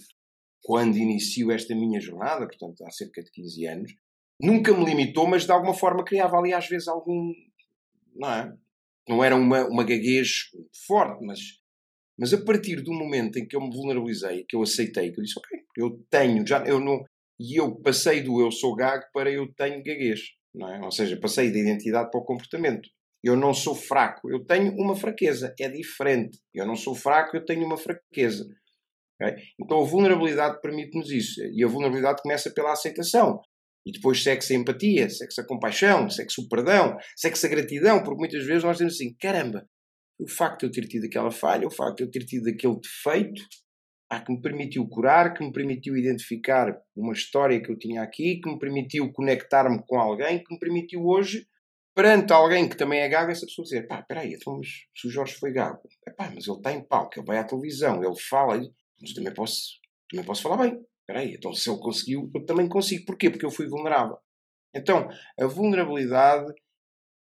quando 0.62 0.96
inicio 0.96 1.50
esta 1.50 1.74
minha 1.74 2.00
jornada, 2.00 2.46
portanto 2.46 2.84
há 2.84 2.90
cerca 2.90 3.22
de 3.22 3.30
15 3.30 3.66
anos, 3.66 3.92
nunca 4.40 4.72
me 4.76 4.84
limitou, 4.84 5.26
mas 5.26 5.44
de 5.44 5.52
alguma 5.52 5.74
forma 5.74 6.04
criava 6.04 6.36
ali 6.36 6.52
às 6.52 6.68
vezes 6.68 6.88
algum. 6.88 7.32
Não 8.14 8.30
é? 8.30 8.52
Não 9.08 9.24
era 9.24 9.34
uma, 9.34 9.66
uma 9.66 9.84
gaguez 9.84 10.50
forte, 10.86 11.24
mas, 11.24 11.40
mas 12.16 12.32
a 12.32 12.44
partir 12.44 12.82
do 12.82 12.92
momento 12.92 13.38
em 13.38 13.46
que 13.46 13.56
eu 13.56 13.60
me 13.60 13.74
vulnerabilizei, 13.74 14.44
que 14.48 14.54
eu 14.54 14.62
aceitei, 14.62 15.10
que 15.10 15.18
eu 15.18 15.24
disse, 15.24 15.38
ok, 15.38 15.58
eu 15.76 16.04
tenho, 16.08 16.46
já 16.46 16.64
eu 16.64 16.78
não, 16.78 17.02
e 17.38 17.58
eu 17.60 17.74
passei 17.80 18.22
do 18.22 18.40
eu 18.40 18.50
sou 18.50 18.74
gago 18.74 19.04
para 19.12 19.30
eu 19.30 19.52
tenho 19.54 19.82
gaguez. 19.82 20.20
Não 20.54 20.72
é? 20.72 20.80
Ou 20.80 20.90
seja, 20.90 21.18
passei 21.18 21.50
da 21.50 21.58
identidade 21.58 22.10
para 22.10 22.20
o 22.20 22.24
comportamento. 22.24 22.88
Eu 23.24 23.36
não 23.36 23.54
sou 23.54 23.74
fraco, 23.74 24.30
eu 24.30 24.44
tenho 24.44 24.72
uma 24.74 24.96
fraqueza. 24.96 25.54
É 25.58 25.68
diferente. 25.68 26.38
Eu 26.52 26.66
não 26.66 26.76
sou 26.76 26.94
fraco, 26.94 27.36
eu 27.36 27.44
tenho 27.44 27.64
uma 27.64 27.76
fraqueza. 27.76 28.44
Okay? 29.20 29.42
Então 29.60 29.80
a 29.80 29.84
vulnerabilidade 29.84 30.60
permite-nos 30.60 31.10
isso. 31.10 31.40
E 31.54 31.64
a 31.64 31.68
vulnerabilidade 31.68 32.22
começa 32.22 32.50
pela 32.50 32.72
aceitação. 32.72 33.40
E 33.86 33.92
depois 33.92 34.22
segue-se 34.22 34.54
a 34.54 34.56
empatia, 34.56 35.08
segue-se 35.10 35.40
a 35.40 35.46
compaixão, 35.46 36.08
segue-se 36.08 36.40
o 36.40 36.48
perdão, 36.48 36.96
segue-se 37.16 37.46
a 37.46 37.48
gratidão, 37.48 38.02
porque 38.02 38.18
muitas 38.18 38.44
vezes 38.44 38.62
nós 38.62 38.76
dizemos 38.76 38.94
assim: 38.94 39.14
caramba, 39.20 39.66
o 40.20 40.28
facto 40.28 40.60
de 40.60 40.66
eu 40.66 40.70
ter 40.70 40.88
tido 40.88 41.06
aquela 41.06 41.30
falha, 41.30 41.66
o 41.66 41.70
facto 41.70 41.98
de 41.98 42.04
eu 42.04 42.10
ter 42.10 42.24
tido 42.24 42.48
aquele 42.48 42.78
defeito, 42.78 43.42
ah, 44.12 44.20
que 44.20 44.30
me 44.30 44.42
permitiu 44.42 44.86
curar, 44.86 45.32
que 45.32 45.42
me 45.42 45.50
permitiu 45.50 45.96
identificar 45.96 46.78
uma 46.94 47.14
história 47.14 47.62
que 47.62 47.72
eu 47.72 47.78
tinha 47.78 48.02
aqui, 48.02 48.38
que 48.42 48.50
me 48.50 48.58
permitiu 48.58 49.10
conectar-me 49.10 49.82
com 49.86 49.98
alguém, 49.98 50.44
que 50.44 50.52
me 50.52 50.58
permitiu 50.58 51.02
hoje, 51.06 51.46
perante 51.94 52.30
alguém 52.30 52.68
que 52.68 52.76
também 52.76 53.00
é 53.00 53.08
gago, 53.08 53.30
essa 53.30 53.46
pessoa 53.46 53.64
dizer: 53.64 53.86
pá, 53.86 54.02
peraí, 54.02 54.34
então, 54.34 54.58
mas 54.58 54.68
se 54.94 55.08
o 55.08 55.10
Jorge 55.10 55.32
foi 55.36 55.50
gago, 55.50 55.80
pá, 56.14 56.30
mas 56.34 56.46
ele 56.46 56.58
está 56.58 56.72
em 56.72 56.86
palco, 56.86 57.18
ele 57.18 57.24
vai 57.24 57.38
à 57.38 57.44
televisão, 57.44 58.04
ele 58.04 58.20
fala, 58.28 58.60
mas 59.00 59.14
também 59.14 59.32
posso, 59.32 59.78
também 60.10 60.26
posso 60.26 60.42
falar 60.42 60.58
bem. 60.58 60.78
Peraí, 61.06 61.32
então 61.32 61.54
se 61.54 61.70
ele 61.70 61.80
conseguiu, 61.80 62.30
eu 62.34 62.44
também 62.44 62.68
consigo. 62.68 63.06
Porquê? 63.06 63.30
Porque 63.30 63.46
eu 63.46 63.50
fui 63.50 63.66
vulnerável. 63.66 64.18
Então, 64.74 65.08
a 65.40 65.46
vulnerabilidade 65.46 66.52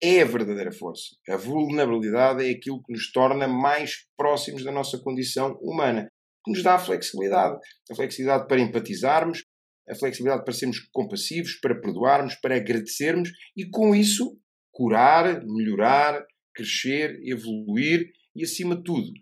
é 0.02 0.22
a 0.22 0.24
verdadeira 0.24 0.72
força. 0.72 1.16
A 1.28 1.36
vulnerabilidade 1.36 2.46
é 2.46 2.50
aquilo 2.50 2.82
que 2.82 2.92
nos 2.94 3.12
torna 3.12 3.46
mais 3.46 4.06
próximos 4.16 4.64
da 4.64 4.72
nossa 4.72 4.98
condição 4.98 5.58
humana 5.60 6.10
que 6.44 6.50
nos 6.50 6.62
dá 6.62 6.74
a 6.74 6.78
flexibilidade. 6.78 7.58
A 7.90 7.94
flexibilidade 7.94 8.48
para 8.48 8.60
empatizarmos, 8.60 9.44
a 9.88 9.94
flexibilidade 9.94 10.44
para 10.44 10.54
sermos 10.54 10.78
compassivos, 10.92 11.58
para 11.60 11.80
perdoarmos, 11.80 12.34
para 12.36 12.56
agradecermos 12.56 13.30
e 13.56 13.68
com 13.68 13.94
isso 13.94 14.38
curar, 14.72 15.44
melhorar, 15.44 16.24
crescer, 16.54 17.20
evoluir 17.24 18.10
e, 18.34 18.42
acima 18.42 18.76
de 18.76 18.84
tudo, 18.84 19.12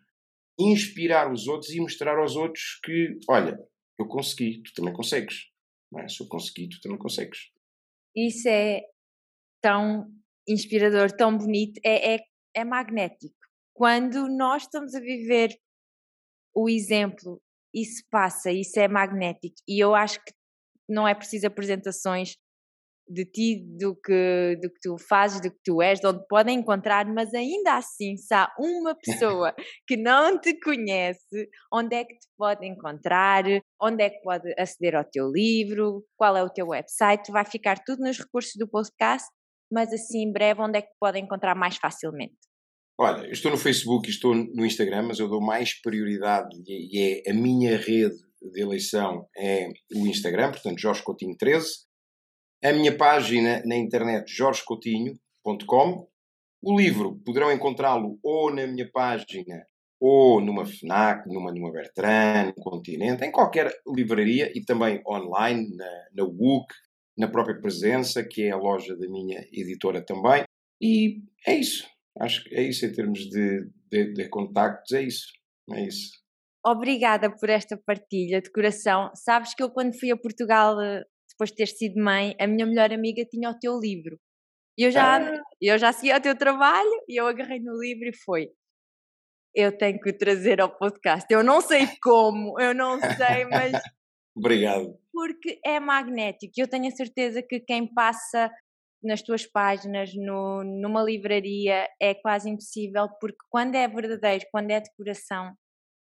inspirar 0.59 1.33
os 1.33 1.47
outros 1.49 1.71
e 1.71 1.81
mostrar 1.81 2.19
aos 2.19 2.37
outros 2.37 2.79
que, 2.85 3.19
olha, 3.29 3.59
eu 3.99 4.07
consegui, 4.07 4.63
tu 4.63 4.73
também 4.75 4.93
consegues. 4.93 5.51
É? 5.99 6.09
Se 6.09 6.23
eu 6.23 6.29
consegui, 6.29 6.69
tu 6.69 6.81
também 6.81 6.99
consegues. 6.99 7.51
Isso 8.15 8.49
é 8.49 8.83
tão 9.61 10.07
inspirador, 10.49 11.11
tão 11.13 11.37
bonito, 11.37 11.81
é, 11.85 12.15
é, 12.15 12.21
é 12.55 12.65
magnético. 12.65 13.35
Quando 13.75 14.29
nós 14.29 14.63
estamos 14.63 14.95
a 14.95 15.01
viver 15.01 15.51
o 16.55 16.69
exemplo, 16.69 17.41
isso 17.75 18.03
passa, 18.11 18.51
isso 18.51 18.79
é 18.79 18.89
magnético. 18.89 19.57
E 19.69 19.83
eu 19.83 19.95
acho 19.95 20.19
que 20.25 20.33
não 20.89 21.07
é 21.07 21.15
preciso 21.15 21.47
apresentações 21.47 22.35
de 23.11 23.25
ti, 23.25 23.67
do 23.77 23.97
que, 23.97 24.57
do 24.63 24.71
que 24.71 24.81
tu 24.81 24.97
fazes, 24.97 25.41
do 25.41 25.51
que 25.51 25.59
tu 25.65 25.83
és, 25.83 25.99
de 25.99 26.07
onde 26.07 26.25
podem 26.29 26.59
encontrar, 26.59 27.05
mas 27.07 27.35
ainda 27.35 27.77
assim, 27.77 28.17
se 28.17 28.33
há 28.33 28.49
uma 28.57 28.95
pessoa 28.95 29.53
que 29.87 29.97
não 29.97 30.41
te 30.41 30.59
conhece, 30.61 31.49
onde 31.73 31.97
é 31.97 32.05
que 32.05 32.15
te 32.15 32.29
pode 32.39 32.65
encontrar, 32.67 33.45
onde 33.83 34.05
é 34.05 34.11
que 34.11 34.23
pode 34.23 34.55
aceder 34.57 34.95
ao 34.95 35.05
teu 35.05 35.29
livro, 35.29 36.05
qual 36.17 36.37
é 36.37 36.43
o 36.43 36.49
teu 36.49 36.69
website, 36.69 37.33
vai 37.33 37.45
ficar 37.45 37.83
tudo 37.85 38.05
nos 38.05 38.19
recursos 38.19 38.53
do 38.57 38.69
podcast, 38.69 39.29
mas 39.73 39.93
assim 39.93 40.23
em 40.23 40.33
breve, 40.33 40.61
onde 40.61 40.79
é 40.79 40.83
que 40.83 40.89
te 40.89 40.97
pode 41.01 41.19
encontrar 41.19 41.57
mais 41.57 41.77
facilmente? 41.77 42.50
Olha, 43.03 43.25
eu 43.25 43.33
estou 43.33 43.51
no 43.51 43.57
Facebook 43.57 44.07
e 44.07 44.11
estou 44.11 44.35
no 44.35 44.67
Instagram, 44.67 45.05
mas 45.05 45.19
eu 45.19 45.27
dou 45.27 45.41
mais 45.41 45.73
prioridade 45.81 46.55
e 46.69 47.23
é 47.27 47.31
a 47.31 47.33
minha 47.33 47.79
rede 47.79 48.15
de 48.43 48.61
eleição 48.61 49.27
é 49.35 49.71
o 49.95 50.07
Instagram, 50.07 50.51
portanto 50.51 50.79
Jorge 50.79 51.03
Coutinho 51.03 51.35
13. 51.35 51.67
A 52.63 52.75
minha 52.75 52.95
página 52.95 53.63
na 53.65 53.75
internet 53.75 54.31
jorgecoutinho.com. 54.31 56.11
O 56.63 56.79
livro 56.79 57.19
poderão 57.25 57.51
encontrá-lo 57.51 58.19
ou 58.23 58.55
na 58.55 58.67
minha 58.67 58.87
página 58.93 59.65
ou 59.99 60.39
numa 60.43 60.67
FNAC, 60.67 61.27
numa, 61.27 61.51
numa 61.51 61.73
Bertrand, 61.73 62.53
no 62.55 62.63
Continente, 62.63 63.25
em 63.25 63.33
qualquer 63.33 63.73
livraria 63.89 64.53
e 64.55 64.63
também 64.63 65.01
online, 65.09 65.75
na, 65.75 65.91
na 66.17 66.25
WUC, 66.25 66.67
na 67.17 67.29
própria 67.29 67.59
Presença, 67.59 68.23
que 68.23 68.43
é 68.43 68.51
a 68.51 68.59
loja 68.59 68.95
da 68.95 69.09
minha 69.09 69.41
editora 69.51 70.05
também. 70.05 70.45
E 70.83 71.23
é 71.47 71.55
isso. 71.55 71.89
Acho 72.21 72.45
que 72.45 72.55
é 72.55 72.63
isso 72.63 72.85
em 72.85 72.93
termos 72.93 73.21
de, 73.31 73.69
de, 73.91 74.13
de 74.13 74.29
contactos, 74.29 74.93
é 74.93 75.03
isso. 75.03 75.27
É 75.73 75.87
isso. 75.87 76.21
Obrigada 76.65 77.35
por 77.35 77.49
esta 77.49 77.77
partilha 77.87 78.43
de 78.43 78.53
coração. 78.53 79.11
Sabes 79.15 79.55
que 79.55 79.63
eu, 79.63 79.71
quando 79.71 79.99
fui 79.99 80.11
a 80.11 80.17
Portugal, 80.17 80.79
eh, 80.81 81.03
depois 81.31 81.51
de 81.51 81.57
ter 81.57 81.67
sido 81.67 82.03
mãe, 82.03 82.35
a 82.39 82.47
minha 82.47 82.67
melhor 82.67 82.93
amiga 82.93 83.25
tinha 83.25 83.49
o 83.49 83.59
teu 83.59 83.79
livro. 83.81 84.19
E 84.79 84.85
eu 84.85 84.91
já, 84.91 85.17
ah. 85.17 85.43
eu 85.61 85.79
já 85.79 85.93
segui 85.93 86.13
o 86.13 86.21
teu 86.21 86.37
trabalho 86.37 86.91
e 87.09 87.19
eu 87.19 87.27
agarrei 87.27 87.61
no 87.61 87.81
livro 87.81 88.09
e 88.09 88.17
foi. 88.17 88.49
Eu 89.55 89.77
tenho 89.77 89.99
que 89.99 90.11
o 90.11 90.17
trazer 90.17 90.61
ao 90.61 90.77
podcast. 90.77 91.27
Eu 91.33 91.43
não 91.43 91.61
sei 91.61 91.89
como, 92.03 92.61
eu 92.61 92.75
não 92.75 93.01
sei, 93.01 93.47
mas. 93.47 93.73
Obrigado. 94.37 94.99
Porque 95.13 95.59
é 95.65 95.81
magnético. 95.81 96.53
Eu 96.57 96.69
tenho 96.69 96.87
a 96.87 96.91
certeza 96.91 97.43
que 97.43 97.61
quem 97.61 97.93
passa 97.93 98.51
nas 99.03 99.23
tuas 99.23 99.47
páginas, 99.47 100.13
no, 100.15 100.63
numa 100.65 101.03
livraria, 101.03 101.89
é 102.01 102.15
quase 102.15 102.49
impossível, 102.49 103.09
porque 103.21 103.39
quando 103.49 103.75
é 103.75 103.89
verdadeiro, 103.89 104.45
quando 104.53 104.71
é 104.71 104.81
de 104.81 104.91
coração, 104.97 105.55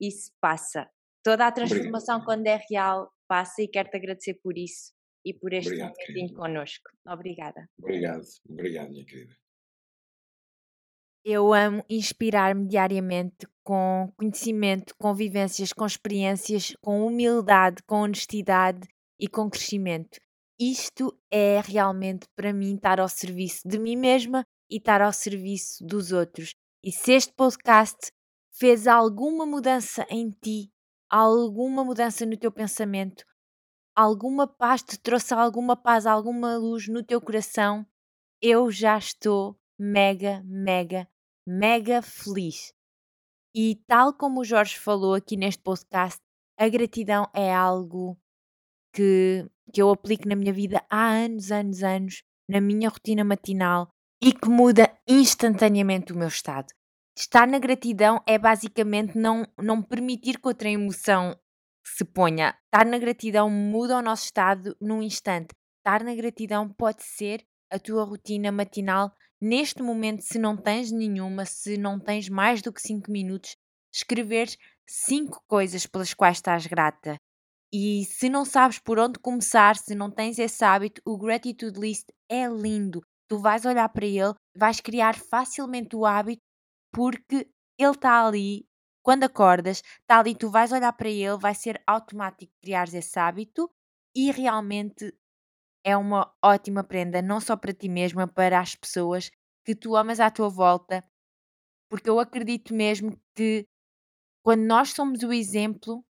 isso 0.01 0.31
passa. 0.41 0.89
Toda 1.23 1.47
a 1.47 1.53
transformação, 1.53 2.17
Obrigado. 2.17 2.25
quando 2.25 2.47
é 2.47 2.61
real, 2.71 3.11
passa 3.27 3.63
e 3.63 3.69
quero-te 3.69 3.97
agradecer 3.97 4.39
por 4.43 4.57
isso 4.57 4.93
e 5.25 5.33
por 5.33 5.53
este 5.53 5.69
Obrigado, 5.69 5.95
momentinho 5.99 6.35
connosco. 6.35 6.91
Obrigada. 7.09 7.69
Obrigado, 7.79 8.23
obrigado, 8.49 8.91
minha 8.91 9.05
querida. 9.07 9.35
Eu 11.25 11.55
amo 11.55 11.83
inspirar-me 11.89 12.69
diariamente 12.69 13.47
com 13.63 14.13
conhecimento, 14.15 14.95
com 14.99 15.15
vivências, 15.15 15.73
com 15.73 15.87
experiências, 15.87 16.77
com 16.83 17.07
humildade, 17.07 17.83
com 17.87 18.03
honestidade 18.03 18.87
e 19.19 19.27
com 19.27 19.49
crescimento. 19.49 20.21
Isto 20.59 21.19
é 21.31 21.61
realmente 21.61 22.27
para 22.37 22.53
mim 22.53 22.77
estar 22.77 23.01
ao 23.01 23.09
serviço 23.09 23.67
de 23.67 23.79
mim 23.79 23.97
mesma 23.97 24.45
e 24.71 24.77
estar 24.77 25.01
ao 25.03 25.13
serviço 25.13 25.85
dos 25.85 26.13
outros. 26.13 26.55
E 26.83 26.93
se 26.93 27.13
este 27.13 27.33
podcast 27.33 28.13
fez 28.53 28.87
alguma 28.87 29.45
mudança 29.45 30.07
em 30.09 30.31
ti, 30.31 30.71
alguma 31.11 31.85
mudança 31.85 32.25
no 32.25 32.37
teu 32.37 32.53
pensamento, 32.53 33.25
alguma 33.97 34.47
paz 34.47 34.83
te 34.83 34.99
trouxe 34.99 35.35
alguma 35.35 35.77
paz, 35.77 36.07
alguma 36.07 36.57
luz 36.57 36.89
no 36.89 37.03
teu 37.03 37.21
coração, 37.21 37.87
eu 38.41 38.71
já 38.71 38.97
estou 38.99 39.59
mega, 39.79 40.43
mega 40.45 41.09
mega 41.47 42.01
feliz. 42.03 42.73
E 43.55 43.77
tal 43.87 44.13
como 44.15 44.41
o 44.41 44.45
Jorge 44.45 44.79
falou 44.79 45.15
aqui 45.15 45.37
neste 45.37 45.63
podcast, 45.63 46.21
a 46.59 46.69
gratidão 46.69 47.29
é 47.35 47.55
algo 47.55 48.19
que, 48.93 49.49
que 49.73 49.83
eu 49.83 49.91
aplico 49.91 50.29
na 50.29 50.37
minha 50.37 50.53
vida 50.53 50.85
há 50.91 51.09
anos, 51.09 51.51
anos, 51.51 51.83
anos, 51.83 52.23
na 52.49 52.61
minha 52.61 52.89
rotina 52.89 53.25
matinal 53.25 53.89
e 54.23 54.33
que 54.33 54.49
muda 54.49 54.93
instantaneamente 55.07 56.13
o 56.13 56.17
meu 56.17 56.29
estado. 56.29 56.67
Estar 57.17 57.47
na 57.47 57.59
gratidão 57.59 58.21
é 58.27 58.39
basicamente 58.39 59.17
não, 59.17 59.47
não 59.61 59.83
permitir 59.83 60.41
que 60.41 60.49
outra 60.49 60.69
emoção 60.69 61.39
se 61.85 62.05
ponha. 62.05 62.57
Estar 62.65 62.87
na 62.87 62.99
gratidão 62.99 63.49
muda 63.49 63.99
o 63.99 64.03
nosso 64.03 64.25
estado 64.25 64.77
num 64.81 65.03
instante. 65.03 65.55
Estar 65.79 66.03
na 66.03 66.15
gratidão 66.15 66.69
pode 66.69 67.03
ser 67.03 67.45
a 67.71 67.79
tua 67.79 68.05
rotina 68.05 68.51
matinal 68.51 69.13
neste 69.41 69.83
momento, 69.83 70.23
se 70.23 70.39
não 70.39 70.57
tens 70.57 70.91
nenhuma, 70.91 71.45
se 71.45 71.77
não 71.77 72.01
tens 72.01 72.29
mais 72.29 72.63
do 72.63 72.73
que 72.73 72.81
5 72.81 73.11
minutos, 73.11 73.57
escreveres 73.93 74.57
5 74.89 75.45
coisas 75.47 75.87
pelas 75.87 76.15
quais 76.15 76.39
estás 76.39 76.67
grata. 76.67 77.17
E 77.77 78.05
se 78.05 78.29
não 78.29 78.45
sabes 78.45 78.79
por 78.79 79.01
onde 79.01 79.19
começar, 79.19 79.75
se 79.75 79.97
não 79.97 80.09
tens 80.09 80.39
esse 80.39 80.65
hábito, 80.65 81.03
o 81.05 81.19
Gratitude 81.19 81.81
List 81.81 82.07
é 82.31 82.47
lindo. 82.47 83.01
Tu 83.29 83.37
vais 83.37 83.65
olhar 83.65 83.89
para 83.89 84.07
ele, 84.07 84.33
vais 84.57 84.81
criar 84.81 85.17
facilmente 85.17 85.97
o 85.97 86.07
hábito 86.07 86.41
porque 86.93 87.51
ele 87.77 87.91
está 87.91 88.25
ali. 88.25 88.65
Quando 89.03 89.25
acordas, 89.25 89.83
está 90.03 90.21
ali, 90.21 90.37
tu 90.37 90.49
vais 90.51 90.71
olhar 90.71 90.93
para 90.93 91.09
ele, 91.09 91.37
vai 91.37 91.53
ser 91.53 91.83
automático 91.85 92.53
criar 92.63 92.87
esse 92.95 93.19
hábito 93.19 93.69
e 94.15 94.31
realmente 94.31 95.13
é 95.85 95.97
uma 95.97 96.33
ótima 96.45 96.85
prenda, 96.85 97.21
não 97.21 97.41
só 97.41 97.57
para 97.57 97.75
ti 97.75 97.89
mesma, 97.89 98.29
para 98.29 98.61
as 98.61 98.77
pessoas 98.77 99.33
que 99.67 99.75
tu 99.75 99.97
amas 99.97 100.21
à 100.21 100.31
tua 100.31 100.49
volta, 100.49 101.05
porque 101.91 102.09
eu 102.09 102.21
acredito 102.21 102.73
mesmo 102.73 103.21
que 103.35 103.67
quando 104.45 104.63
nós 104.63 104.91
somos 104.91 105.25
o 105.25 105.33
exemplo, 105.33 106.05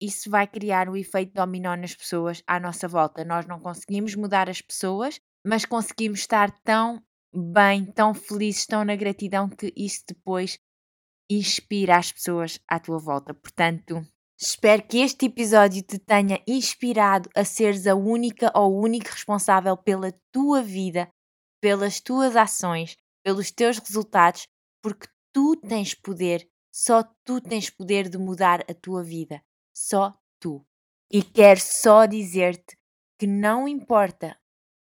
isso 0.00 0.30
vai 0.30 0.46
criar 0.46 0.88
o 0.88 0.96
efeito 0.96 1.34
dominó 1.34 1.76
nas 1.76 1.94
pessoas 1.94 2.42
à 2.46 2.58
nossa 2.58 2.88
volta. 2.88 3.24
Nós 3.24 3.46
não 3.46 3.60
conseguimos 3.60 4.14
mudar 4.14 4.48
as 4.48 4.60
pessoas, 4.60 5.20
mas 5.46 5.64
conseguimos 5.64 6.20
estar 6.20 6.50
tão 6.62 7.02
bem, 7.34 7.84
tão 7.86 8.14
felizes, 8.14 8.66
tão 8.66 8.84
na 8.84 8.96
gratidão 8.96 9.48
que 9.48 9.72
isso 9.76 10.04
depois 10.08 10.58
inspira 11.30 11.96
as 11.96 12.10
pessoas 12.10 12.58
à 12.68 12.78
tua 12.80 12.98
volta. 12.98 13.34
Portanto, 13.34 14.04
Espero 14.42 14.82
que 14.82 14.96
este 15.00 15.26
episódio 15.26 15.82
te 15.82 15.98
tenha 15.98 16.42
inspirado 16.48 17.28
a 17.36 17.44
seres 17.44 17.86
a 17.86 17.94
única 17.94 18.50
ou 18.54 18.72
o 18.72 18.82
único 18.82 19.10
responsável 19.10 19.76
pela 19.76 20.18
tua 20.32 20.62
vida, 20.62 21.10
pelas 21.60 22.00
tuas 22.00 22.34
ações, 22.34 22.96
pelos 23.22 23.50
teus 23.50 23.76
resultados, 23.76 24.48
porque 24.82 25.06
tu 25.30 25.56
tens 25.56 25.92
poder, 25.92 26.48
só 26.72 27.04
tu 27.22 27.38
tens 27.38 27.68
poder 27.68 28.08
de 28.08 28.16
mudar 28.16 28.60
a 28.62 28.72
tua 28.72 29.04
vida, 29.04 29.42
só 29.80 30.14
tu. 30.38 30.66
E 31.10 31.22
quero 31.22 31.58
só 31.58 32.04
dizer-te 32.04 32.76
que 33.18 33.26
não 33.26 33.66
importa 33.66 34.38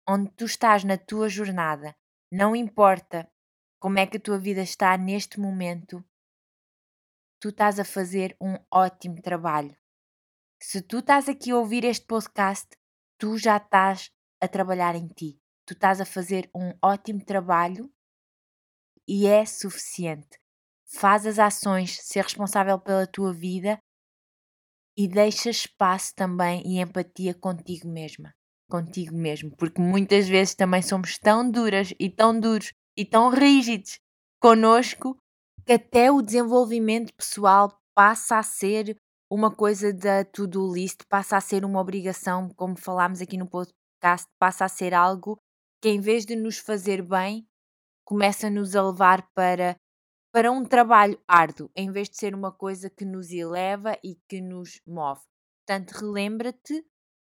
onde 0.07 0.31
tu 0.31 0.45
estás 0.45 0.85
na 0.85 0.97
tua 0.97 1.27
jornada, 1.27 1.93
não 2.31 2.55
importa 2.55 3.29
como 3.79 3.99
é 3.99 4.07
que 4.07 4.15
a 4.15 4.19
tua 4.19 4.39
vida 4.39 4.61
está 4.61 4.97
neste 4.97 5.39
momento, 5.39 6.03
tu 7.39 7.49
estás 7.49 7.79
a 7.79 7.85
fazer 7.85 8.35
um 8.41 8.55
ótimo 8.71 9.21
trabalho. 9.21 9.75
Se 10.59 10.81
tu 10.81 10.99
estás 10.99 11.27
aqui 11.27 11.51
a 11.51 11.57
ouvir 11.57 11.83
este 11.83 12.05
podcast, 12.07 12.69
tu 13.19 13.37
já 13.37 13.57
estás 13.57 14.09
a 14.41 14.47
trabalhar 14.47 14.95
em 14.95 15.07
ti. 15.09 15.37
Tu 15.65 15.73
estás 15.73 15.99
a 15.99 16.05
fazer 16.05 16.49
um 16.55 16.73
ótimo 16.81 17.23
trabalho 17.23 17.93
e 19.05 19.27
é 19.27 19.45
suficiente. 19.45 20.39
Faz 20.85 21.25
as 21.25 21.37
ações, 21.37 21.97
ser 22.01 22.23
responsável 22.23 22.79
pela 22.79 23.05
tua 23.05 23.33
vida 23.33 23.77
e 24.97 25.07
deixa 25.07 25.49
espaço 25.49 26.15
também 26.15 26.63
e 26.65 26.81
empatia 26.81 27.33
contigo 27.35 27.87
mesma, 27.87 28.33
contigo 28.67 29.15
mesmo, 29.15 29.55
porque 29.55 29.79
muitas 29.79 30.27
vezes 30.27 30.55
também 30.55 30.81
somos 30.81 31.17
tão 31.19 31.49
duras 31.49 31.93
e 31.99 32.09
tão 32.09 32.37
duros 32.39 32.73
e 32.97 33.05
tão 33.05 33.29
rígidos 33.29 33.99
conosco 34.41 35.15
que 35.65 35.73
até 35.73 36.11
o 36.11 36.21
desenvolvimento 36.21 37.13
pessoal 37.13 37.77
passa 37.93 38.37
a 38.37 38.43
ser 38.43 38.97
uma 39.29 39.53
coisa 39.53 39.93
da 39.93 40.23
to-do 40.23 40.73
list, 40.73 41.01
passa 41.09 41.37
a 41.37 41.41
ser 41.41 41.65
uma 41.65 41.79
obrigação, 41.79 42.49
como 42.55 42.77
falámos 42.77 43.21
aqui 43.21 43.37
no 43.37 43.49
podcast, 43.49 44.27
passa 44.39 44.65
a 44.65 44.69
ser 44.69 44.93
algo 44.93 45.37
que 45.81 45.89
em 45.89 45.99
vez 45.99 46.25
de 46.25 46.35
nos 46.35 46.57
fazer 46.57 47.01
bem, 47.01 47.45
começa-nos 48.05 48.75
a 48.75 48.83
levar 48.83 49.27
para, 49.35 49.75
para 50.31 50.51
um 50.51 50.63
trabalho 50.63 51.21
árduo, 51.27 51.71
em 51.75 51.91
vez 51.91 52.09
de 52.09 52.17
ser 52.17 52.35
uma 52.35 52.51
coisa 52.51 52.89
que 52.89 53.05
nos 53.05 53.31
eleva 53.31 53.97
e 54.03 54.15
que 54.27 54.41
nos 54.41 54.81
move. 54.85 55.21
Portanto, 55.65 55.91
relembra-te 55.91 56.85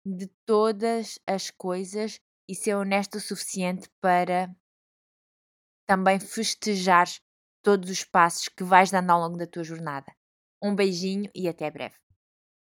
de 0.05 0.27
todas 0.47 1.19
as 1.27 1.51
coisas 1.51 2.21
e 2.49 2.55
ser 2.55 2.75
honesto 2.75 3.17
o 3.17 3.21
suficiente 3.21 3.89
para 4.01 4.55
também 5.87 6.19
festejar 6.19 7.07
todos 7.63 7.91
os 7.91 8.05
passos 8.05 8.49
que 8.49 8.65
vais 8.65 8.91
dando 8.91 9.11
ao 9.11 9.21
longo 9.21 9.37
da 9.37 9.47
tua 9.47 9.65
jornada. 9.65 10.13
Um 10.63 10.75
beijinho 10.75 11.31
e 11.35 11.49
até 11.49 11.71
breve. 11.71 11.97